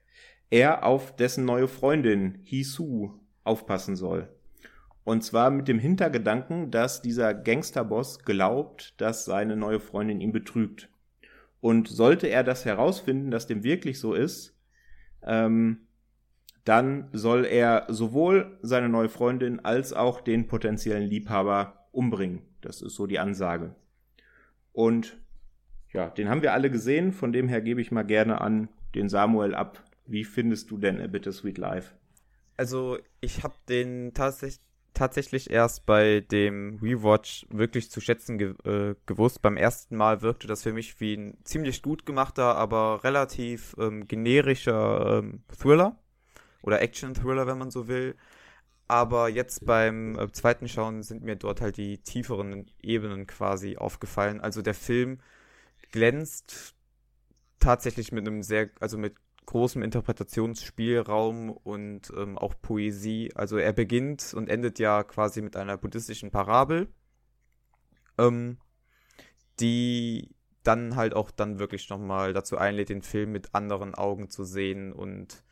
[0.49, 4.28] er auf dessen neue Freundin Hisu aufpassen soll.
[5.03, 10.88] Und zwar mit dem Hintergedanken, dass dieser Gangsterboss glaubt, dass seine neue Freundin ihn betrügt.
[11.61, 14.57] Und sollte er das herausfinden, dass dem wirklich so ist,
[15.24, 15.88] ähm,
[16.64, 22.49] dann soll er sowohl seine neue Freundin als auch den potenziellen Liebhaber umbringen.
[22.61, 23.75] Das ist so die Ansage.
[24.73, 25.19] Und
[25.93, 29.09] ja, den haben wir alle gesehen, von dem her gebe ich mal gerne an den
[29.09, 29.83] Samuel ab.
[30.07, 31.95] Wie findest du denn A Bittersweet Life?
[32.57, 34.61] Also, ich habe den tatsächlich
[34.95, 39.41] tatsächlich erst bei dem Rewatch wirklich zu schätzen ge äh, gewusst.
[39.43, 44.07] Beim ersten Mal wirkte das für mich wie ein ziemlich gut gemachter, aber relativ ähm,
[44.07, 45.97] generischer ähm, Thriller
[46.63, 48.15] oder Action-Thriller, wenn man so will.
[48.91, 54.41] Aber jetzt beim äh, zweiten Schauen sind mir dort halt die tieferen Ebenen quasi aufgefallen.
[54.41, 55.20] Also der Film
[55.93, 56.74] glänzt
[57.61, 59.14] tatsächlich mit einem sehr, also mit
[59.47, 63.30] großem Interpretationsspielraum und ähm, auch Poesie.
[63.36, 66.88] Also er beginnt und endet ja quasi mit einer buddhistischen Parabel,
[68.18, 68.59] ähm,
[69.61, 70.34] die
[70.64, 74.93] dann halt auch dann wirklich nochmal dazu einlädt, den Film mit anderen Augen zu sehen
[74.93, 75.45] und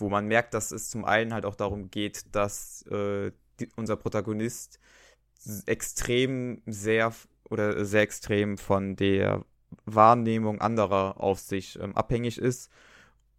[0.00, 3.96] wo man merkt, dass es zum einen halt auch darum geht, dass äh, die, unser
[3.96, 4.80] Protagonist
[5.66, 7.12] extrem sehr
[7.48, 9.44] oder sehr extrem von der
[9.84, 12.70] Wahrnehmung anderer auf sich ähm, abhängig ist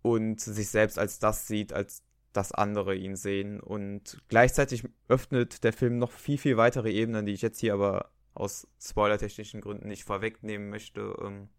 [0.02, 2.04] und sich selbst als das sieht, als
[2.34, 3.60] das andere ihn sehen.
[3.60, 8.12] Und gleichzeitig öffnet der Film noch viel, viel weitere Ebenen, die ich jetzt hier aber
[8.34, 11.16] aus spoilertechnischen Gründen nicht vorwegnehmen möchte.
[11.22, 11.50] Ähm,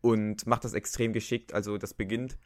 [0.00, 1.52] und macht das extrem geschickt.
[1.52, 2.38] Also das beginnt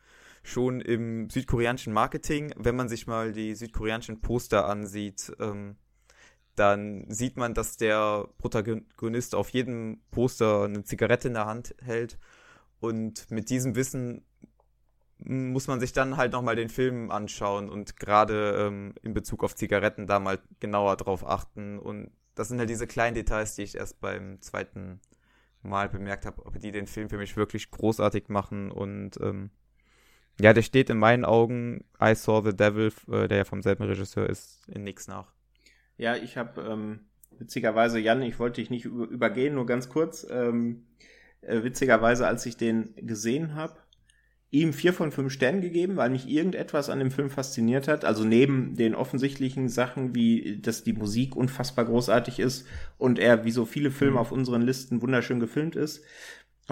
[0.44, 2.54] schon im südkoreanischen Marketing.
[2.56, 5.76] Wenn man sich mal die südkoreanischen Poster ansieht, ähm,
[6.54, 12.18] dann sieht man, dass der Protagonist auf jedem Poster eine Zigarette in der Hand hält.
[12.78, 14.24] Und mit diesem Wissen
[15.18, 19.54] muss man sich dann halt nochmal den Film anschauen und gerade ähm, in Bezug auf
[19.54, 21.78] Zigaretten da mal genauer drauf achten.
[21.78, 25.00] Und das sind halt diese kleinen Details, die ich erst beim zweiten
[25.62, 28.70] Mal bemerkt habe, ob die den Film für mich wirklich großartig machen.
[28.70, 29.50] Und ähm,
[30.40, 33.84] ja, der steht in meinen Augen I Saw the Devil, äh, der ja vom selben
[33.84, 35.32] Regisseur ist, in nix nach.
[35.96, 37.00] Ja, ich habe ähm,
[37.38, 40.26] witzigerweise, Jan, ich wollte dich nicht übergehen, nur ganz kurz.
[40.28, 40.86] Ähm,
[41.40, 43.76] äh, witzigerweise, als ich den gesehen habe,
[44.50, 48.04] ihm vier von fünf Sternen gegeben, weil mich irgendetwas an dem Film fasziniert hat.
[48.04, 52.66] Also neben den offensichtlichen Sachen, wie dass die Musik unfassbar großartig ist
[52.96, 54.18] und er, wie so viele Filme mhm.
[54.18, 56.04] auf unseren Listen, wunderschön gefilmt ist,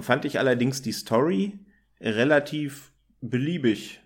[0.01, 1.59] fand ich allerdings die Story
[2.01, 2.92] relativ
[3.23, 4.03] beliebig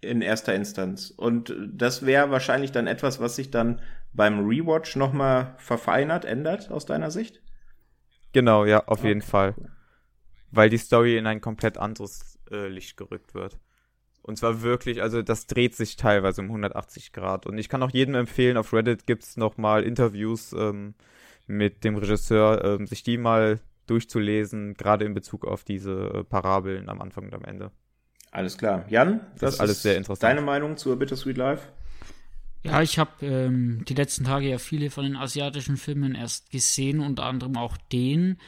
[0.00, 1.10] in erster Instanz.
[1.10, 3.80] Und das wäre wahrscheinlich dann etwas, was sich dann
[4.12, 7.42] beim Rewatch nochmal verfeinert, ändert aus deiner Sicht?
[8.32, 9.08] Genau, ja, auf okay.
[9.08, 9.54] jeden Fall.
[10.50, 13.58] Weil die Story in ein komplett anderes äh, Licht gerückt wird.
[14.22, 17.46] Und zwar wirklich, also das dreht sich teilweise um 180 Grad.
[17.46, 20.94] Und ich kann auch jedem empfehlen, auf Reddit gibt es nochmal Interviews ähm,
[21.46, 26.88] mit dem Regisseur, ähm, sich die mal durchzulesen, gerade in Bezug auf diese äh, Parabeln
[26.88, 27.70] am Anfang und am Ende.
[28.34, 28.84] Alles klar.
[28.88, 30.24] Jan, das, das ist alles sehr interessant.
[30.24, 31.68] Deine Meinung zur Bittersweet Life?
[32.64, 36.98] Ja, ich habe ähm, die letzten Tage ja viele von den asiatischen Filmen erst gesehen,
[36.98, 38.38] unter anderem auch den.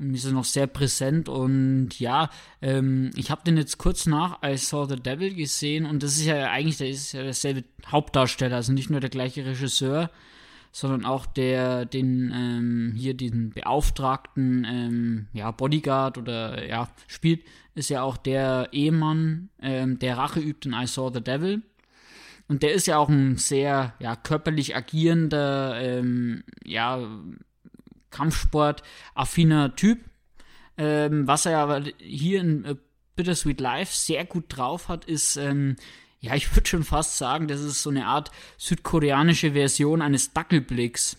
[0.00, 1.28] Und ist noch sehr präsent.
[1.28, 2.28] Und ja,
[2.60, 5.86] ähm, ich habe den jetzt kurz nach I Saw the Devil gesehen.
[5.86, 9.46] Und das ist ja eigentlich der ist ja derselbe Hauptdarsteller, also nicht nur der gleiche
[9.46, 10.10] Regisseur,
[10.72, 17.44] sondern auch der, den ähm, hier diesen Beauftragten, ähm, ja, Bodyguard oder ja, spielt,
[17.74, 21.62] ist ja auch der Ehemann, ähm, der Rache übt in I Saw the Devil.
[22.48, 27.00] Und der ist ja auch ein sehr ja, körperlich agierender, ähm, ja,
[28.10, 30.00] Kampfsport-affiner Typ.
[30.78, 32.76] Ähm, was er aber hier in äh,
[33.16, 35.76] Bittersweet Life sehr gut drauf hat, ist, ähm,
[36.20, 41.16] ja, ich würde schon fast sagen, das ist so eine Art südkoreanische Version eines Dackelblicks.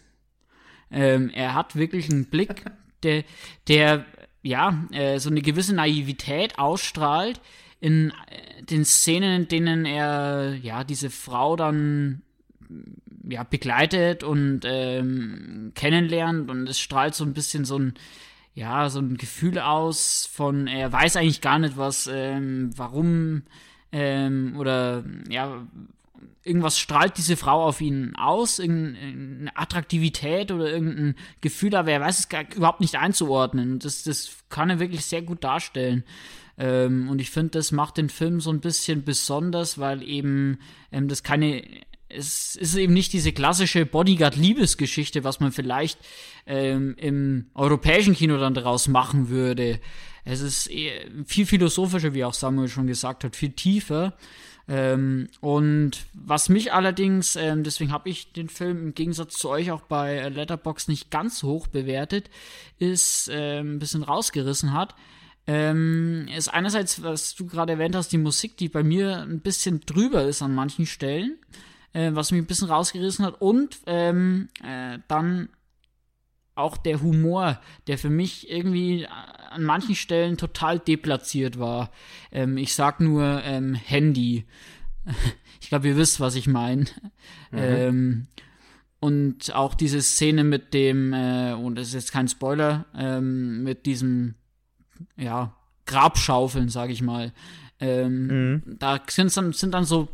[0.92, 2.66] Ähm, er hat wirklich einen Blick,
[3.04, 3.24] der,
[3.68, 4.06] der
[4.42, 7.42] ja, äh, so eine gewisse Naivität ausstrahlt
[7.80, 12.22] in äh, den Szenen, in denen er ja diese Frau dann
[13.30, 17.94] ja, begleitet und ähm, kennenlernt und es strahlt so ein bisschen so ein,
[18.54, 23.44] ja, so ein Gefühl aus von, er weiß eigentlich gar nicht was, ähm, warum
[23.92, 25.66] ähm, oder ja,
[26.44, 32.20] irgendwas strahlt diese Frau auf ihn aus, irgendeine Attraktivität oder irgendein Gefühl, aber er weiß
[32.20, 33.80] es gar, überhaupt nicht einzuordnen.
[33.80, 36.04] Das, das kann er wirklich sehr gut darstellen.
[36.58, 40.60] Ähm, und ich finde, das macht den Film so ein bisschen besonders, weil eben
[40.92, 41.64] ähm, das keine
[42.10, 46.00] es ist eben nicht diese klassische Bodyguard-Liebesgeschichte, was man vielleicht
[46.46, 49.80] ähm, im europäischen Kino dann daraus machen würde.
[50.30, 50.70] Es ist
[51.26, 54.14] viel philosophischer, wie auch Samuel schon gesagt hat, viel tiefer.
[54.68, 59.72] Ähm, und was mich allerdings, ähm, deswegen habe ich den Film im Gegensatz zu euch
[59.72, 62.30] auch bei Letterbox nicht ganz hoch bewertet,
[62.78, 64.96] ist ähm, ein bisschen rausgerissen hat.
[65.50, 69.80] Ähm, ist einerseits, was du gerade erwähnt hast, die Musik, die bei mir ein bisschen
[69.86, 71.38] drüber ist an manchen Stellen,
[71.94, 73.40] äh, was mich ein bisschen rausgerissen hat.
[73.40, 75.48] Und ähm, äh, dann
[76.58, 81.92] auch der Humor, der für mich irgendwie an manchen Stellen total deplatziert war.
[82.32, 84.46] Ähm, ich sag nur ähm, Handy.
[85.60, 86.86] Ich glaube, ihr wisst, was ich meine.
[87.52, 87.58] Mhm.
[87.58, 88.28] Ähm,
[89.00, 93.86] und auch diese Szene mit dem, äh, und das ist jetzt kein Spoiler, ähm, mit
[93.86, 94.36] diesem,
[95.18, 95.56] ja,
[95.86, 97.34] Grabschaufeln, sag ich mal.
[97.80, 98.78] Ähm, mhm.
[98.80, 100.08] Da sind dann, sind dann so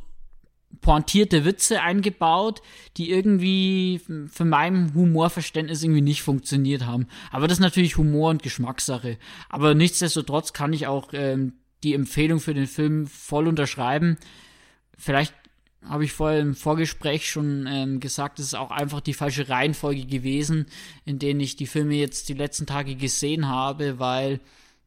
[0.82, 2.62] pointierte Witze eingebaut,
[2.98, 7.08] die irgendwie für mein Humorverständnis irgendwie nicht funktioniert haben.
[7.32, 9.18] Aber das ist natürlich Humor und Geschmackssache.
[9.50, 11.54] Aber nichtsdestotrotz kann ich auch ähm,
[11.84, 14.18] die Empfehlung für den Film voll unterschreiben.
[14.98, 15.34] Vielleicht
[15.88, 20.06] habe ich vorher im Vorgespräch schon ähm, gesagt, es ist auch einfach die falsche Reihenfolge
[20.06, 20.68] gewesen,
[21.06, 24.40] in denen ich die Filme jetzt die letzten Tage gesehen habe, weil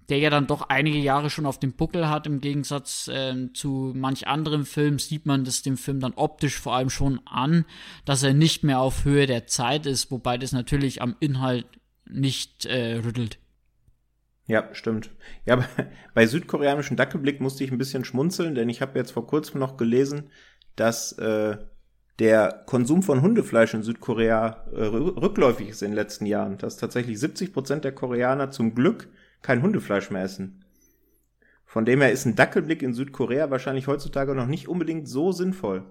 [0.09, 2.27] der ja dann doch einige Jahre schon auf dem Buckel hat.
[2.27, 6.75] Im Gegensatz äh, zu manch anderem Film sieht man das dem Film dann optisch vor
[6.75, 7.65] allem schon an,
[8.05, 11.67] dass er nicht mehr auf Höhe der Zeit ist, wobei das natürlich am Inhalt
[12.09, 13.39] nicht äh, rüttelt.
[14.47, 15.11] Ja, stimmt.
[15.45, 15.65] Ja,
[16.15, 19.77] bei südkoreanischen Dackelblick musste ich ein bisschen schmunzeln, denn ich habe jetzt vor kurzem noch
[19.77, 20.31] gelesen,
[20.77, 21.57] dass äh,
[22.19, 26.59] der Konsum von Hundefleisch in Südkorea äh, rückläufig ist in den letzten Jahren.
[26.59, 29.09] Dass tatsächlich 70 Prozent der Koreaner zum Glück
[29.43, 30.65] kein Hundefleisch mehr essen.
[31.65, 35.85] Von dem her ist ein Dackelblick in Südkorea wahrscheinlich heutzutage noch nicht unbedingt so sinnvoll.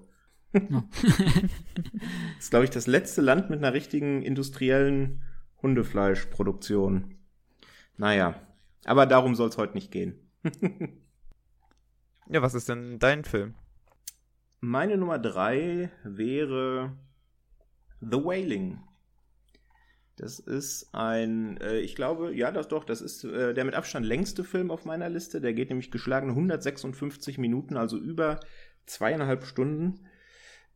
[0.51, 0.63] das
[2.39, 5.21] ist, glaube ich, das letzte Land mit einer richtigen industriellen
[5.61, 7.15] Hundefleischproduktion.
[7.97, 8.35] Naja,
[8.85, 10.15] aber darum soll es heute nicht gehen.
[12.29, 13.55] ja, was ist denn dein Film?
[14.61, 16.97] Meine Nummer drei wäre
[17.99, 18.79] The Wailing.
[20.17, 24.05] Das ist ein, äh, ich glaube, ja, das doch, das ist äh, der mit Abstand
[24.05, 25.41] längste Film auf meiner Liste.
[25.41, 28.39] Der geht nämlich geschlagene 156 Minuten, also über
[28.85, 30.05] zweieinhalb Stunden.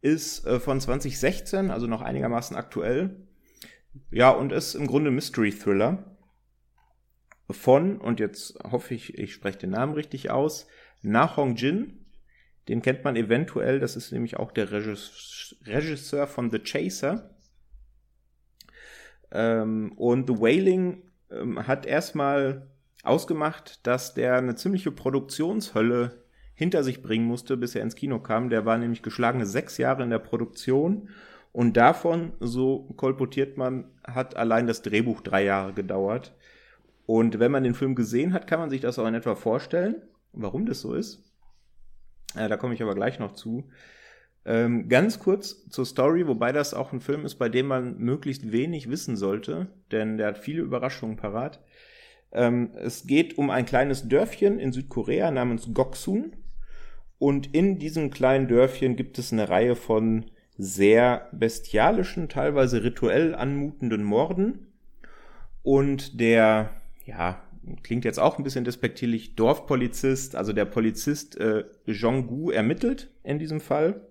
[0.02, 3.28] Ist äh, von 2016, also noch einigermaßen aktuell.
[4.12, 6.18] Ja, und ist im Grunde Mystery Thriller.
[7.50, 10.68] Von, und jetzt hoffe ich, ich spreche den Namen richtig aus,
[11.02, 12.06] Na Hong Jin.
[12.68, 17.39] Den kennt man eventuell, das ist nämlich auch der Regisseur von The Chaser
[19.32, 22.68] ähm, und The Wailing ähm, hat erstmal
[23.04, 26.24] ausgemacht, dass der eine ziemliche Produktionshölle
[26.54, 28.50] hinter sich bringen musste, bis er ins Kino kam.
[28.50, 31.10] Der war nämlich geschlagene sechs Jahre in der Produktion
[31.52, 36.36] und davon, so kolportiert man, hat allein das Drehbuch drei Jahre gedauert.
[37.06, 39.96] Und wenn man den Film gesehen hat, kann man sich das auch in etwa vorstellen,
[40.32, 41.24] warum das so ist.
[42.36, 43.68] Äh, da komme ich aber gleich noch zu.
[44.46, 48.52] Ähm, ganz kurz zur Story, wobei das auch ein Film ist, bei dem man möglichst
[48.52, 51.60] wenig wissen sollte, denn der hat viele Überraschungen parat.
[52.32, 56.34] Ähm, es geht um ein kleines Dörfchen in Südkorea namens Goksun.
[57.18, 60.26] Und in diesem kleinen Dörfchen gibt es eine Reihe von
[60.58, 64.68] sehr bestialischen, teilweise rituell anmutenden Morden.
[65.64, 66.70] Und der,
[67.06, 67.42] ja,
[67.84, 73.60] klingt jetzt auch ein bisschen despektierlich, Dorfpolizist, also der Polizist äh, Jong-gu ermittelt in diesem
[73.60, 74.02] Fall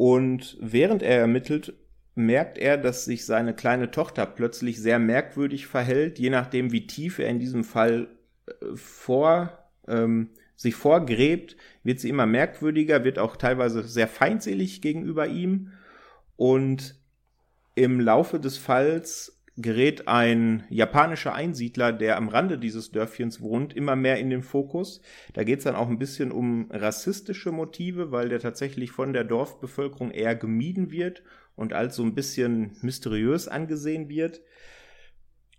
[0.00, 1.74] und während er ermittelt,
[2.14, 7.18] merkt er, dass sich seine kleine Tochter plötzlich sehr merkwürdig verhält, je nachdem, wie tief
[7.18, 8.08] er in diesem Fall
[8.46, 15.26] äh, vor, ähm, sich vorgräbt, wird sie immer merkwürdiger, wird auch teilweise sehr feindselig gegenüber
[15.26, 15.72] ihm.
[16.36, 16.94] Und
[17.74, 23.96] im Laufe des Falls gerät ein japanischer Einsiedler, der am Rande dieses Dörfchens wohnt, immer
[23.96, 25.02] mehr in den Fokus.
[25.34, 29.24] Da geht es dann auch ein bisschen um rassistische Motive, weil der tatsächlich von der
[29.24, 31.22] Dorfbevölkerung eher gemieden wird
[31.56, 34.40] und als so ein bisschen mysteriös angesehen wird.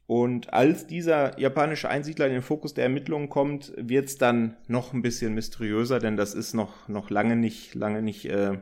[0.08, 4.94] Und als dieser japanische Einsiedler in den Fokus der Ermittlungen kommt, wird es dann noch
[4.94, 8.58] ein bisschen mysteriöser, denn das ist noch, noch lange nicht, lange nicht äh,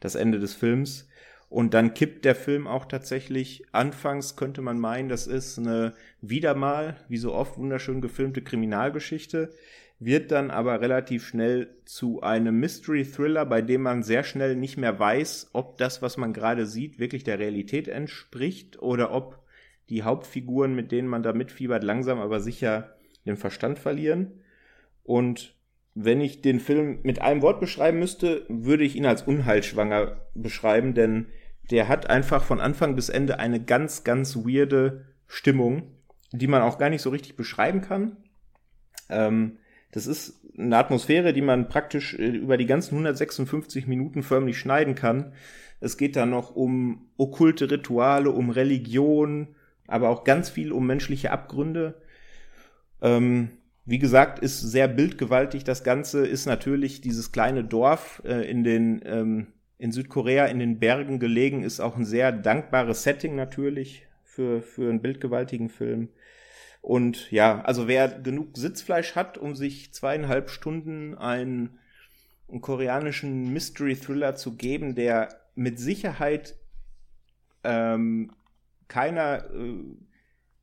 [0.00, 1.08] das Ende des Films.
[1.50, 3.64] Und dann kippt der Film auch tatsächlich.
[3.72, 9.50] Anfangs könnte man meinen, das ist eine wieder mal, wie so oft, wunderschön gefilmte Kriminalgeschichte.
[9.98, 14.78] wird dann aber relativ schnell zu einem Mystery Thriller, bei dem man sehr schnell nicht
[14.78, 19.40] mehr weiß, ob das, was man gerade sieht, wirklich der Realität entspricht oder ob
[19.90, 22.94] die Hauptfiguren, mit denen man da mitfiebert, langsam aber sicher
[23.26, 24.40] den Verstand verlieren.
[25.02, 25.54] Und
[25.94, 30.94] wenn ich den Film mit einem Wort beschreiben müsste, würde ich ihn als unheilschwanger beschreiben,
[30.94, 31.26] denn
[31.70, 35.82] der hat einfach von Anfang bis Ende eine ganz, ganz weirde Stimmung,
[36.32, 38.16] die man auch gar nicht so richtig beschreiben kann.
[39.08, 39.58] Ähm,
[39.92, 44.94] das ist eine Atmosphäre, die man praktisch äh, über die ganzen 156 Minuten förmlich schneiden
[44.94, 45.32] kann.
[45.80, 49.54] Es geht da noch um okkulte Rituale, um Religion,
[49.86, 52.00] aber auch ganz viel um menschliche Abgründe.
[53.00, 53.50] Ähm,
[53.86, 55.64] wie gesagt, ist sehr bildgewaltig.
[55.64, 59.46] Das Ganze ist natürlich dieses kleine Dorf äh, in den ähm,
[59.80, 64.88] in Südkorea in den Bergen gelegen, ist auch ein sehr dankbares Setting natürlich für für
[64.88, 66.10] einen bildgewaltigen Film.
[66.82, 71.78] Und ja, also wer genug Sitzfleisch hat, um sich zweieinhalb Stunden einen,
[72.48, 76.56] einen koreanischen Mystery Thriller zu geben, der mit Sicherheit
[77.64, 78.32] ähm,
[78.88, 79.74] keiner, äh,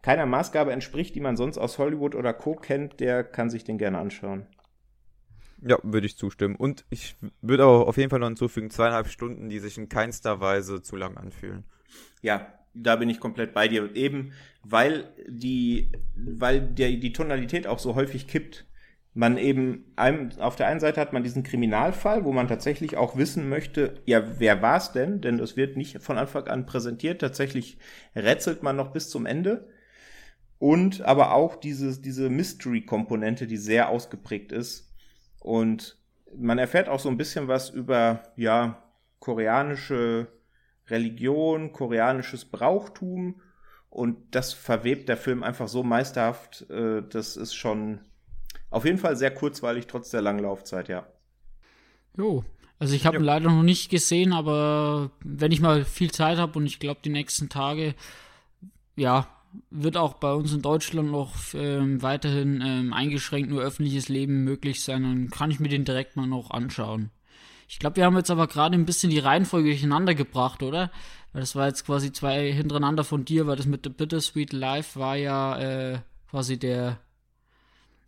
[0.02, 2.56] keiner Maßgabe entspricht, die man sonst aus Hollywood oder Co.
[2.56, 4.48] kennt, der kann sich den gerne anschauen.
[5.66, 6.56] Ja, würde ich zustimmen.
[6.56, 10.40] Und ich würde auch auf jeden Fall noch hinzufügen, zweieinhalb Stunden, die sich in keinster
[10.40, 11.64] Weise zu lang anfühlen.
[12.22, 13.96] Ja, da bin ich komplett bei dir.
[13.96, 14.34] Eben,
[14.64, 18.66] weil die, weil der, die Tonalität auch so häufig kippt.
[19.14, 23.18] Man eben, einem, auf der einen Seite hat man diesen Kriminalfall, wo man tatsächlich auch
[23.18, 25.22] wissen möchte, ja, wer war es denn?
[25.22, 27.20] Denn es wird nicht von Anfang an präsentiert.
[27.20, 27.80] Tatsächlich
[28.16, 29.70] rätselt man noch bis zum Ende.
[30.60, 34.87] Und aber auch dieses, diese Mystery-Komponente, die sehr ausgeprägt ist.
[35.48, 35.98] Und
[36.36, 38.84] man erfährt auch so ein bisschen was über, ja,
[39.20, 40.28] koreanische
[40.88, 43.42] Religion, koreanisches Brauchtum
[43.90, 46.70] und das verwebt der Film einfach so meisterhaft.
[46.70, 48.02] Äh, das ist schon
[48.70, 51.08] auf jeden Fall sehr kurzweilig, trotz der langen Laufzeit, ja.
[52.18, 52.44] Jo,
[52.78, 53.22] also ich habe ja.
[53.22, 57.00] ihn leider noch nicht gesehen, aber wenn ich mal viel Zeit habe und ich glaube
[57.06, 57.96] die nächsten Tage,
[58.98, 59.30] ja,
[59.70, 64.84] wird auch bei uns in Deutschland noch ähm, weiterhin ähm, eingeschränkt nur öffentliches Leben möglich
[64.84, 67.12] sein, dann kann ich mir den direkt mal noch anschauen.
[67.68, 70.92] Ich glaube, wir haben jetzt aber gerade ein bisschen die Reihenfolge durcheinander gebracht, oder?
[71.34, 75.00] Weil das war jetzt quasi zwei hintereinander von dir, weil das mit The Bittersweet Life
[75.00, 76.00] war ja äh,
[76.30, 77.00] quasi der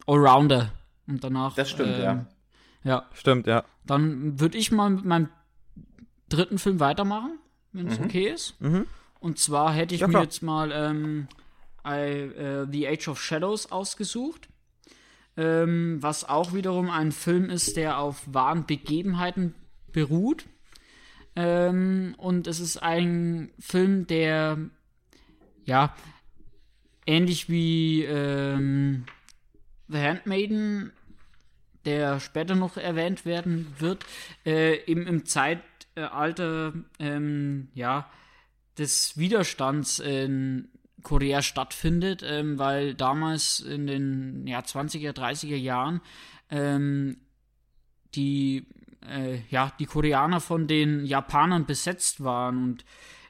[0.07, 0.71] Allrounder.
[1.07, 1.55] Und danach.
[1.55, 2.25] Das stimmt, ähm, ja.
[2.83, 3.05] Ja.
[3.13, 3.65] Stimmt, ja.
[3.85, 5.29] Dann würde ich mal mit meinem
[6.29, 7.39] dritten Film weitermachen,
[7.73, 8.05] wenn es mhm.
[8.05, 8.59] okay ist.
[8.61, 8.85] Mhm.
[9.19, 11.27] Und zwar hätte ich ja, mir jetzt mal ähm,
[11.85, 14.49] I, uh, The Age of Shadows ausgesucht
[15.39, 19.55] ähm, was auch wiederum ein Film ist, der auf wahren Begebenheiten
[19.93, 20.45] beruht.
[21.35, 24.57] Ähm, und es ist ein Film, der
[25.63, 25.95] ja
[27.05, 29.05] ähnlich wie ähm,
[29.87, 30.91] The Handmaiden,
[31.85, 34.05] der später noch erwähnt werden wird,
[34.45, 38.09] äh, im, im Zeitalter ähm, ja,
[38.79, 40.69] des Widerstands in
[41.03, 46.01] Korea stattfindet, ähm, weil damals in den ja, 20er, 30er Jahren
[46.49, 47.17] ähm,
[48.15, 48.65] die,
[49.07, 52.85] äh, ja, die Koreaner von den Japanern besetzt waren und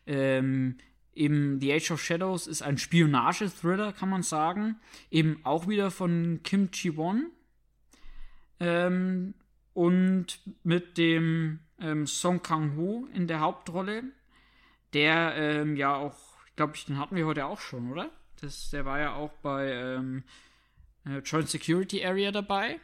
[0.07, 0.77] ähm,
[1.13, 4.77] eben The Age of Shadows ist ein Spionage-Thriller, kann man sagen.
[5.11, 7.27] Eben auch wieder von Kim Chi-won.
[8.59, 9.33] Ähm,
[9.73, 14.03] und mit dem ähm, Song Kang-ho in der Hauptrolle,
[14.93, 16.29] der ähm, ja auch
[16.59, 18.09] glaube ich, den hatten wir heute auch schon, oder?
[18.41, 20.25] Das, der war ja auch bei ähm,
[21.05, 22.81] äh, Joint Security Area dabei.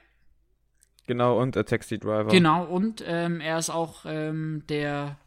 [1.08, 2.30] Genau, und A Taxi Driver.
[2.30, 5.18] Genau, und ähm, er ist auch ähm, der.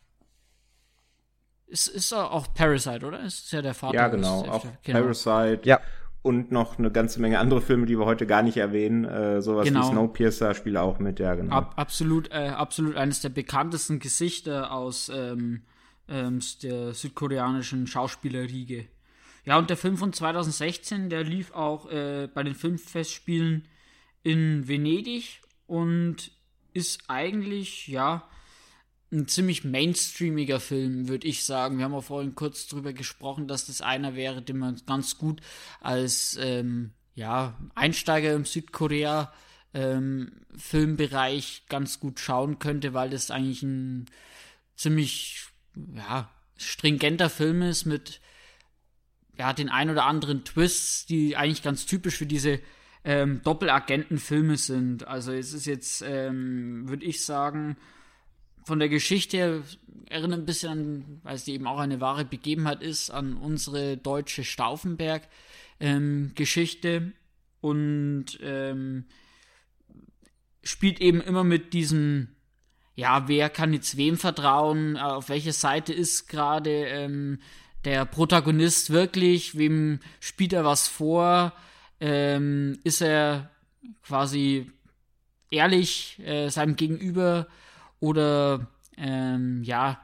[1.67, 3.21] Ist, ist auch Parasite, oder?
[3.21, 3.95] Ist ja der Vater.
[3.95, 5.01] Ja, genau, auch genau.
[5.01, 5.61] Parasite.
[5.65, 5.81] Ja.
[6.23, 9.05] Und noch eine ganze Menge andere Filme, die wir heute gar nicht erwähnen.
[9.05, 9.83] Äh, sowas genau.
[9.83, 11.55] wie Snowpiercer spielt auch mit, ja, genau.
[11.55, 15.65] Ab, absolut, äh, absolut eines der bekanntesten Gesichter aus ähm,
[16.09, 18.89] ähm, der südkoreanischen Schauspielerriege.
[19.45, 23.67] Ja, und der Film von 2016, der lief auch äh, bei den Filmfestspielen
[24.23, 26.33] in Venedig und
[26.75, 28.29] ist eigentlich, ja,
[29.11, 31.79] ein ziemlich mainstreamiger Film, würde ich sagen.
[31.79, 35.41] Wir haben auch vorhin kurz drüber gesprochen, dass das einer wäre, den man ganz gut
[35.81, 39.33] als ähm, ja, Einsteiger im Südkorea
[39.73, 44.07] ähm, Filmbereich ganz gut schauen könnte, weil das eigentlich ein
[44.77, 45.47] ziemlich
[45.95, 48.21] ja, stringenter Film ist mit
[49.37, 52.59] ja, den ein oder anderen Twists, die eigentlich ganz typisch für diese
[53.05, 55.07] ähm, Doppelagenten-Filme sind.
[55.07, 57.77] Also es ist jetzt, ähm, würde ich sagen,
[58.65, 59.63] von der Geschichte
[60.11, 64.45] erinnert ein bisschen an, weil es eben auch eine wahre Begebenheit ist, an unsere deutsche
[64.45, 66.89] Stauffenberg-Geschichte.
[66.89, 67.13] Ähm,
[67.61, 69.05] und ähm,
[70.63, 72.29] spielt eben immer mit diesem,
[72.99, 77.39] ja, wer kann jetzt wem vertrauen, auf welcher Seite ist gerade ähm,
[77.85, 81.53] der Protagonist wirklich, wem spielt er was vor,
[82.01, 83.51] ähm, ist er
[84.03, 84.73] quasi
[85.49, 87.47] ehrlich äh, seinem Gegenüber?
[88.01, 90.01] Oder ähm, ja,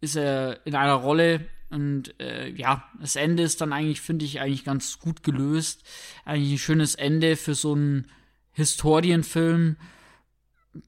[0.00, 1.46] ist er in einer Rolle?
[1.70, 5.84] Und äh, ja, das Ende ist dann eigentlich, finde ich, eigentlich ganz gut gelöst.
[6.24, 8.08] Eigentlich ein schönes Ende für so einen
[8.50, 9.76] Historienfilm.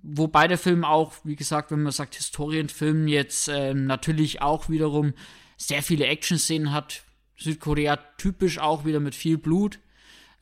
[0.03, 5.15] Wobei der Film auch, wie gesagt, wenn man sagt Historienfilm, jetzt äh, natürlich auch wiederum
[5.57, 7.05] sehr viele Action-Szenen hat.
[7.37, 9.79] Südkorea typisch auch wieder mit viel Blut,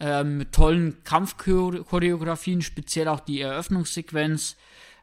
[0.01, 4.57] äh, mit tollen Kampfchoreografien, speziell auch die Eröffnungssequenz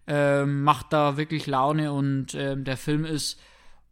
[0.07, 3.39] äh, macht da wirklich Laune und äh, der Film ist,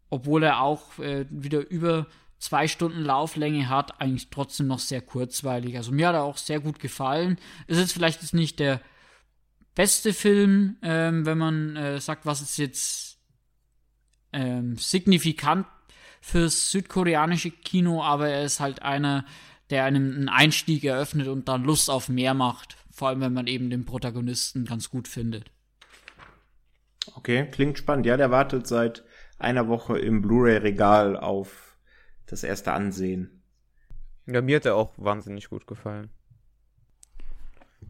[0.10, 2.08] obwohl er auch äh, wieder über
[2.40, 5.78] zwei Stunden Lauflänge hat, eigentlich trotzdem noch sehr kurzweilig.
[5.78, 7.38] Also mir hat er auch sehr gut gefallen.
[7.68, 8.82] Ist jetzt vielleicht jetzt nicht der
[9.76, 13.20] beste Film, ähm, wenn man äh, sagt, was ist jetzt
[14.34, 15.68] ähm, signifikant
[16.22, 19.26] fürs südkoreanische Kino, aber er ist halt einer,
[19.70, 22.78] der einem einen Einstieg eröffnet und dann Lust auf mehr macht.
[22.92, 25.52] Vor allem, wenn man eben den Protagonisten ganz gut findet.
[27.16, 28.06] Okay, klingt spannend.
[28.06, 29.04] Ja, der wartet seit
[29.38, 31.78] einer Woche im Blu-ray-Regal auf
[32.26, 33.42] das erste Ansehen.
[34.26, 36.12] Ja, mir hat er auch wahnsinnig gut gefallen.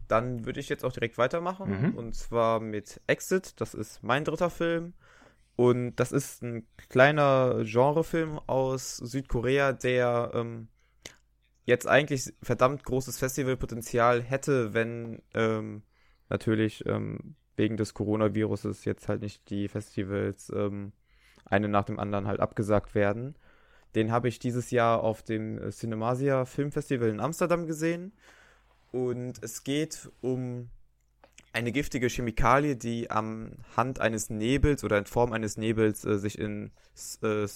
[0.08, 1.90] Dann würde ich jetzt auch direkt weitermachen.
[1.90, 1.94] Mhm.
[1.94, 3.60] Und zwar mit Exit.
[3.60, 4.94] Das ist mein dritter Film.
[5.56, 10.68] Und das ist ein kleiner Genrefilm aus Südkorea, der ähm,
[11.64, 15.82] jetzt eigentlich verdammt großes Festivalpotenzial hätte, wenn ähm,
[16.30, 20.92] natürlich ähm, wegen des Coronaviruses jetzt halt nicht die Festivals ähm,
[21.44, 23.36] eine nach dem anderen halt abgesagt werden.
[23.94, 28.12] Den habe ich dieses Jahr auf dem Cinemasia Filmfestival in Amsterdam gesehen.
[28.92, 30.70] Und es geht um
[31.52, 36.38] eine giftige Chemikalie, die am Hand eines Nebels oder in Form eines Nebels äh, sich
[36.38, 36.70] in
[37.22, 37.46] äh,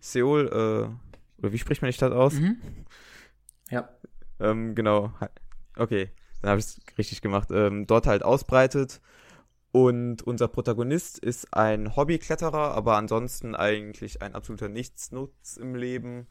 [0.00, 2.34] Seoul, äh, oder wie spricht man nicht das aus?
[2.34, 2.56] Mhm.
[3.70, 3.88] Ja.
[4.40, 5.12] Ähm, genau.
[5.76, 7.50] Okay, dann habe ich es richtig gemacht.
[7.50, 9.00] Ähm, dort halt ausbreitet.
[9.72, 16.26] Und unser Protagonist ist ein Hobbykletterer, aber ansonsten eigentlich ein absoluter Nichtsnutz im Leben.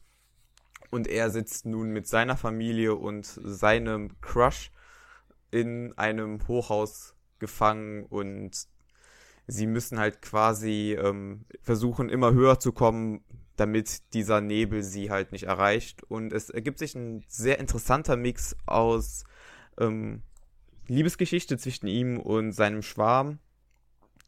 [0.92, 4.72] Und er sitzt nun mit seiner Familie und seinem Crush
[5.52, 8.68] in einem Hochhaus gefangen und
[9.48, 13.24] sie müssen halt quasi ähm, versuchen, immer höher zu kommen,
[13.56, 16.04] damit dieser Nebel sie halt nicht erreicht.
[16.04, 19.24] Und es ergibt sich ein sehr interessanter Mix aus
[19.80, 20.24] ähm,
[20.88, 23.40] Liebesgeschichte zwischen ihm und seinem Schwarm.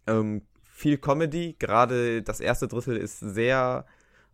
[0.06, 3.86] Ähm, viel Comedy, gerade das erste Drittel ist sehr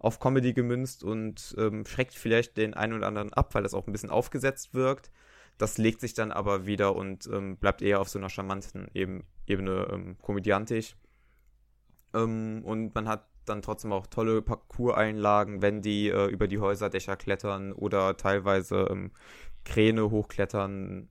[0.04, 3.88] auf Comedy gemünzt und ähm, schreckt vielleicht den einen oder anderen ab, weil das auch
[3.88, 5.10] ein bisschen aufgesetzt wirkt.
[5.58, 9.24] Das legt sich dann aber wieder und ähm, bleibt eher auf so einer charmanten Eben
[9.48, 10.98] Ebene ähm, komödiantisch.
[12.14, 17.16] Ähm, und man hat dann trotzdem auch tolle Parcours-Einlagen, wenn die äh, über die Häuserdächer
[17.16, 19.12] klettern oder teilweise ähm,
[19.64, 21.08] Kräne hochklettern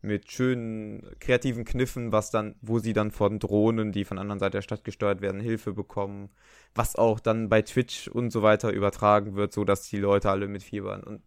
[0.00, 4.58] mit schönen kreativen Kniffen, was dann, wo sie dann von Drohnen, die von anderen Seite
[4.58, 6.30] der Stadt gesteuert werden, Hilfe bekommen,
[6.74, 10.46] was auch dann bei Twitch und so weiter übertragen wird, so dass die Leute alle
[10.46, 11.02] mitfiebern.
[11.02, 11.22] Und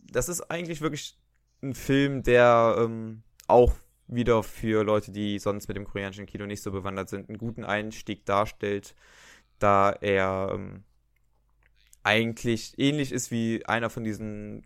[0.00, 1.16] das ist eigentlich wirklich
[1.62, 3.72] ein Film, der ähm, auch
[4.06, 7.64] wieder für Leute, die sonst mit dem koreanischen Kino nicht so bewandert sind, einen guten
[7.64, 8.94] Einstieg darstellt,
[9.58, 10.84] da er ähm,
[12.02, 14.64] eigentlich ähnlich ist wie einer von diesen,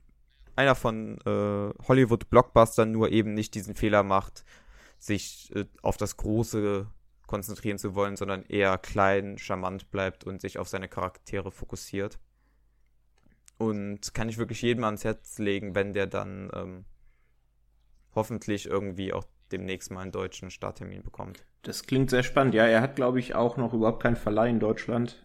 [0.58, 4.44] einer von äh, Hollywood-Blockbustern, nur eben nicht diesen Fehler macht,
[4.98, 6.88] sich äh, auf das Große
[7.28, 12.18] konzentrieren zu wollen, sondern eher klein, charmant bleibt und sich auf seine Charaktere fokussiert.
[13.56, 16.84] Und kann ich wirklich jedem ans Herz legen, wenn der dann ähm,
[18.14, 21.44] hoffentlich irgendwie auch demnächst mal einen deutschen Starttermin bekommt.
[21.62, 22.54] Das klingt sehr spannend.
[22.54, 25.24] Ja, er hat, glaube ich, auch noch überhaupt keinen Verleih in Deutschland.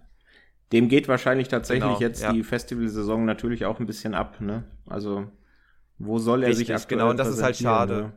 [0.74, 2.34] Dem geht wahrscheinlich tatsächlich genau, jetzt ja.
[2.34, 4.64] die Festivalsaison natürlich auch ein bisschen ab, ne?
[4.88, 5.30] Also,
[6.00, 7.96] wo soll er Richtig, sich aktuell Genau, und das ist halt schade.
[7.96, 8.14] Ne?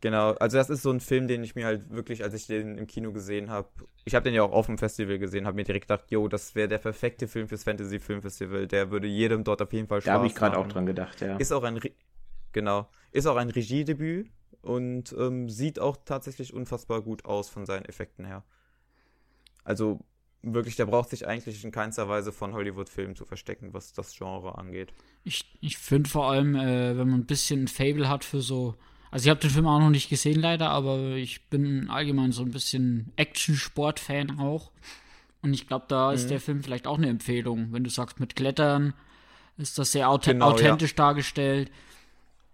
[0.00, 2.76] Genau, also das ist so ein Film, den ich mir halt wirklich, als ich den
[2.76, 3.68] im Kino gesehen habe,
[4.04, 6.56] ich habe den ja auch auf dem Festival gesehen, habe mir direkt gedacht, yo, das
[6.56, 10.06] wäre der perfekte Film fürs Fantasy Filmfestival, der würde jedem dort auf jeden Fall Spaß
[10.06, 11.36] Da habe ich gerade auch dran gedacht, ja.
[11.36, 11.78] Ist auch ein,
[12.50, 14.28] genau, ist auch ein Regiedebüt
[14.60, 18.42] und ähm, sieht auch tatsächlich unfassbar gut aus von seinen Effekten her.
[19.62, 20.00] Also
[20.42, 24.58] wirklich, der braucht sich eigentlich in keinster Weise von Hollywood-Filmen zu verstecken, was das Genre
[24.58, 24.92] angeht.
[25.24, 28.74] Ich, ich finde vor allem, äh, wenn man ein bisschen ein Fable hat für so
[29.12, 32.42] also ich habe den Film auch noch nicht gesehen leider, aber ich bin allgemein so
[32.42, 34.70] ein bisschen Action-Sport-Fan auch.
[35.42, 36.14] Und ich glaube, da mhm.
[36.14, 37.68] ist der Film vielleicht auch eine Empfehlung.
[37.72, 38.94] Wenn du sagst, mit Klettern
[39.58, 40.96] ist das sehr auth genau, authentisch ja.
[40.96, 41.70] dargestellt.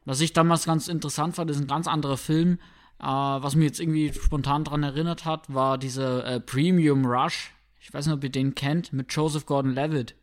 [0.04, 2.58] was ich damals ganz interessant fand, ist ein ganz anderer Film.
[2.98, 7.52] Äh, was mir jetzt irgendwie spontan daran erinnert hat, war dieser äh, Premium Rush.
[7.80, 10.14] Ich weiß nicht, ob ihr den kennt, mit Joseph Gordon-Levitt.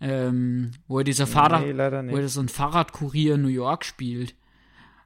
[0.00, 4.34] Ähm, wo er dieser Fahrrad, nee, wo er so ein Fahrradkurier in New York spielt.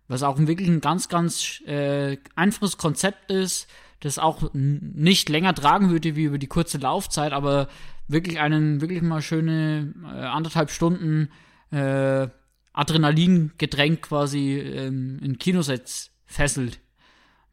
[0.08, 3.68] Was auch wirklich ein ganz, ganz äh, einfaches Konzept ist,
[4.00, 7.68] das auch nicht länger tragen würde wie über die kurze Laufzeit, aber
[8.08, 11.28] wirklich einen, wirklich mal schöne äh, anderthalb Stunden
[11.70, 12.28] äh,
[12.72, 16.80] Adrenalin gedrängt quasi ähm, in Kinosets fesselt.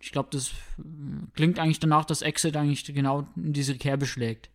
[0.03, 0.83] Ich glaube, das äh,
[1.33, 4.49] klingt eigentlich danach, dass Exit eigentlich genau in diese Kerbe schlägt.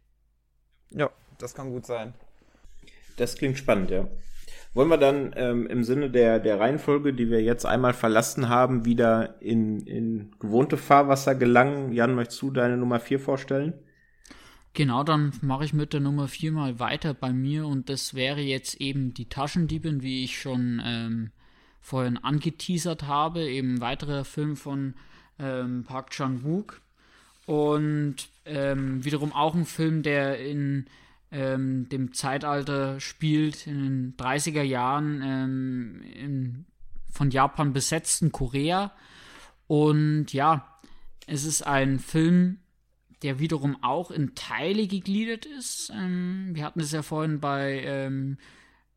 [0.90, 2.12] Ja, das kann gut sein.
[3.16, 4.06] Das klingt spannend, ja.
[4.74, 8.84] Wollen wir dann ähm, im Sinne der, der Reihenfolge, die wir jetzt einmal verlassen haben,
[8.84, 11.92] wieder in, in gewohnte Fahrwasser gelangen?
[11.92, 13.72] Jan, möchtest du deine Nummer 4 vorstellen?
[14.74, 18.40] Genau, dann mache ich mit der Nummer 4 mal weiter bei mir und das wäre
[18.40, 21.30] jetzt eben die Taschendiebin, wie ich schon ähm,
[21.80, 24.94] vorhin angeteasert habe, eben ein weiterer Film von
[25.38, 26.80] ähm, Park Chan-wook
[27.46, 30.86] und ähm, wiederum auch ein Film, der in
[31.30, 36.64] ähm, dem Zeitalter spielt, in den 30er Jahren ähm, in,
[37.10, 38.92] von Japan besetzten Korea.
[39.66, 40.78] Und ja,
[41.26, 42.58] es ist ein Film,
[43.22, 45.90] der wiederum auch in Teile gegliedert ist.
[45.94, 48.38] Ähm, wir hatten es ja vorhin bei ähm,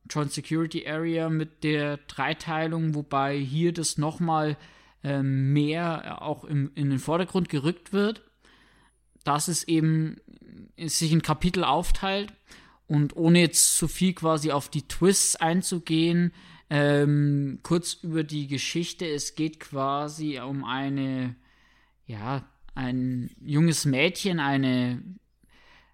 [0.10, 4.58] Joint Security Area mit der Dreiteilung, wobei hier das nochmal
[5.04, 8.24] ähm, mehr auch im, in den Vordergrund gerückt wird
[9.24, 10.18] dass es eben
[10.78, 12.34] sich in Kapitel aufteilt
[12.88, 16.34] und ohne jetzt zu viel quasi auf die Twists einzugehen,
[16.70, 19.06] ähm, kurz über die Geschichte.
[19.06, 21.36] Es geht quasi um eine,
[22.06, 22.44] ja,
[22.74, 25.02] ein junges Mädchen, eine,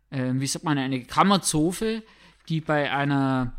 [0.10, 2.04] äh, wie sagt man, eine Kammerzofe,
[2.50, 3.54] die bei einer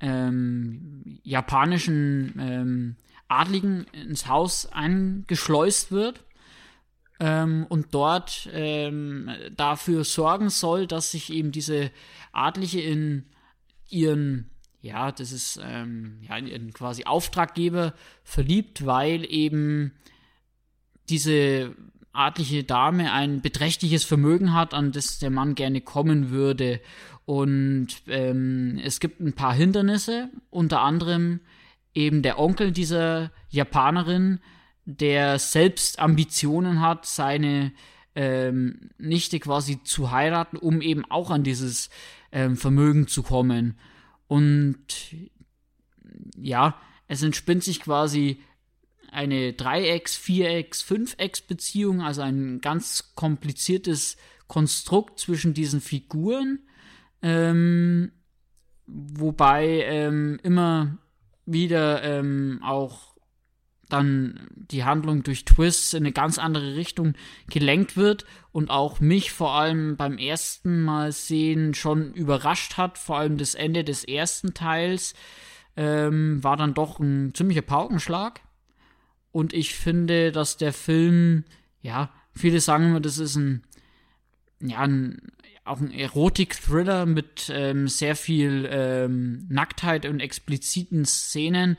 [0.00, 2.96] ähm, japanischen ähm,
[3.28, 6.24] Adligen ins Haus eingeschleust wird
[7.18, 11.90] ähm, und dort ähm, dafür sorgen soll, dass sich eben diese
[12.32, 13.24] Adlige in
[13.88, 14.50] ihren,
[14.80, 19.92] ja, das ist ähm, ja, in quasi Auftraggeber verliebt, weil eben
[21.08, 21.74] diese
[22.12, 26.80] adlige Dame ein beträchtliches Vermögen hat, an das der Mann gerne kommen würde.
[27.24, 31.40] Und ähm, es gibt ein paar Hindernisse, unter anderem
[31.96, 34.40] eben der Onkel dieser Japanerin,
[34.84, 37.72] der selbst Ambitionen hat, seine
[38.14, 41.90] ähm, Nichte quasi zu heiraten, um eben auch an dieses
[42.32, 43.78] ähm, Vermögen zu kommen.
[44.28, 44.76] Und
[46.36, 48.40] ja, es entspinnt sich quasi
[49.10, 54.16] eine Dreiecks-, Vierecks-, Fünfecks-Beziehung, also ein ganz kompliziertes
[54.46, 56.60] Konstrukt zwischen diesen Figuren,
[57.22, 58.12] ähm,
[58.86, 60.98] wobei ähm, immer
[61.46, 63.16] wieder ähm, auch
[63.88, 67.14] dann die Handlung durch Twists in eine ganz andere Richtung
[67.48, 73.18] gelenkt wird und auch mich vor allem beim ersten Mal sehen schon überrascht hat, vor
[73.18, 75.14] allem das Ende des ersten Teils
[75.76, 78.40] ähm, war dann doch ein ziemlicher Paukenschlag.
[79.30, 81.44] Und ich finde, dass der Film,
[81.82, 83.62] ja, viele sagen immer, das ist ein,
[84.60, 85.20] ja, ein,
[85.66, 91.76] auch ein Erotik-Thriller mit ähm, sehr viel ähm, Nacktheit und expliziten Szenen.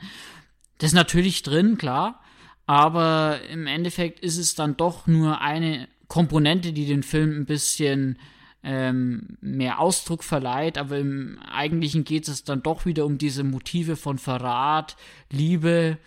[0.78, 2.22] Das ist natürlich drin, klar,
[2.66, 8.18] aber im Endeffekt ist es dann doch nur eine Komponente, die den Film ein bisschen
[8.62, 13.96] ähm, mehr Ausdruck verleiht, aber im Eigentlichen geht es dann doch wieder um diese Motive
[13.96, 14.96] von Verrat,
[15.30, 15.98] Liebe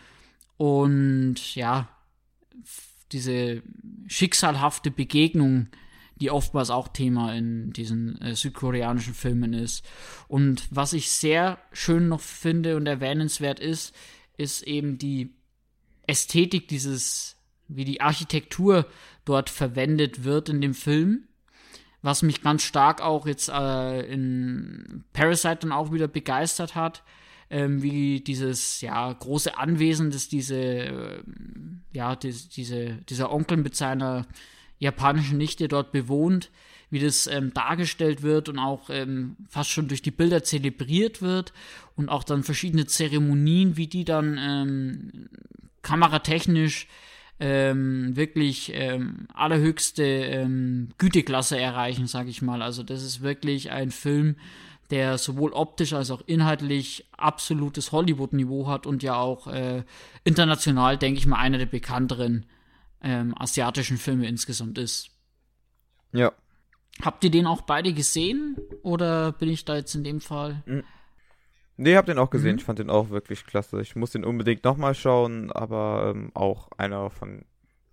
[0.57, 1.87] und ja,
[3.11, 3.63] diese
[4.07, 5.67] schicksalhafte Begegnung,
[6.21, 9.83] die oftmals auch Thema in diesen äh, südkoreanischen Filmen ist.
[10.27, 13.95] Und was ich sehr schön noch finde und erwähnenswert ist,
[14.37, 15.33] ist eben die
[16.05, 17.37] Ästhetik dieses,
[17.67, 18.85] wie die Architektur
[19.25, 21.27] dort verwendet wird in dem Film.
[22.03, 27.03] Was mich ganz stark auch jetzt äh, in Parasite dann auch wieder begeistert hat,
[27.49, 31.23] ähm, wie dieses ja große Anwesen, das diese äh,
[31.93, 34.25] ja die, diese dieser Onkel mit seiner
[34.81, 36.49] japanischen Nichte dort bewohnt,
[36.89, 41.53] wie das ähm, dargestellt wird und auch ähm, fast schon durch die Bilder zelebriert wird
[41.95, 45.29] und auch dann verschiedene Zeremonien, wie die dann ähm,
[45.83, 46.87] kameratechnisch
[47.39, 52.61] ähm, wirklich ähm, allerhöchste ähm, Güteklasse erreichen, sage ich mal.
[52.61, 54.35] Also das ist wirklich ein Film,
[54.89, 59.83] der sowohl optisch als auch inhaltlich absolutes Hollywood-Niveau hat und ja auch äh,
[60.23, 62.45] international, denke ich mal, einer der bekannteren
[63.03, 65.09] ähm, asiatischen Filme insgesamt ist.
[66.11, 66.33] Ja,
[67.01, 68.57] Habt ihr den auch beide gesehen?
[68.83, 70.61] Oder bin ich da jetzt in dem Fall?
[70.65, 70.83] Hm.
[71.77, 72.53] Nee, hab den auch gesehen.
[72.53, 72.57] Mhm.
[72.59, 73.81] Ich fand den auch wirklich klasse.
[73.81, 77.45] Ich muss den unbedingt nochmal schauen, aber ähm, auch einer von.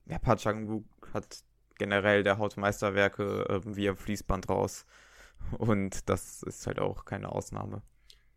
[0.06, 1.38] Ja, Park Chan-wook hat
[1.78, 4.84] generell der haut Meisterwerke äh, wie am Fließband raus.
[5.56, 7.82] Und das ist halt auch keine Ausnahme.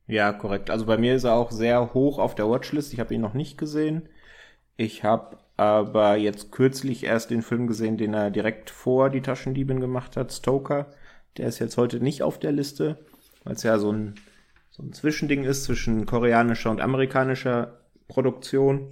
[0.07, 0.69] Ja, korrekt.
[0.69, 2.93] Also bei mir ist er auch sehr hoch auf der Watchlist.
[2.93, 4.09] Ich habe ihn noch nicht gesehen.
[4.77, 9.79] Ich habe aber jetzt kürzlich erst den Film gesehen, den er direkt vor die Taschendiebin
[9.79, 10.87] gemacht hat, Stoker.
[11.37, 12.97] Der ist jetzt heute nicht auf der Liste,
[13.43, 14.15] weil es ja so ein,
[14.71, 17.77] so ein Zwischending ist zwischen koreanischer und amerikanischer
[18.07, 18.87] Produktion.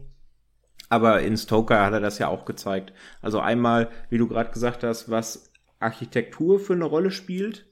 [0.89, 2.93] Aber in Stoker hat er das ja auch gezeigt.
[3.19, 7.65] Also einmal, wie du gerade gesagt hast, was Architektur für eine Rolle spielt.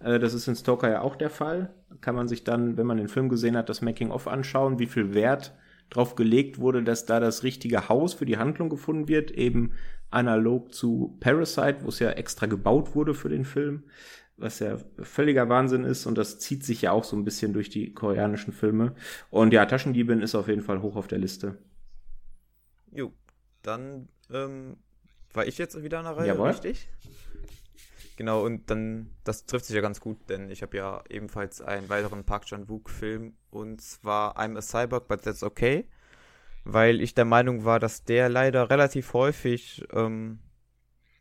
[0.00, 1.72] Äh, das ist in Stoker ja auch der Fall.
[2.00, 5.14] Kann man sich dann, wenn man den Film gesehen hat, das Making-of anschauen, wie viel
[5.14, 5.52] Wert
[5.90, 9.72] drauf gelegt wurde, dass da das richtige Haus für die Handlung gefunden wird, eben
[10.10, 13.84] analog zu Parasite, wo es ja extra gebaut wurde für den Film,
[14.36, 17.68] was ja völliger Wahnsinn ist und das zieht sich ja auch so ein bisschen durch
[17.68, 18.94] die koreanischen Filme.
[19.30, 21.58] Und ja, Taschendiebin ist auf jeden Fall hoch auf der Liste.
[22.92, 23.12] Jo,
[23.62, 24.76] dann ähm,
[25.32, 26.48] war ich jetzt wieder an der Reihe, Jawohl.
[26.48, 26.88] richtig?
[28.20, 31.88] Genau, und dann, das trifft sich ja ganz gut, denn ich habe ja ebenfalls einen
[31.88, 35.86] weiteren Park Chan-wook-Film und zwar I'm a Cyborg, but that's okay,
[36.64, 40.40] weil ich der Meinung war, dass der leider relativ häufig ähm,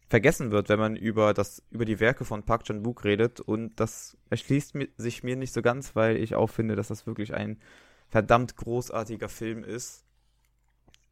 [0.09, 4.17] vergessen wird, wenn man über das über die Werke von Park Chan-wook redet und das
[4.29, 7.61] erschließt sich mir nicht so ganz, weil ich auch finde, dass das wirklich ein
[8.09, 10.03] verdammt großartiger Film ist.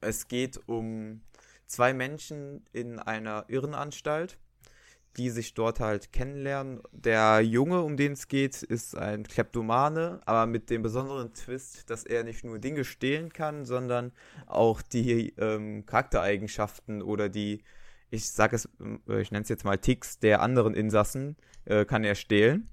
[0.02, 1.22] Es geht um
[1.66, 4.38] zwei Menschen in einer Irrenanstalt,
[5.18, 6.82] die sich dort halt kennenlernen.
[6.92, 12.04] Der Junge, um den es geht, ist ein Kleptomane, aber mit dem besonderen Twist, dass
[12.04, 14.12] er nicht nur Dinge stehlen kann, sondern
[14.46, 17.64] auch die ähm, Charaktereigenschaften oder die,
[18.10, 18.70] ich sag es,
[19.08, 21.36] äh, ich nenne es jetzt mal Ticks der anderen Insassen,
[21.66, 22.70] äh, kann er stehlen.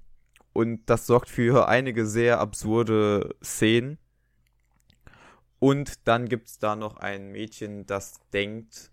[0.53, 3.97] Und das sorgt für einige sehr absurde Szenen
[5.59, 8.91] und dann gibt es da noch ein Mädchen, das denkt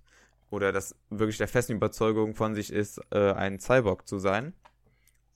[0.52, 4.54] oder das wirklich der festen Überzeugung von sich ist, äh, ein Cyborg zu sein.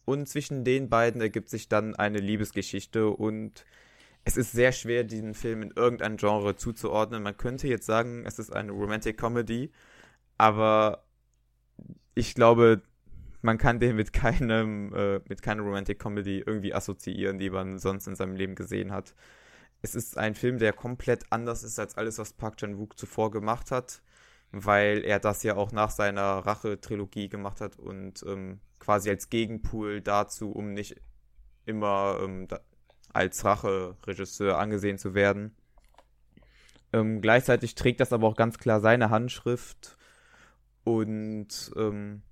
[0.04, 3.64] Und zwischen den beiden ergibt sich dann eine Liebesgeschichte und
[4.24, 7.22] es ist sehr schwer, diesen Film in irgendein Genre zuzuordnen.
[7.22, 9.72] Man könnte jetzt sagen, es ist eine Romantic Comedy,
[10.38, 11.04] aber
[12.14, 12.82] ich glaube,
[13.42, 18.06] man kann den mit keinem, äh, mit keiner Romantic Comedy irgendwie assoziieren, die man sonst
[18.06, 19.14] in seinem Leben gesehen hat
[19.82, 23.70] es ist ein Film, der komplett anders ist als alles, was Park Chan-wook zuvor gemacht
[23.70, 24.02] hat,
[24.52, 30.00] weil er das ja auch nach seiner Rache-Trilogie gemacht hat und ähm, quasi als Gegenpool
[30.00, 31.00] dazu, um nicht
[31.64, 32.60] immer ähm, da,
[33.12, 35.54] als Rache-Regisseur angesehen zu werden.
[36.92, 39.96] Ähm, gleichzeitig trägt das aber auch ganz klar seine Handschrift
[40.84, 42.22] und ähm,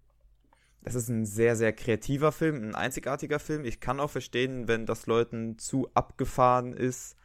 [0.83, 3.65] das ist ein sehr, sehr kreativer Film, ein einzigartiger Film.
[3.65, 7.17] Ich kann auch verstehen, wenn das Leuten zu abgefahren ist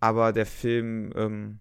[0.00, 1.60] aber der Film ähm,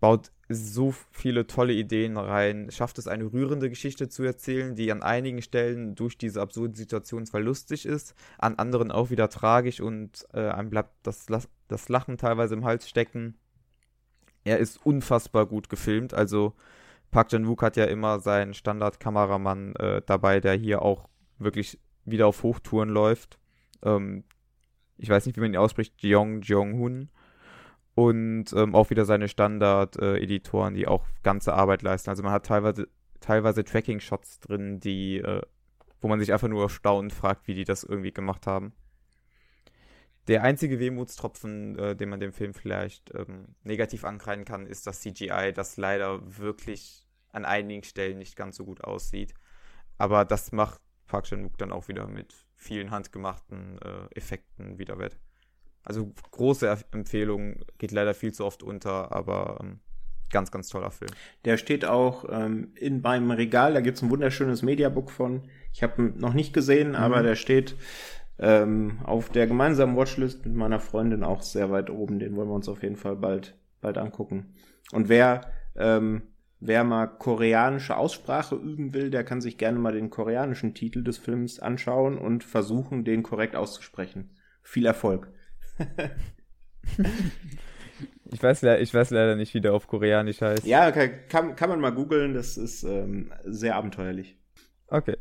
[0.00, 5.02] baut so viele tolle Ideen rein, schafft es eine rührende Geschichte zu erzählen, die an
[5.02, 10.26] einigen Stellen durch diese absurde Situation zwar lustig ist, an anderen auch wieder tragisch und
[10.32, 11.26] äh, einem bleibt das,
[11.68, 13.36] das Lachen teilweise im Hals stecken.
[14.44, 16.54] Er ist unfassbar gut gefilmt, also
[17.12, 21.08] Park Chan-wook hat ja immer seinen Standard-Kameramann äh, dabei, der hier auch
[21.38, 23.38] wirklich wieder auf Hochtouren läuft.
[23.82, 24.24] Ähm,
[24.96, 27.10] ich weiß nicht, wie man ihn ausspricht, Jeong Jong-hun.
[28.02, 32.10] Und ähm, auch wieder seine Standard-Editoren, äh, die auch ganze Arbeit leisten.
[32.10, 32.88] Also man hat teilweise,
[33.20, 35.42] teilweise Tracking-Shots drin, die, äh,
[36.00, 38.72] wo man sich einfach nur erstaunt fragt, wie die das irgendwie gemacht haben.
[40.26, 45.00] Der einzige Wehmutstropfen, äh, den man dem Film vielleicht ähm, negativ ankreiden kann, ist das
[45.00, 49.32] CGI, das leider wirklich an einigen Stellen nicht ganz so gut aussieht.
[49.96, 55.16] Aber das macht Park Chan-wook dann auch wieder mit vielen handgemachten äh, Effekten wieder wett.
[55.84, 59.80] Also große Empfehlung, geht leider viel zu oft unter, aber ähm,
[60.30, 61.10] ganz, ganz toller Film.
[61.44, 65.42] Der steht auch ähm, in meinem Regal, da gibt es ein wunderschönes Mediabook von.
[65.72, 66.96] Ich habe ihn noch nicht gesehen, mhm.
[66.96, 67.76] aber der steht
[68.38, 72.18] ähm, auf der gemeinsamen Watchlist mit meiner Freundin auch sehr weit oben.
[72.18, 74.54] Den wollen wir uns auf jeden Fall bald, bald angucken.
[74.92, 76.22] Und wer ähm,
[76.64, 81.18] Wer mal koreanische Aussprache üben will, der kann sich gerne mal den koreanischen Titel des
[81.18, 84.30] Films anschauen und versuchen, den korrekt auszusprechen.
[84.62, 85.32] Viel Erfolg.
[88.30, 90.66] Ich, weiß, ich weiß leider nicht, wie der auf Koreanisch heißt.
[90.66, 94.36] Ja, kann, kann man mal googeln, das ist ähm, sehr abenteuerlich.
[94.88, 95.16] Okay.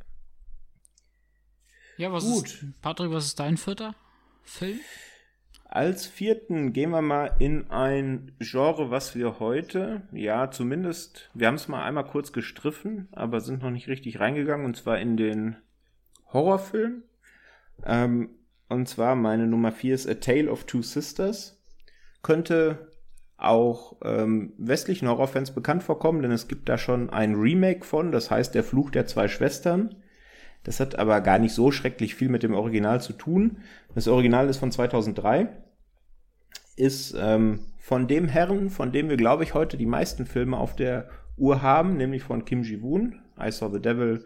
[1.98, 2.46] Ja, was Gut.
[2.46, 3.96] ist, Patrick, was ist dein vierter
[4.44, 4.80] Film?
[5.66, 11.56] Als vierten gehen wir mal in ein Genre, was wir heute, ja, zumindest, wir haben
[11.56, 15.56] es mal einmal kurz gestriffen, aber sind noch nicht richtig reingegangen, und zwar in den
[16.34, 17.04] Horrorfilm.
[17.86, 18.32] Ähm,
[18.72, 21.62] Und zwar meine Nummer 4 ist A Tale of Two Sisters.
[22.24, 22.88] Könnte
[23.36, 28.32] auch ähm, westlichen Horrorfans bekannt vorkommen, denn es gibt da schon ein Remake von, das
[28.32, 29.96] heißt Der Fluch der zwei Schwestern.
[30.64, 33.58] Das hat aber gar nicht so schrecklich viel mit dem Original zu tun.
[33.94, 35.50] Das Original ist von 2003,
[36.78, 40.78] ist ähm, von dem Herren, von dem wir, glaube ich, heute die meisten Filme auf
[40.78, 44.24] der Uhr haben, nämlich von Kim Ji-woon, I Saw the Devil,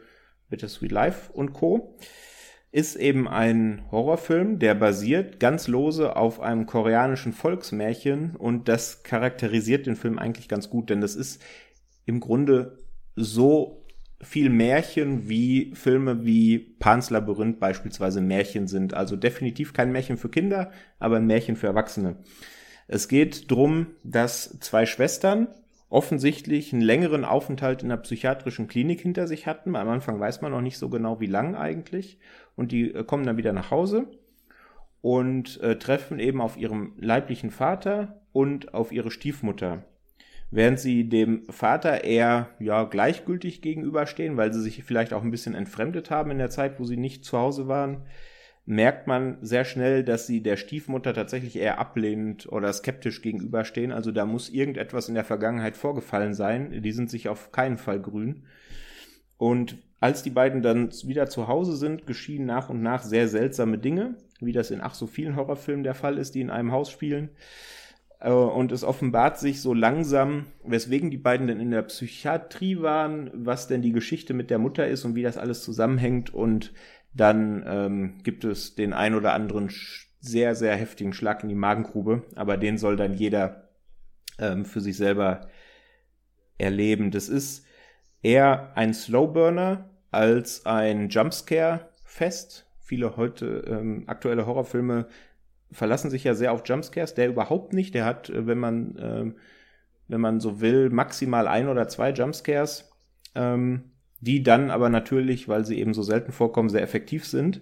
[0.50, 1.98] Bittersweet Life und Co
[2.76, 9.86] ist eben ein Horrorfilm, der basiert ganz lose auf einem koreanischen Volksmärchen und das charakterisiert
[9.86, 11.42] den Film eigentlich ganz gut, denn das ist
[12.06, 12.78] im Grunde
[13.16, 13.86] so
[14.22, 18.94] viel Märchen wie Filme wie Pans Labyrinth beispielsweise Märchen sind.
[18.94, 22.18] Also definitiv kein Märchen für Kinder, aber ein Märchen für Erwachsene.
[22.90, 25.48] Es geht drum, dass zwei Schwestern
[25.96, 29.78] offensichtlich einen längeren Aufenthalt in einer psychiatrischen Klinik hinter sich hatten.
[29.78, 32.20] Am Anfang weiß man noch nicht so genau, wie lang eigentlich
[32.58, 34.08] und die äh, kommen dann wieder nach Hause
[35.02, 39.86] und äh, treffen eben auf ihrem leiblichen Vater und auf ihre Stiefmutter.
[40.52, 45.56] Während sie dem Vater eher ja gleichgültig gegenüberstehen, weil sie sich vielleicht auch ein bisschen
[45.56, 48.04] entfremdet haben in der Zeit, wo sie nicht zu Hause waren,
[48.66, 53.92] merkt man sehr schnell, dass sie der Stiefmutter tatsächlich eher ablehnend oder skeptisch gegenüberstehen.
[53.92, 56.82] Also da muss irgendetwas in der Vergangenheit vorgefallen sein.
[56.82, 58.44] Die sind sich auf keinen Fall grün.
[59.38, 63.78] Und als die beiden dann wieder zu Hause sind, geschehen nach und nach sehr seltsame
[63.78, 66.90] Dinge, wie das in ach so vielen Horrorfilmen der Fall ist, die in einem Haus
[66.90, 67.30] spielen.
[68.20, 73.30] Äh, und es offenbart sich so langsam, weswegen die beiden denn in der Psychiatrie waren,
[73.34, 76.34] was denn die Geschichte mit der Mutter ist und wie das alles zusammenhängt.
[76.34, 76.74] Und
[77.16, 79.72] dann ähm, gibt es den ein oder anderen
[80.20, 82.24] sehr, sehr heftigen Schlag in die Magengrube.
[82.36, 83.70] Aber den soll dann jeder
[84.38, 85.48] ähm, für sich selber
[86.58, 87.12] erleben.
[87.12, 87.66] Das ist
[88.22, 92.68] eher ein Slowburner als ein Jumpscare-Fest.
[92.80, 95.08] Viele heute ähm, aktuelle Horrorfilme
[95.72, 97.14] verlassen sich ja sehr auf Jumpscares.
[97.14, 97.96] Der überhaupt nicht.
[97.96, 99.36] Der hat, äh, wenn man, ähm,
[100.08, 102.92] wenn man so will, maximal ein oder zwei Jumpscares,
[103.36, 103.92] ähm,
[104.26, 107.62] die dann aber natürlich, weil sie eben so selten vorkommen, sehr effektiv sind.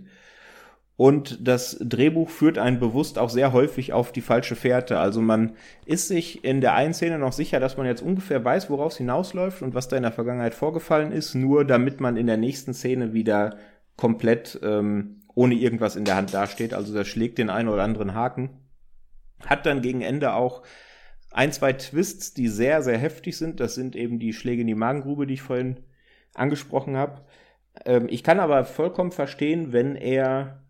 [0.96, 5.00] Und das Drehbuch führt einen bewusst auch sehr häufig auf die falsche Fährte.
[5.00, 5.54] Also man
[5.86, 9.00] ist sich in der einen Szene noch sicher, dass man jetzt ungefähr weiß, worauf es
[9.00, 12.76] hinausläuft und was da in der Vergangenheit vorgefallen ist, nur damit man in der nächsten
[12.76, 13.58] Szene wieder
[13.98, 16.76] komplett ähm, ohne irgendwas in der Hand dasteht.
[16.76, 18.52] Also das schlägt den einen oder anderen Haken.
[19.46, 20.62] Hat dann gegen Ende auch
[21.32, 23.60] ein, zwei Twists, die sehr, sehr heftig sind.
[23.60, 25.78] Das sind eben die Schläge in die Magengrube, die ich vorhin
[26.34, 27.22] angesprochen habe.
[27.86, 30.64] Ähm, ich kann aber vollkommen verstehen, wenn er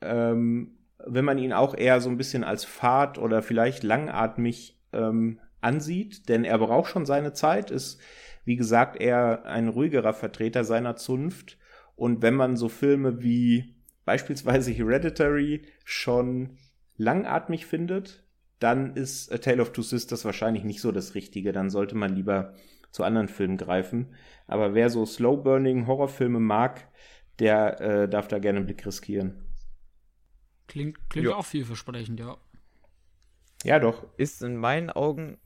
[0.00, 0.74] ähm,
[1.06, 6.28] wenn man ihn auch eher so ein bisschen als fad oder vielleicht langatmig ähm, ansieht,
[6.28, 8.00] denn er braucht schon seine Zeit, ist,
[8.44, 11.58] wie gesagt, eher ein ruhigerer Vertreter seiner Zunft.
[11.96, 16.58] Und wenn man so Filme wie beispielsweise Hereditary schon
[16.96, 18.24] langatmig findet,
[18.58, 21.52] dann ist A Tale of Two Sisters wahrscheinlich nicht so das Richtige.
[21.52, 22.54] Dann sollte man lieber
[22.94, 24.14] zu anderen Filmen greifen.
[24.46, 26.88] Aber wer so Slow-Burning Horrorfilme mag,
[27.40, 29.44] der äh, darf da gerne einen Blick riskieren.
[30.68, 32.36] Klingt, klingt auch vielversprechend, ja.
[33.64, 34.06] Ja, doch.
[34.16, 35.38] Ist in meinen Augen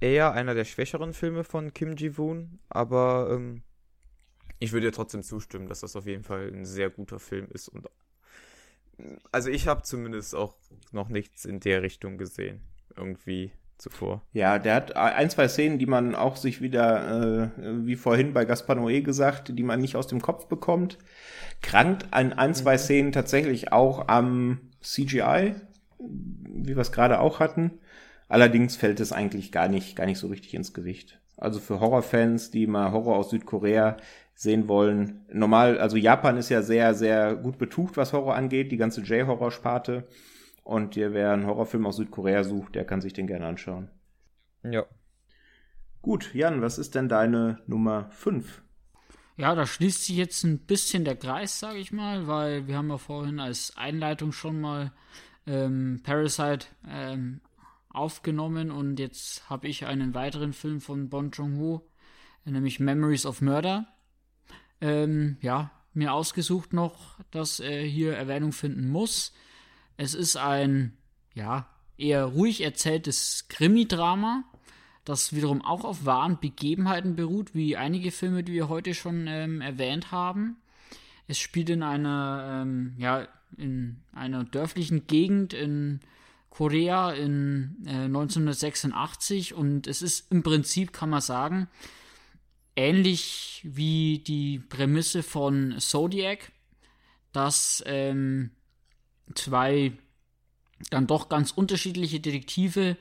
[0.00, 3.64] eher einer der schwächeren Filme von Kim Ji-woon, aber ähm,
[4.60, 7.68] ich würde dir trotzdem zustimmen, dass das auf jeden Fall ein sehr guter Film ist
[7.68, 7.88] und
[9.32, 10.54] also ich habe zumindest auch
[10.92, 12.60] noch nichts in der Richtung gesehen.
[12.96, 14.22] Irgendwie zuvor.
[14.32, 18.44] Ja, der hat ein, zwei Szenen, die man auch sich wieder, äh, wie vorhin bei
[18.44, 20.98] Gaspar Noé gesagt, die man nicht aus dem Kopf bekommt.
[21.62, 22.78] Krankt an ein, zwei mhm.
[22.78, 25.54] Szenen tatsächlich auch am CGI,
[25.98, 27.78] wie wir es gerade auch hatten.
[28.28, 31.20] Allerdings fällt es eigentlich gar nicht, gar nicht so richtig ins Gewicht.
[31.36, 33.96] Also für Horrorfans, die mal Horror aus Südkorea
[34.34, 35.24] sehen wollen.
[35.32, 40.04] Normal, also Japan ist ja sehr, sehr gut betucht, was Horror angeht, die ganze J-Horror-Sparte.
[40.64, 43.90] Und dir, wer einen Horrorfilm aus Südkorea sucht, der kann sich den gerne anschauen.
[44.62, 44.86] Ja.
[46.00, 48.62] Gut, Jan, was ist denn deine Nummer 5?
[49.36, 52.88] Ja, da schließt sich jetzt ein bisschen der Kreis, sage ich mal, weil wir haben
[52.88, 54.92] ja vorhin als Einleitung schon mal
[55.46, 57.40] ähm, Parasite ähm,
[57.90, 61.86] aufgenommen und jetzt habe ich einen weiteren Film von Bon Joon-ho,
[62.44, 63.86] nämlich Memories of Murder.
[64.80, 69.32] Ähm, ja, mir ausgesucht noch, dass er hier Erwähnung finden muss.
[69.96, 70.96] Es ist ein,
[71.34, 71.66] ja,
[71.96, 74.44] eher ruhig erzähltes Krimi-Drama,
[75.04, 79.60] das wiederum auch auf wahren Begebenheiten beruht, wie einige Filme, die wir heute schon ähm,
[79.60, 80.56] erwähnt haben.
[81.28, 86.00] Es spielt in einer, ähm, ja, in einer dörflichen Gegend in
[86.50, 91.68] Korea in äh, 1986 und es ist im Prinzip, kann man sagen,
[92.76, 96.52] ähnlich wie die Prämisse von Zodiac,
[97.32, 98.50] dass ähm,
[99.34, 99.92] zwei
[100.90, 102.96] dann doch ganz unterschiedliche Detektive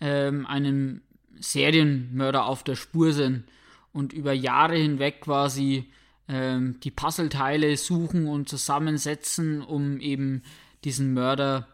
[0.00, 1.02] ähm, einem
[1.38, 3.44] Serienmörder auf der Spur sind
[3.92, 5.90] und über Jahre hinweg quasi
[6.28, 10.42] ähm, die Puzzleteile suchen und zusammensetzen, um eben
[10.84, 11.68] diesen Mörder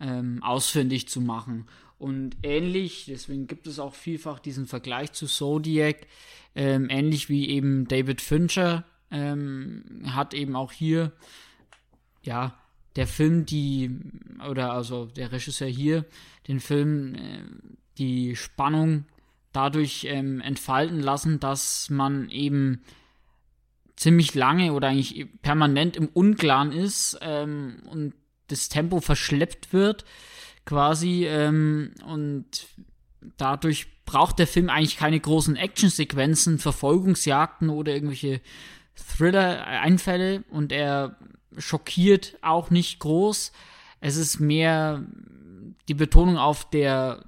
[0.00, 1.66] ähm, ausfindig zu machen.
[1.98, 6.06] Und ähnlich, deswegen gibt es auch vielfach diesen Vergleich zu Zodiac,
[6.54, 11.12] ähm, ähnlich wie eben David Fincher ähm, hat eben auch hier,
[12.22, 12.58] ja,
[12.96, 13.90] der Film die,
[14.48, 16.04] oder also der Regisseur hier,
[16.48, 17.38] den Film, äh,
[17.98, 19.04] die Spannung
[19.52, 22.82] dadurch ähm, entfalten lassen, dass man eben
[23.96, 28.12] ziemlich lange oder eigentlich permanent im Unklaren ist ähm, und
[28.48, 30.04] das Tempo verschleppt wird
[30.66, 32.66] quasi ähm, und
[33.38, 38.40] dadurch braucht der Film eigentlich keine großen Actionsequenzen, Verfolgungsjagden oder irgendwelche
[38.94, 41.16] Thriller-Einfälle und er
[41.56, 43.52] schockiert auch nicht groß.
[44.00, 45.04] Es ist mehr
[45.88, 47.24] die Betonung auf der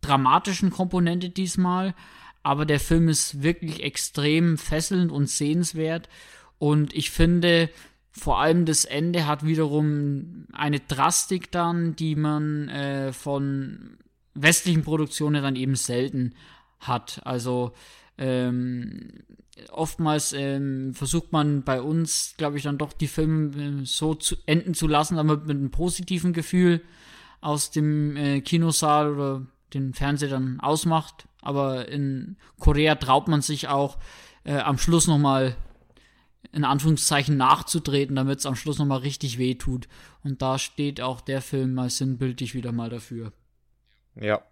[0.00, 1.94] dramatischen Komponente diesmal,
[2.42, 6.08] aber der Film ist wirklich extrem fesselnd und sehenswert
[6.58, 7.70] und ich finde,
[8.12, 13.98] vor allem das Ende hat wiederum eine Drastik dann, die man äh, von
[14.34, 16.34] westlichen Produktionen dann eben selten
[16.80, 17.20] hat.
[17.24, 17.72] Also
[18.18, 19.24] ähm,
[19.70, 24.36] oftmals ähm, versucht man bei uns, glaube ich, dann doch die Filme äh, so zu
[24.46, 26.82] enden zu lassen, damit mit einem positiven Gefühl
[27.40, 31.28] aus dem äh, Kinosaal oder den Fernseher dann ausmacht.
[31.40, 33.98] Aber in Korea traut man sich auch
[34.44, 35.56] äh, am Schluss nochmal
[36.52, 39.88] in Anführungszeichen nachzutreten, damit es am Schluss nochmal richtig weh tut.
[40.24, 43.32] Und da steht auch der Film mal sinnbildlich wieder mal dafür.
[44.14, 44.42] Ja.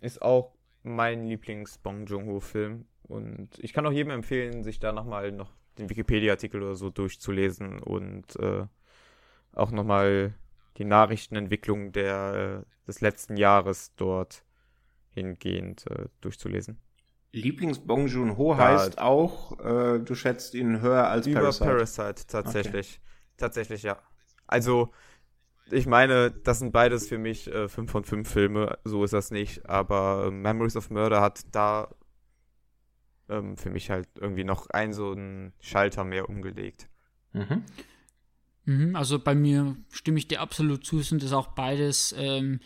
[0.00, 0.52] Ist auch
[0.82, 2.86] mein Lieblings-Bong Joon-ho-Film.
[3.02, 7.78] Und ich kann auch jedem empfehlen, sich da nochmal noch den Wikipedia-Artikel oder so durchzulesen
[7.80, 8.66] und äh,
[9.52, 10.34] auch nochmal
[10.78, 14.44] die Nachrichtenentwicklung der, äh, des letzten Jahres dort
[15.10, 16.78] hingehend äh, durchzulesen.
[17.32, 21.64] Lieblings-Bong Joon-ho heißt auch, äh, du schätzt ihn höher als über Parasite.
[21.64, 23.00] Parasite, tatsächlich.
[23.00, 23.12] Okay.
[23.38, 23.98] Tatsächlich, ja.
[24.46, 24.92] Also,
[25.70, 29.30] ich meine, das sind beides für mich äh, 5 von 5 Filme, so ist das
[29.30, 29.68] nicht.
[29.68, 31.88] Aber äh, Memories of Murder hat da
[33.28, 36.88] ähm, für mich halt irgendwie noch ein so einen Schalter mehr umgelegt.
[37.32, 37.62] Mhm.
[38.64, 42.60] Mhm, also bei mir stimme ich dir absolut zu, sind es auch beides ähm,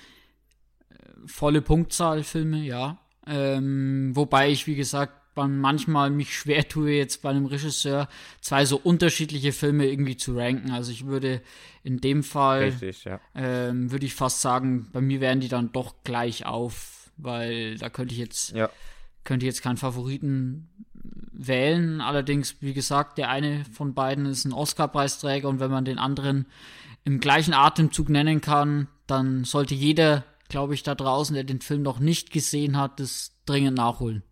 [1.25, 2.99] volle Punktzahl-Filme, ja.
[3.27, 8.09] Ähm, wobei ich, wie gesagt, manchmal mich schwer tue, jetzt bei einem Regisseur
[8.41, 10.71] zwei so unterschiedliche Filme irgendwie zu ranken.
[10.71, 11.43] Also ich würde
[11.83, 13.21] in dem Fall, Richtig, ja.
[13.35, 17.91] ähm, würde ich fast sagen, bei mir wären die dann doch gleich auf, weil da
[17.91, 18.71] könnte ich jetzt, ja.
[19.25, 20.69] könnte ich jetzt keinen Favoriten
[21.33, 22.01] wählen.
[22.01, 26.47] Allerdings, wie gesagt, der eine von beiden ist ein Oscar-Preisträger und wenn man den anderen
[27.05, 31.83] im gleichen Atemzug nennen kann, dann sollte jeder glaube ich, da draußen, der den Film
[31.83, 34.23] noch nicht gesehen hat, das dringend nachholen.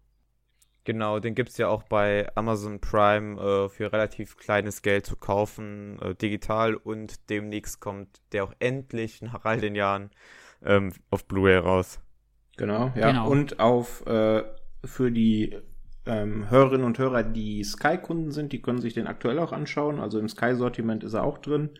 [0.85, 5.17] Genau, den gibt es ja auch bei Amazon Prime äh, für relativ kleines Geld zu
[5.17, 10.11] kaufen, äh, digital und demnächst kommt der auch endlich nach all den Jahren
[10.63, 12.01] ähm, auf Blu-ray raus.
[12.57, 13.11] Genau, ja.
[13.11, 13.31] Genau.
[13.31, 14.45] Und auf äh,
[14.85, 15.57] für die
[16.07, 20.01] ähm, Hörerinnen und Hörer, die Sky-Kunden sind, die können sich den aktuell auch anschauen.
[20.01, 21.71] Also im Sky-Sortiment ist er auch drin.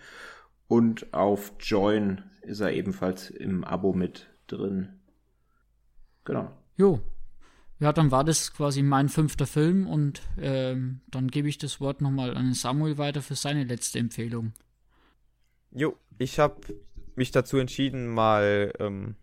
[0.67, 5.01] Und auf Join ist er ebenfalls im Abo mit drin.
[6.25, 6.51] Genau.
[6.77, 7.01] Jo.
[7.81, 12.01] Ja, dann war das quasi mein fünfter Film und ähm, dann gebe ich das Wort
[12.01, 14.53] nochmal an Samuel weiter für seine letzte Empfehlung.
[15.73, 16.61] Jo, ich habe
[17.17, 19.17] mich dazu entschieden, mal ähm,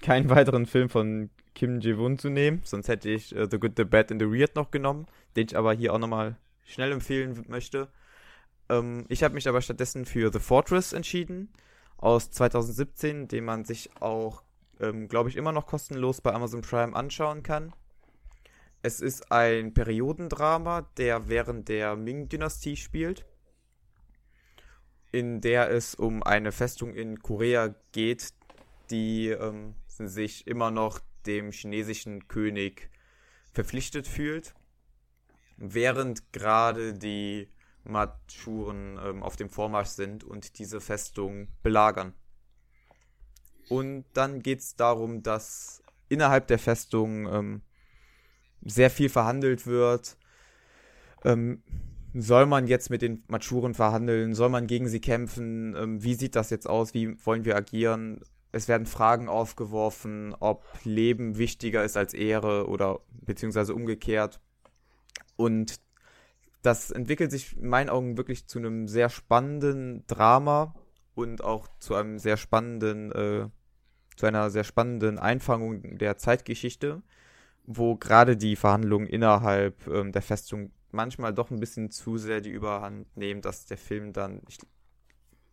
[0.00, 3.84] keinen weiteren Film von Kim Ji-woon zu nehmen, sonst hätte ich äh, The Good, The
[3.84, 5.06] Bad and The Weird noch genommen,
[5.36, 7.88] den ich aber hier auch nochmal schnell empfehlen möchte.
[8.70, 11.52] Ähm, ich habe mich aber stattdessen für The Fortress entschieden
[11.98, 14.42] aus 2017, den man sich auch,
[14.80, 17.72] ähm, glaube ich, immer noch kostenlos bei Amazon Prime anschauen kann.
[18.84, 23.24] Es ist ein Periodendrama, der während der Ming-Dynastie spielt,
[25.12, 28.34] in der es um eine Festung in Korea geht,
[28.90, 32.90] die ähm, sich immer noch dem chinesischen König
[33.52, 34.52] verpflichtet fühlt,
[35.56, 37.48] während gerade die
[37.84, 42.14] Matschuren ähm, auf dem Vormarsch sind und diese Festung belagern.
[43.68, 47.62] Und dann geht es darum, dass innerhalb der Festung ähm,
[48.64, 50.16] sehr viel verhandelt wird.
[51.24, 51.62] Ähm,
[52.14, 54.34] soll man jetzt mit den Matschuren verhandeln?
[54.34, 55.74] Soll man gegen sie kämpfen?
[55.76, 56.94] Ähm, wie sieht das jetzt aus?
[56.94, 58.20] Wie wollen wir agieren?
[58.52, 64.40] Es werden Fragen aufgeworfen, ob Leben wichtiger ist als Ehre oder beziehungsweise umgekehrt.
[65.36, 65.80] Und
[66.60, 70.74] das entwickelt sich in meinen Augen wirklich zu einem sehr spannenden Drama
[71.14, 73.48] und auch zu einem sehr spannenden, äh,
[74.16, 77.02] zu einer sehr spannenden Einfangung der Zeitgeschichte,
[77.64, 82.50] wo gerade die Verhandlungen innerhalb ähm, der Festung manchmal doch ein bisschen zu sehr die
[82.50, 84.58] Überhand nehmen, dass der Film dann ich,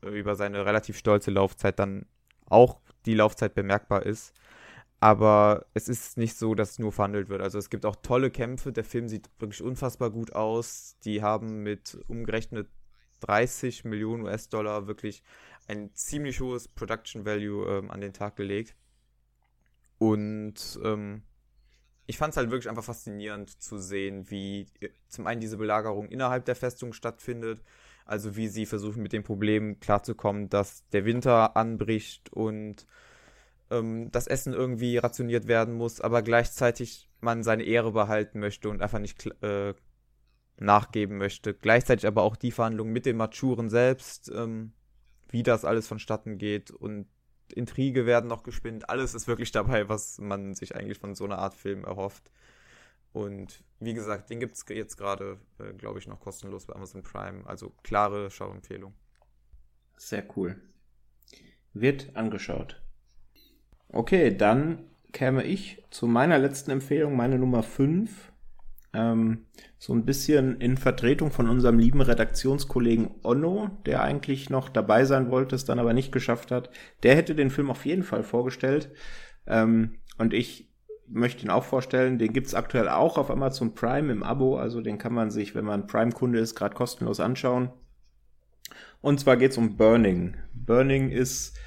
[0.02, 2.06] über seine relativ stolze Laufzeit dann
[2.46, 4.34] auch die Laufzeit bemerkbar ist.
[5.02, 7.42] Aber es ist nicht so, dass nur verhandelt wird.
[7.42, 8.74] Also es gibt auch tolle Kämpfe.
[8.74, 10.98] Der Film sieht wirklich unfassbar gut aus.
[11.06, 12.68] Die haben mit umgerechnet
[13.22, 15.24] 30 Millionen US-Dollar wirklich
[15.68, 18.76] ein ziemlich hohes Production Value ähm, an den Tag gelegt.
[20.00, 21.24] Und ähm,
[22.10, 26.10] ich fand es halt wirklich einfach faszinierend zu sehen, wie äh, zum einen diese Belagerung
[26.10, 27.62] innerhalb der Festung stattfindet,
[28.04, 32.88] also wie sie versuchen mit dem Problem klarzukommen, dass der Winter anbricht und
[33.70, 38.82] ähm, das Essen irgendwie rationiert werden muss, aber gleichzeitig man seine Ehre behalten möchte und
[38.82, 39.76] einfach nicht äh,
[40.58, 41.54] nachgeben möchte.
[41.54, 44.74] Gleichzeitig aber auch die Verhandlungen mit den Machuren selbst, ähm,
[45.28, 47.06] wie das alles vonstatten geht und
[47.54, 48.90] Intrige werden noch gespinnt.
[48.90, 52.32] Alles ist wirklich dabei, was man sich eigentlich von so einer Art Film erhofft.
[53.12, 57.02] Und wie gesagt, den gibt es jetzt gerade, äh, glaube ich, noch kostenlos bei Amazon
[57.02, 57.46] Prime.
[57.46, 58.94] Also klare Schauempfehlung.
[59.98, 60.62] Sehr cool.
[61.74, 62.82] Wird angeschaut.
[63.90, 68.32] Okay, dann käme ich zu meiner letzten Empfehlung, meine Nummer 5.
[68.94, 69.46] Ähm,
[69.78, 75.30] so ein bisschen in Vertretung von unserem lieben Redaktionskollegen Onno, der eigentlich noch dabei sein
[75.30, 76.70] wollte, es dann aber nicht geschafft hat.
[77.04, 78.90] Der hätte den Film auf jeden Fall vorgestellt.
[79.46, 80.70] Ähm, und ich
[81.08, 82.18] möchte ihn auch vorstellen.
[82.18, 84.58] Den gibt's aktuell auch auf Amazon Prime im Abo.
[84.58, 87.70] Also den kann man sich, wenn man Prime-Kunde ist, gerade kostenlos anschauen.
[89.02, 90.36] Und zwar geht's um Burning.
[90.54, 91.58] Burning ist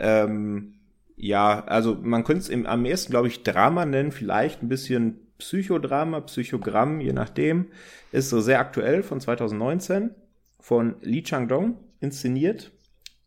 [0.00, 0.74] ähm,
[1.16, 6.20] ja, also man könnte es am ersten, glaube ich, Drama nennen, vielleicht ein bisschen Psychodrama,
[6.22, 7.70] Psychogramm, je nachdem.
[8.12, 10.14] Ist so sehr aktuell von 2019
[10.60, 12.72] von Li Changdong inszeniert.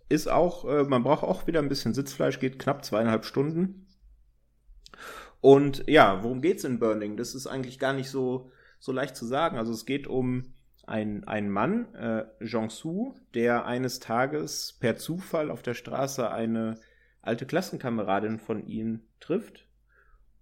[0.10, 3.88] Ist auch, äh, man braucht auch wieder ein bisschen Sitzfleisch, geht knapp zweieinhalb Stunden.
[5.40, 7.18] Und ja, worum geht's in Burning?
[7.18, 9.58] Das ist eigentlich gar nicht so, so leicht zu sagen.
[9.58, 10.54] Also es geht um
[10.86, 12.26] einen, einen Mann, äh,
[12.70, 16.80] Su, der eines Tages per Zufall auf der Straße eine
[17.22, 19.68] alte Klassenkameradin von ihm trifft.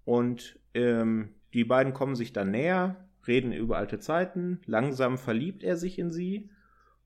[0.03, 2.95] Und ähm, die beiden kommen sich dann näher,
[3.27, 4.59] reden über alte Zeiten.
[4.65, 6.49] Langsam verliebt er sich in sie.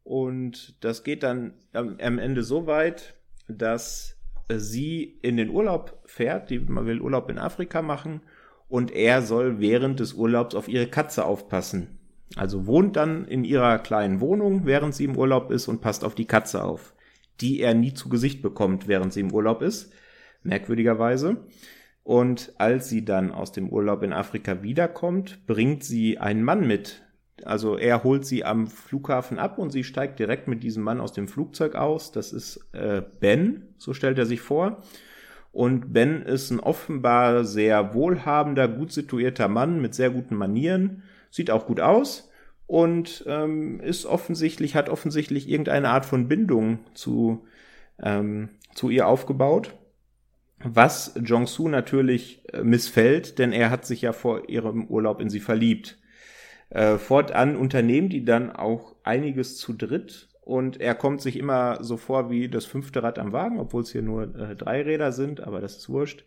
[0.04, 3.16] Und das geht dann am, Ende so weit,
[3.48, 4.18] dass
[4.50, 6.50] sie in den Urlaub fährt.
[6.50, 8.22] Die, man will Urlaub in Afrika machen.
[8.68, 12.00] Und er soll während des Urlaubs auf ihre Katze aufpassen.
[12.36, 16.16] Also wohnt dann in ihrer kleinen Wohnung, während sie im Urlaub ist und passt auf
[16.16, 16.94] die Katze auf
[17.42, 19.92] die er nie zu Gesicht bekommt, während sie im Urlaub ist,
[20.44, 21.38] merkwürdigerweise.
[22.04, 27.02] Und als sie dann aus dem Urlaub in Afrika wiederkommt, bringt sie einen Mann mit.
[27.46, 31.14] Also er holt sie am Flughafen ab und sie steigt direkt mit diesem Mann aus
[31.14, 32.12] dem Flugzeug aus.
[32.12, 34.82] Das ist äh, Ben, so stellt er sich vor.
[35.52, 41.52] Und Ben ist ein offenbar sehr wohlhabender, gut situierter Mann mit sehr guten Manieren, sieht
[41.52, 42.32] auch gut aus
[42.66, 47.46] und ähm, ist offensichtlich, hat offensichtlich irgendeine Art von Bindung zu,
[48.02, 49.76] ähm, zu ihr aufgebaut.
[50.64, 55.40] Was Jong-Soo natürlich äh, missfällt, denn er hat sich ja vor ihrem Urlaub in sie
[55.40, 56.00] verliebt.
[56.70, 61.98] Äh, fortan unternehmen die dann auch einiges zu dritt und er kommt sich immer so
[61.98, 65.42] vor wie das fünfte Rad am Wagen, obwohl es hier nur äh, drei Räder sind,
[65.42, 66.26] aber das ist wurscht.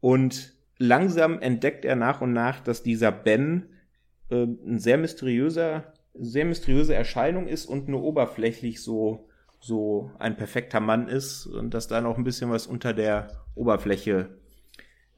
[0.00, 3.66] Und langsam entdeckt er nach und nach, dass dieser Ben
[4.30, 9.28] äh, ein sehr mysteriöser, sehr mysteriöse Erscheinung ist und nur oberflächlich so,
[9.60, 14.28] so ein perfekter Mann ist und dass da noch ein bisschen was unter der Oberfläche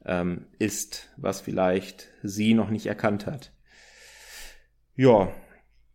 [0.05, 3.51] ähm, ist, was vielleicht sie noch nicht erkannt hat.
[4.95, 5.31] Ja,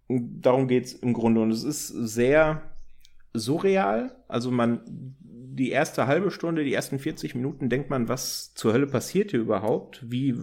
[0.08, 2.62] darum geht's im Grunde und es ist sehr
[3.32, 4.14] surreal.
[4.28, 4.80] Also man,
[5.20, 9.40] die erste halbe Stunde, die ersten 40 Minuten denkt man, was zur Hölle passiert hier
[9.40, 10.10] überhaupt?
[10.10, 10.34] Wie,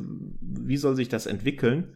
[0.41, 1.95] wie soll sich das entwickeln?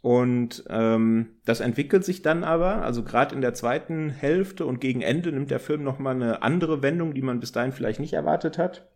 [0.00, 5.02] Und ähm, das entwickelt sich dann aber, also gerade in der zweiten Hälfte und gegen
[5.02, 8.58] Ende nimmt der Film nochmal eine andere Wendung, die man bis dahin vielleicht nicht erwartet
[8.58, 8.86] hat.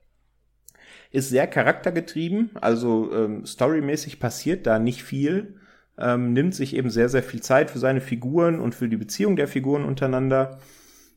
[1.11, 5.57] Ist sehr charaktergetrieben, also ähm, storymäßig passiert da nicht viel,
[5.99, 9.37] ähm, nimmt sich eben sehr, sehr viel Zeit für seine Figuren und für die Beziehung
[9.37, 10.61] der Figuren untereinander,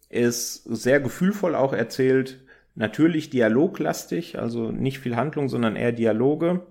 [0.10, 2.44] ist sehr gefühlvoll auch erzählt,
[2.74, 6.66] natürlich dialoglastig, also nicht viel Handlung, sondern eher Dialoge.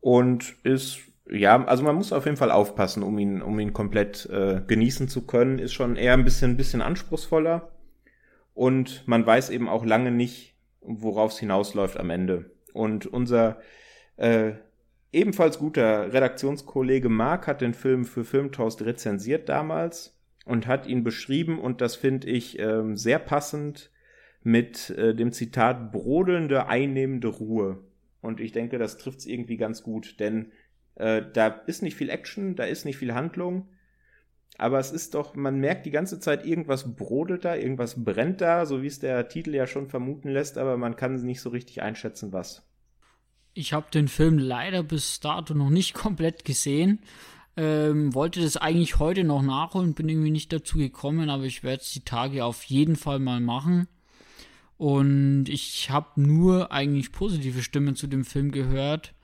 [0.00, 1.00] Und ist
[1.30, 5.08] ja, also man muss auf jeden Fall aufpassen, um ihn, um ihn komplett äh, genießen
[5.08, 5.58] zu können.
[5.58, 7.70] Ist schon eher ein bisschen, bisschen anspruchsvoller.
[8.54, 12.50] Und man weiß eben auch lange nicht, worauf es hinausläuft am Ende.
[12.72, 13.60] Und unser
[14.16, 14.52] äh,
[15.12, 20.16] ebenfalls guter Redaktionskollege Mark hat den Film für Filmtoast rezensiert damals.
[20.46, 23.90] und hat ihn beschrieben und das finde ich ähm, sehr passend
[24.42, 27.84] mit äh, dem Zitat brodelnde, einnehmende Ruhe.
[28.22, 30.50] Und ich denke, das trifft es irgendwie ganz gut, denn
[31.00, 33.68] äh, da ist nicht viel Action, da ist nicht viel Handlung,
[34.58, 38.66] aber es ist doch, man merkt die ganze Zeit, irgendwas brodelt da, irgendwas brennt da,
[38.66, 41.82] so wie es der Titel ja schon vermuten lässt, aber man kann nicht so richtig
[41.82, 42.66] einschätzen, was.
[43.54, 47.00] Ich habe den Film leider bis dato noch nicht komplett gesehen.
[47.56, 51.82] Ähm, wollte das eigentlich heute noch nachholen, bin irgendwie nicht dazu gekommen, aber ich werde
[51.82, 53.88] es die Tage auf jeden Fall mal machen.
[54.76, 59.14] Und ich habe nur eigentlich positive Stimmen zu dem Film gehört.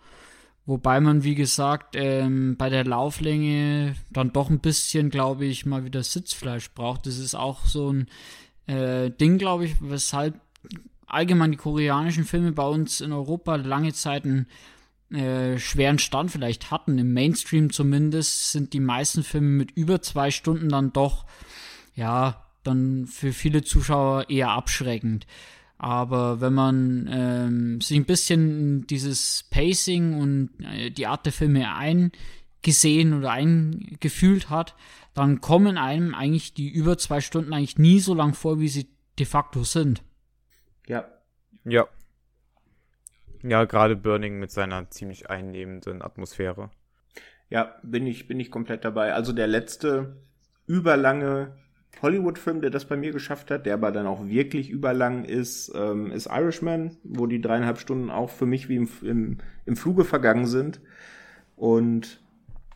[0.66, 5.84] Wobei man, wie gesagt, ähm, bei der Lauflänge dann doch ein bisschen, glaube ich, mal
[5.84, 7.06] wieder Sitzfleisch braucht.
[7.06, 8.08] Das ist auch so ein
[8.66, 10.40] äh, Ding, glaube ich, weshalb
[11.06, 14.48] allgemein die koreanischen Filme bei uns in Europa lange Zeit einen
[15.12, 16.98] äh, schweren Stand vielleicht hatten.
[16.98, 21.26] Im Mainstream zumindest sind die meisten Filme mit über zwei Stunden dann doch,
[21.94, 25.28] ja, dann für viele Zuschauer eher abschreckend.
[25.78, 31.74] Aber wenn man ähm, sich ein bisschen dieses Pacing und äh, die Art der Filme
[31.74, 34.74] eingesehen oder eingefühlt hat,
[35.12, 38.88] dann kommen einem eigentlich die über zwei Stunden eigentlich nie so lang vor, wie sie
[39.18, 40.02] de facto sind.
[40.86, 41.06] Ja.
[41.64, 41.86] Ja.
[43.42, 46.70] Ja, gerade Burning mit seiner ziemlich einnehmenden Atmosphäre.
[47.48, 49.12] Ja, bin ich, bin ich komplett dabei.
[49.12, 50.16] Also der letzte
[50.66, 51.56] überlange
[52.02, 56.10] Hollywood-Film, der das bei mir geschafft hat, der aber dann auch wirklich überlang ist, ähm,
[56.10, 60.46] ist Irishman, wo die dreieinhalb Stunden auch für mich wie im, im, im Fluge vergangen
[60.46, 60.80] sind.
[61.56, 62.20] Und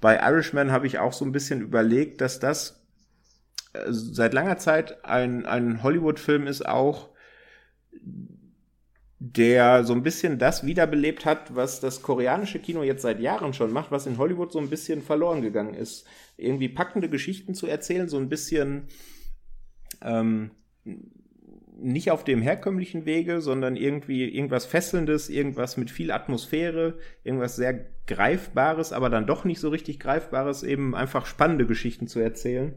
[0.01, 2.83] bei Irishman habe ich auch so ein bisschen überlegt, dass das
[3.73, 7.11] äh, seit langer Zeit ein, ein Hollywood-Film ist auch,
[9.23, 13.71] der so ein bisschen das wiederbelebt hat, was das koreanische Kino jetzt seit Jahren schon
[13.71, 16.07] macht, was in Hollywood so ein bisschen verloren gegangen ist.
[16.39, 18.89] Irgendwie packende Geschichten zu erzählen, so ein bisschen
[20.01, 20.53] ähm,
[21.77, 27.89] nicht auf dem herkömmlichen Wege, sondern irgendwie irgendwas Fesselndes, irgendwas mit viel Atmosphäre, irgendwas sehr
[28.07, 32.75] Greifbares, aber dann doch nicht so richtig Greifbares, eben einfach spannende Geschichten zu erzählen.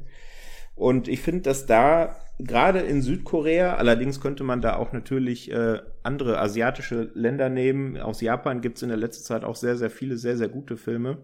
[0.76, 5.80] Und ich finde, dass da gerade in Südkorea, allerdings könnte man da auch natürlich äh,
[6.02, 7.98] andere asiatische Länder nehmen.
[7.98, 10.78] Aus Japan gibt es in der letzten Zeit auch sehr, sehr viele, sehr, sehr gute
[10.78, 11.20] Filme.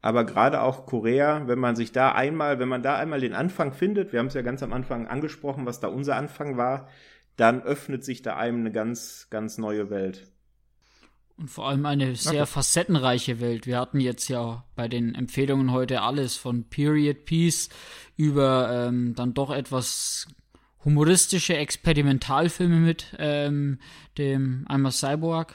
[0.00, 3.72] Aber gerade auch Korea, wenn man sich da einmal, wenn man da einmal den Anfang
[3.72, 6.88] findet, wir haben es ja ganz am Anfang angesprochen, was da unser Anfang war,
[7.36, 10.33] dann öffnet sich da einem eine ganz, ganz neue Welt.
[11.36, 12.52] Und vor allem eine sehr okay.
[12.52, 13.66] facettenreiche Welt.
[13.66, 17.70] Wir hatten jetzt ja bei den Empfehlungen heute alles von Period Piece
[18.16, 20.28] über ähm, dann doch etwas
[20.84, 23.78] humoristische Experimentalfilme mit ähm,
[24.16, 25.54] dem einmal Cyborg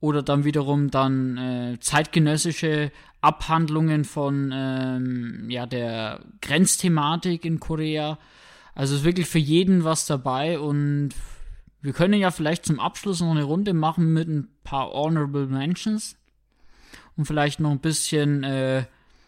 [0.00, 8.18] oder dann wiederum dann äh, zeitgenössische Abhandlungen von ähm, ja der Grenzthematik in Korea.
[8.74, 11.10] Also ist wirklich für jeden was dabei und
[11.82, 16.16] wir können ja vielleicht zum Abschluss noch eine Runde machen mit ein paar Honorable Mentions
[17.16, 18.84] und vielleicht noch ein bisschen äh,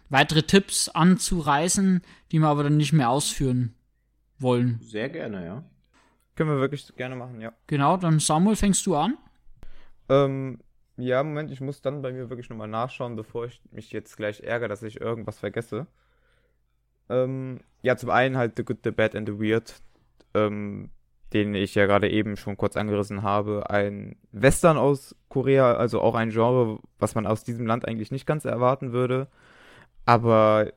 [0.09, 3.75] weitere Tipps anzureißen, die wir aber dann nicht mehr ausführen
[4.39, 4.79] wollen.
[4.83, 5.65] Sehr gerne, ja.
[6.37, 7.53] Können wir wirklich gerne machen, ja.
[7.67, 9.19] Genau, dann Samuel, fängst du an?
[10.09, 10.61] Ähm,
[10.97, 14.41] ja, Moment, ich muss dann bei mir wirklich nochmal nachschauen, bevor ich mich jetzt gleich
[14.41, 15.87] ärgere, dass ich irgendwas vergesse.
[17.09, 19.75] Ähm, ja, zum einen halt The Good, The Bad and The Weird,
[20.35, 20.91] ähm,
[21.35, 23.69] den ich ja gerade eben schon kurz angerissen habe.
[23.69, 28.27] Ein Western aus Korea, also auch ein Genre, was man aus diesem Land eigentlich nicht
[28.27, 29.29] ganz erwarten würde
[30.05, 30.73] aber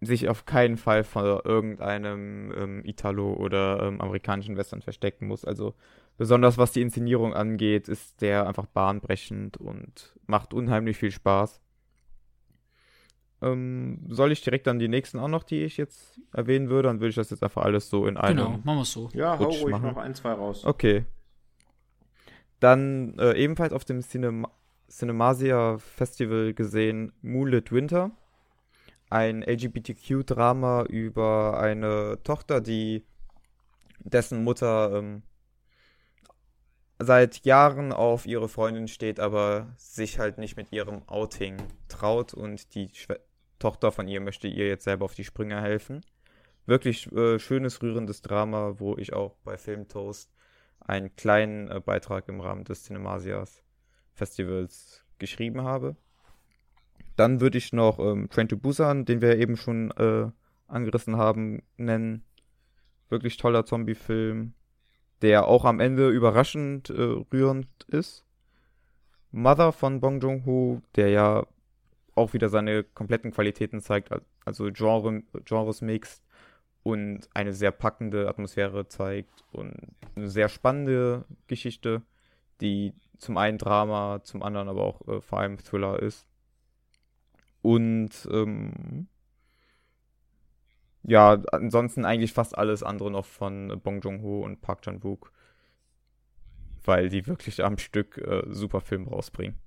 [0.00, 5.44] sich auf keinen Fall vor irgendeinem ähm, Italo- oder ähm, amerikanischen Western verstecken muss.
[5.44, 5.74] Also
[6.18, 11.60] besonders was die Inszenierung angeht, ist der einfach bahnbrechend und macht unheimlich viel Spaß.
[13.42, 16.88] Ähm, soll ich direkt dann die nächsten auch noch, die ich jetzt erwähnen würde?
[16.88, 18.36] Dann würde ich das jetzt einfach alles so in einem.
[18.36, 19.08] Genau, machen wir so.
[19.12, 19.88] Ja, hau ruhig machen.
[19.88, 20.64] noch ein, zwei raus.
[20.64, 21.04] Okay.
[22.60, 24.50] Dann äh, ebenfalls auf dem Cinema
[24.88, 28.10] Cinemasia Festival gesehen Moonlit Winter
[29.12, 33.04] ein LGBTQ-Drama über eine Tochter, die
[33.98, 35.22] dessen Mutter ähm,
[36.98, 41.56] seit Jahren auf ihre Freundin steht, aber sich halt nicht mit ihrem Outing
[41.88, 43.20] traut und die Schwe
[43.62, 46.04] Tochter von ihr möchte ihr jetzt selber auf die Sprünge helfen.
[46.66, 50.32] Wirklich äh, schönes, rührendes Drama, wo ich auch bei Filmtoast
[50.80, 53.62] einen kleinen äh, Beitrag im Rahmen des Cinemasias
[54.14, 55.94] Festivals geschrieben habe.
[57.14, 60.28] Dann würde ich noch ähm, Train to Busan, den wir eben schon äh,
[60.66, 62.24] angerissen haben, nennen.
[63.10, 64.54] Wirklich toller Zombie-Film,
[65.20, 67.00] der auch am Ende überraschend äh,
[67.32, 68.24] rührend ist.
[69.30, 71.46] Mother von Bong Joon-ho, der ja
[72.14, 74.10] auch wieder seine kompletten Qualitäten zeigt,
[74.44, 76.22] also Genre, Genres mixt,
[76.82, 79.74] und eine sehr packende Atmosphäre zeigt und
[80.16, 82.02] eine sehr spannende Geschichte,
[82.60, 86.26] die zum einen Drama, zum anderen aber auch äh, vor allem Thriller ist.
[87.62, 89.06] Und ähm,
[91.04, 95.32] ja, ansonsten eigentlich fast alles andere noch von Bong Joon-ho und Park Chan-wook,
[96.84, 99.61] weil die wirklich am Stück äh, super Film rausbringen.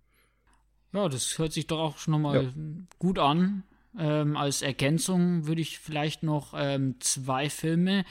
[0.94, 2.52] Ja, das hört sich doch auch schon nochmal ja.
[2.99, 3.64] gut an.
[3.98, 8.03] Ähm, als Ergänzung würde ich vielleicht noch ähm, zwei Filme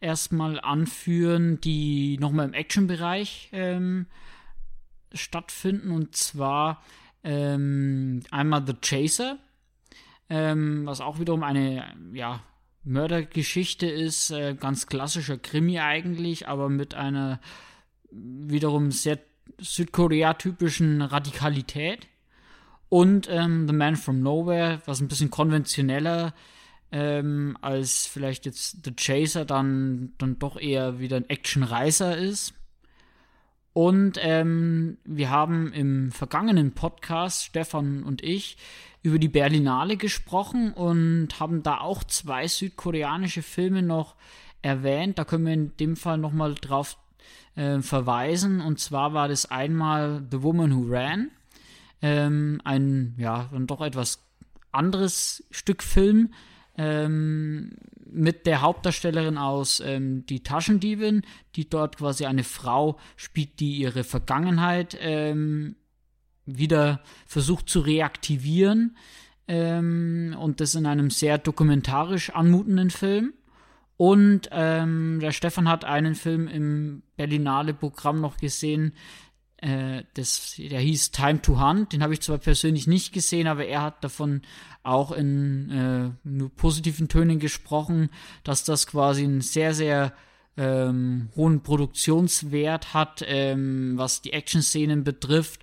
[0.00, 4.06] erstmal anführen, die nochmal im Action-Bereich ähm,
[5.12, 5.90] stattfinden.
[5.90, 6.82] Und zwar
[7.24, 9.38] ähm, einmal The Chaser,
[10.28, 12.42] ähm, was auch wiederum eine ja,
[12.84, 17.40] Mördergeschichte ist, äh, ganz klassischer Krimi eigentlich, aber mit einer
[18.10, 19.18] wiederum sehr
[19.58, 22.08] Südkorea-typischen Radikalität.
[22.90, 26.34] Und ähm, The Man from Nowhere, was ein bisschen konventioneller
[26.92, 32.54] ähm, als vielleicht jetzt The Chaser dann, dann doch eher wieder ein Actionreiser ist.
[33.72, 38.56] Und ähm, wir haben im vergangenen Podcast, Stefan und ich,
[39.02, 44.16] über die Berlinale gesprochen und haben da auch zwei südkoreanische Filme noch
[44.62, 45.18] erwähnt.
[45.18, 46.98] Da können wir in dem Fall nochmal drauf
[47.54, 48.60] äh, verweisen.
[48.60, 51.30] Und zwar war das einmal The Woman Who Ran
[52.02, 54.26] ähm, ein, ja, dann doch etwas
[54.72, 56.32] anderes Stück Film
[56.76, 57.72] ähm,
[58.12, 61.22] mit der Hauptdarstellerin aus ähm, Die Taschendiebin,
[61.56, 65.76] die dort quasi eine Frau spielt, die ihre Vergangenheit ähm,
[66.46, 68.96] wieder versucht zu reaktivieren
[69.46, 73.34] ähm, und das in einem sehr dokumentarisch anmutenden Film.
[73.96, 78.94] Und ähm, der Stefan hat einen Film im Berlinale Programm noch gesehen,
[79.60, 83.66] äh, das, der hieß Time to Hunt, den habe ich zwar persönlich nicht gesehen, aber
[83.66, 84.42] er hat davon
[84.82, 88.10] auch in äh, positiven Tönen gesprochen,
[88.44, 90.14] dass das quasi einen sehr, sehr
[90.56, 95.62] ähm, hohen Produktionswert hat, ähm, was die Action-Szenen betrifft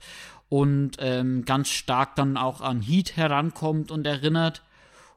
[0.50, 4.64] und ähm, ganz stark dann auch an Heat herankommt und erinnert.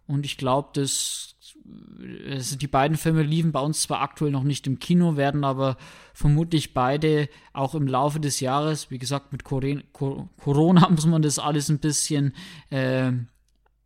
[0.07, 1.37] Und ich glaube, das
[1.71, 5.77] die beiden Filme liefen bei uns zwar aktuell noch nicht im Kino, werden aber
[6.15, 9.87] vermutlich beide auch im Laufe des Jahres, wie gesagt, mit Corona
[10.91, 12.35] muss man das alles ein bisschen
[12.71, 13.13] äh, äh,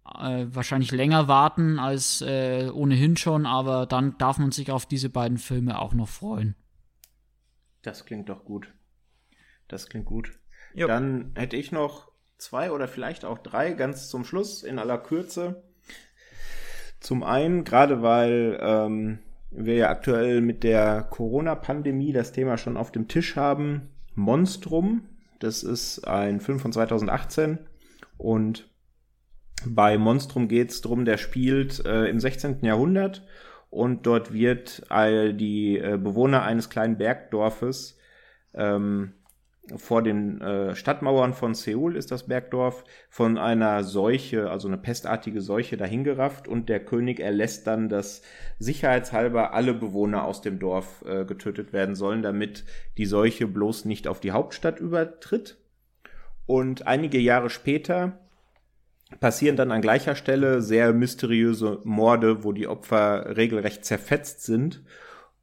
[0.04, 5.38] wahrscheinlich länger warten als äh, ohnehin schon, aber dann darf man sich auf diese beiden
[5.38, 6.54] Filme auch noch freuen.
[7.82, 8.72] Das klingt doch gut.
[9.68, 10.38] Das klingt gut.
[10.74, 10.86] Jo.
[10.86, 15.62] Dann hätte ich noch zwei oder vielleicht auch drei ganz zum Schluss in aller Kürze.
[17.04, 19.18] Zum einen, gerade weil ähm,
[19.50, 25.02] wir ja aktuell mit der Corona-Pandemie das Thema schon auf dem Tisch haben, Monstrum.
[25.38, 27.58] Das ist ein Film von 2018
[28.16, 28.70] und
[29.66, 32.64] bei Monstrum geht es darum, der spielt äh, im 16.
[32.64, 33.26] Jahrhundert
[33.68, 37.98] und dort wird all die äh, Bewohner eines kleinen Bergdorfes
[38.54, 39.12] ähm,
[39.76, 45.40] vor den äh, Stadtmauern von Seoul ist das Bergdorf von einer Seuche, also eine pestartige
[45.40, 48.22] Seuche dahingerafft und der König erlässt dann, dass
[48.58, 52.64] sicherheitshalber alle Bewohner aus dem Dorf äh, getötet werden sollen, damit
[52.98, 55.56] die Seuche bloß nicht auf die Hauptstadt übertritt.
[56.46, 58.18] Und einige Jahre später
[59.20, 64.82] passieren dann an gleicher Stelle sehr mysteriöse Morde, wo die Opfer regelrecht zerfetzt sind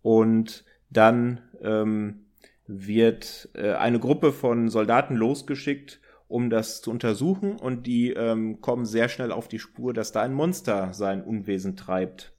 [0.03, 2.25] und dann ähm,
[2.67, 8.85] wird äh, eine Gruppe von Soldaten losgeschickt, um das zu untersuchen und die ähm, kommen
[8.85, 12.33] sehr schnell auf die Spur, dass da ein Monster sein Unwesen treibt.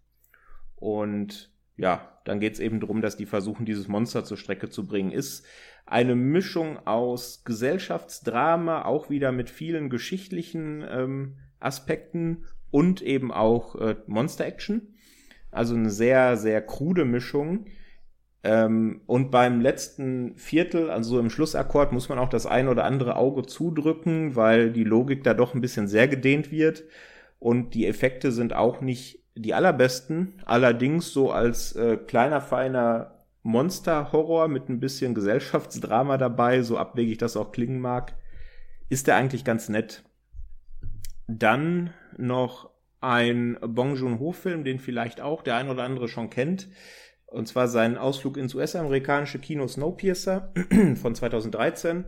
[0.76, 4.86] Und ja, dann geht es eben darum, dass die versuchen, dieses Monster zur Strecke zu
[4.86, 5.12] bringen.
[5.12, 5.44] Ist
[5.84, 13.96] eine Mischung aus Gesellschaftsdrama, auch wieder mit vielen geschichtlichen ähm, Aspekten und eben auch äh,
[14.06, 14.94] Monster-Action.
[15.50, 17.66] Also eine sehr, sehr krude Mischung
[18.44, 23.16] ähm, und beim letzten Viertel, also im Schlussakkord, muss man auch das ein oder andere
[23.16, 26.84] Auge zudrücken, weil die Logik da doch ein bisschen sehr gedehnt wird.
[27.38, 30.40] Und die Effekte sind auch nicht die allerbesten.
[30.44, 37.36] Allerdings so als äh, kleiner, feiner Monster-Horror mit ein bisschen Gesellschaftsdrama dabei, so abwegig das
[37.36, 38.14] auch klingen mag,
[38.88, 40.04] ist der eigentlich ganz nett.
[41.28, 42.70] Dann noch
[43.00, 46.68] ein Bong Joon-ho-Film, den vielleicht auch der ein oder andere schon kennt.
[47.32, 50.52] Und zwar seinen Ausflug ins US-amerikanische Kino Snowpiercer
[51.00, 52.04] von 2013.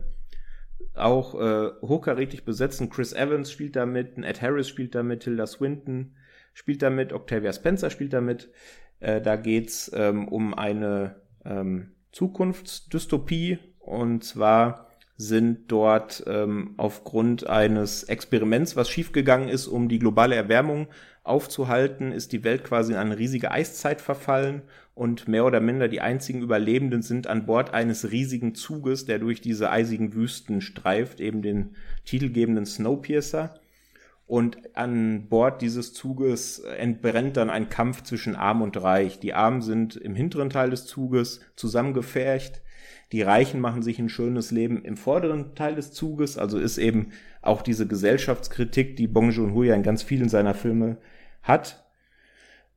[0.93, 2.89] Auch äh, hochkarätig besetzen.
[2.89, 6.15] Chris Evans spielt damit, Ed Harris spielt damit, Tilda Swinton
[6.53, 8.51] spielt damit, Octavia Spencer spielt damit.
[8.99, 13.57] Äh, da geht's ähm, um eine ähm, Zukunftsdystopie.
[13.79, 14.87] Und zwar
[15.17, 20.87] sind dort ähm, aufgrund eines Experiments, was schiefgegangen ist, um die globale Erwärmung
[21.25, 24.61] aufzuhalten, ist die Welt quasi in eine riesige Eiszeit verfallen
[24.93, 29.41] und mehr oder minder die einzigen Überlebenden sind an Bord eines riesigen Zuges, der durch
[29.41, 31.75] diese eisigen Wüsten streift, eben den
[32.05, 33.59] titelgebenden Snowpiercer.
[34.27, 39.19] Und an Bord dieses Zuges entbrennt dann ein Kampf zwischen Arm und Reich.
[39.19, 42.61] Die Armen sind im hinteren Teil des Zuges zusammengefercht.
[43.11, 46.37] Die Reichen machen sich ein schönes Leben im vorderen Teil des Zuges.
[46.37, 47.11] Also ist eben
[47.41, 50.97] auch diese Gesellschaftskritik, die Bong Joon-ho ja in ganz vielen seiner Filme
[51.45, 51.85] hat.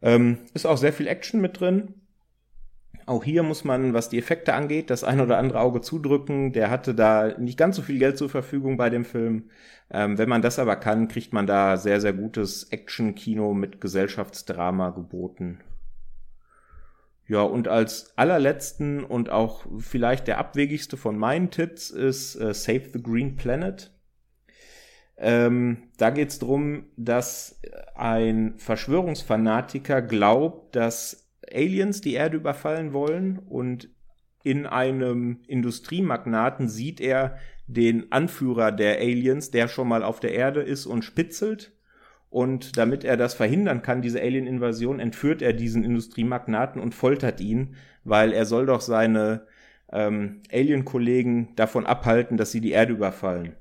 [0.00, 1.94] Ähm, ist auch sehr viel Action mit drin.
[3.06, 6.52] Auch hier muss man, was die Effekte angeht, das ein oder andere Auge zudrücken.
[6.52, 9.50] Der hatte da nicht ganz so viel Geld zur Verfügung bei dem Film.
[9.90, 14.90] Ähm, wenn man das aber kann, kriegt man da sehr, sehr gutes Action-Kino mit Gesellschaftsdrama
[14.90, 15.60] geboten.
[17.26, 22.90] Ja, und als allerletzten und auch vielleicht der abwegigste von meinen Tipps ist äh, Save
[22.92, 23.90] the Green Planet.
[25.18, 27.60] Ähm, da geht es darum, dass
[27.94, 33.88] ein Verschwörungsfanatiker glaubt, dass Aliens die Erde überfallen wollen und
[34.44, 37.36] in einem Industriemagnaten sieht er
[37.66, 41.72] den Anführer der Aliens, der schon mal auf der Erde ist und spitzelt.
[42.30, 47.74] Und damit er das verhindern kann, diese Alien-Invasion, entführt er diesen Industriemagnaten und foltert ihn,
[48.04, 49.46] weil er soll doch seine
[49.90, 53.56] ähm, Alien-Kollegen davon abhalten, dass sie die Erde überfallen.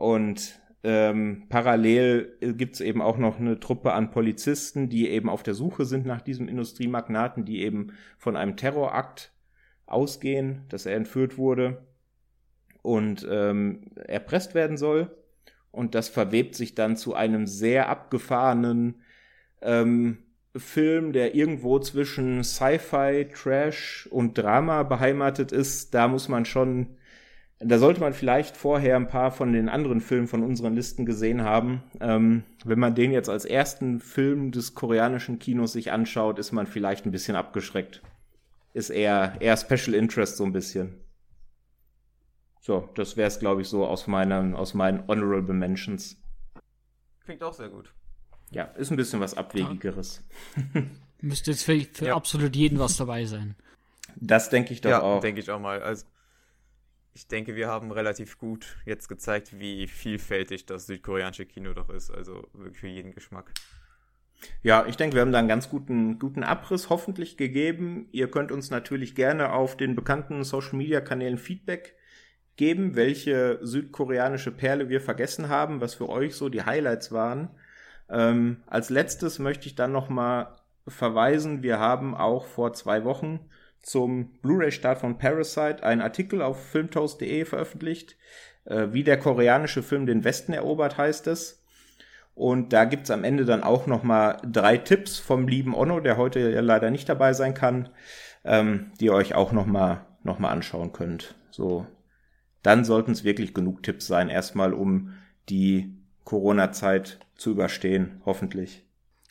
[0.00, 5.52] Und ähm, parallel gibt's eben auch noch eine Truppe an Polizisten, die eben auf der
[5.52, 9.30] Suche sind nach diesem Industriemagnaten, die eben von einem Terrorakt
[9.84, 11.84] ausgehen, dass er entführt wurde
[12.80, 15.14] und ähm, erpresst werden soll.
[15.70, 19.02] Und das verwebt sich dann zu einem sehr abgefahrenen
[19.60, 20.22] ähm,
[20.56, 25.92] Film, der irgendwo zwischen Sci-Fi, Trash und Drama beheimatet ist.
[25.92, 26.96] Da muss man schon
[27.62, 31.42] da sollte man vielleicht vorher ein paar von den anderen Filmen von unseren Listen gesehen
[31.42, 31.82] haben.
[32.00, 36.66] Ähm, wenn man den jetzt als ersten Film des koreanischen Kinos sich anschaut, ist man
[36.66, 38.02] vielleicht ein bisschen abgeschreckt.
[38.72, 41.00] Ist eher, eher Special Interest so ein bisschen.
[42.60, 46.16] So, das wäre es, glaube ich, so aus, meinen aus meinen Honorable Mentions.
[47.24, 47.92] Klingt auch sehr gut.
[48.50, 50.24] Ja, ist ein bisschen was Abwegigeres.
[51.20, 52.16] Müsste jetzt für, für ja.
[52.16, 53.54] absolut jeden was dabei sein.
[54.16, 55.20] Das denke ich doch ja, auch.
[55.20, 55.82] denke ich auch mal.
[55.82, 56.06] Also,
[57.12, 62.10] ich denke, wir haben relativ gut jetzt gezeigt, wie vielfältig das südkoreanische Kino doch ist.
[62.10, 63.52] Also wirklich für jeden Geschmack.
[64.62, 68.08] Ja, ich denke, wir haben da einen ganz guten, guten Abriss hoffentlich gegeben.
[68.12, 71.94] Ihr könnt uns natürlich gerne auf den bekannten Social Media Kanälen Feedback
[72.56, 77.50] geben, welche südkoreanische Perle wir vergessen haben, was für euch so die Highlights waren.
[78.08, 80.56] Ähm, als letztes möchte ich dann nochmal
[80.86, 83.40] verweisen, wir haben auch vor zwei Wochen
[83.82, 88.16] zum Blu-ray-Start von Parasite einen Artikel auf filmtoast.de veröffentlicht,
[88.64, 91.64] äh, wie der koreanische Film den Westen erobert, heißt es.
[92.34, 96.16] Und da gibt's am Ende dann auch noch mal drei Tipps vom lieben Onno, der
[96.16, 97.90] heute ja leider nicht dabei sein kann,
[98.44, 101.34] ähm, die ihr euch auch noch mal, noch mal anschauen könnt.
[101.50, 101.86] So,
[102.62, 105.12] dann sollten es wirklich genug Tipps sein, erstmal um
[105.48, 108.86] die Corona-Zeit zu überstehen, hoffentlich.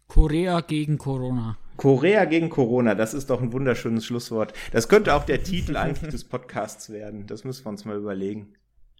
[0.07, 1.57] Korea gegen Corona.
[1.79, 4.51] Korea gegen Corona, das ist doch ein wunderschönes Schlusswort.
[4.73, 7.25] Das könnte auch der Titel eigentlich des Podcasts werden.
[7.25, 8.53] Das müssen wir uns mal überlegen.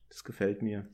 [0.07, 0.87] Das gefällt mir.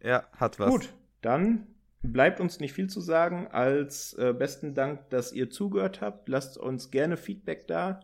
[0.00, 0.70] Ja, hat was.
[0.70, 0.92] Gut,
[1.22, 1.66] dann
[2.02, 6.28] bleibt uns nicht viel zu sagen als äh, besten Dank, dass ihr zugehört habt.
[6.28, 7.98] Lasst uns gerne Feedback da.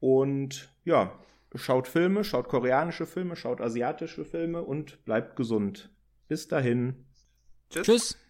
[0.00, 1.16] Und ja,
[1.54, 5.88] schaut Filme, schaut koreanische Filme, schaut asiatische Filme und bleibt gesund.
[6.26, 7.06] Bis dahin.
[7.70, 7.86] Tschüss.
[7.86, 8.21] Tschüss.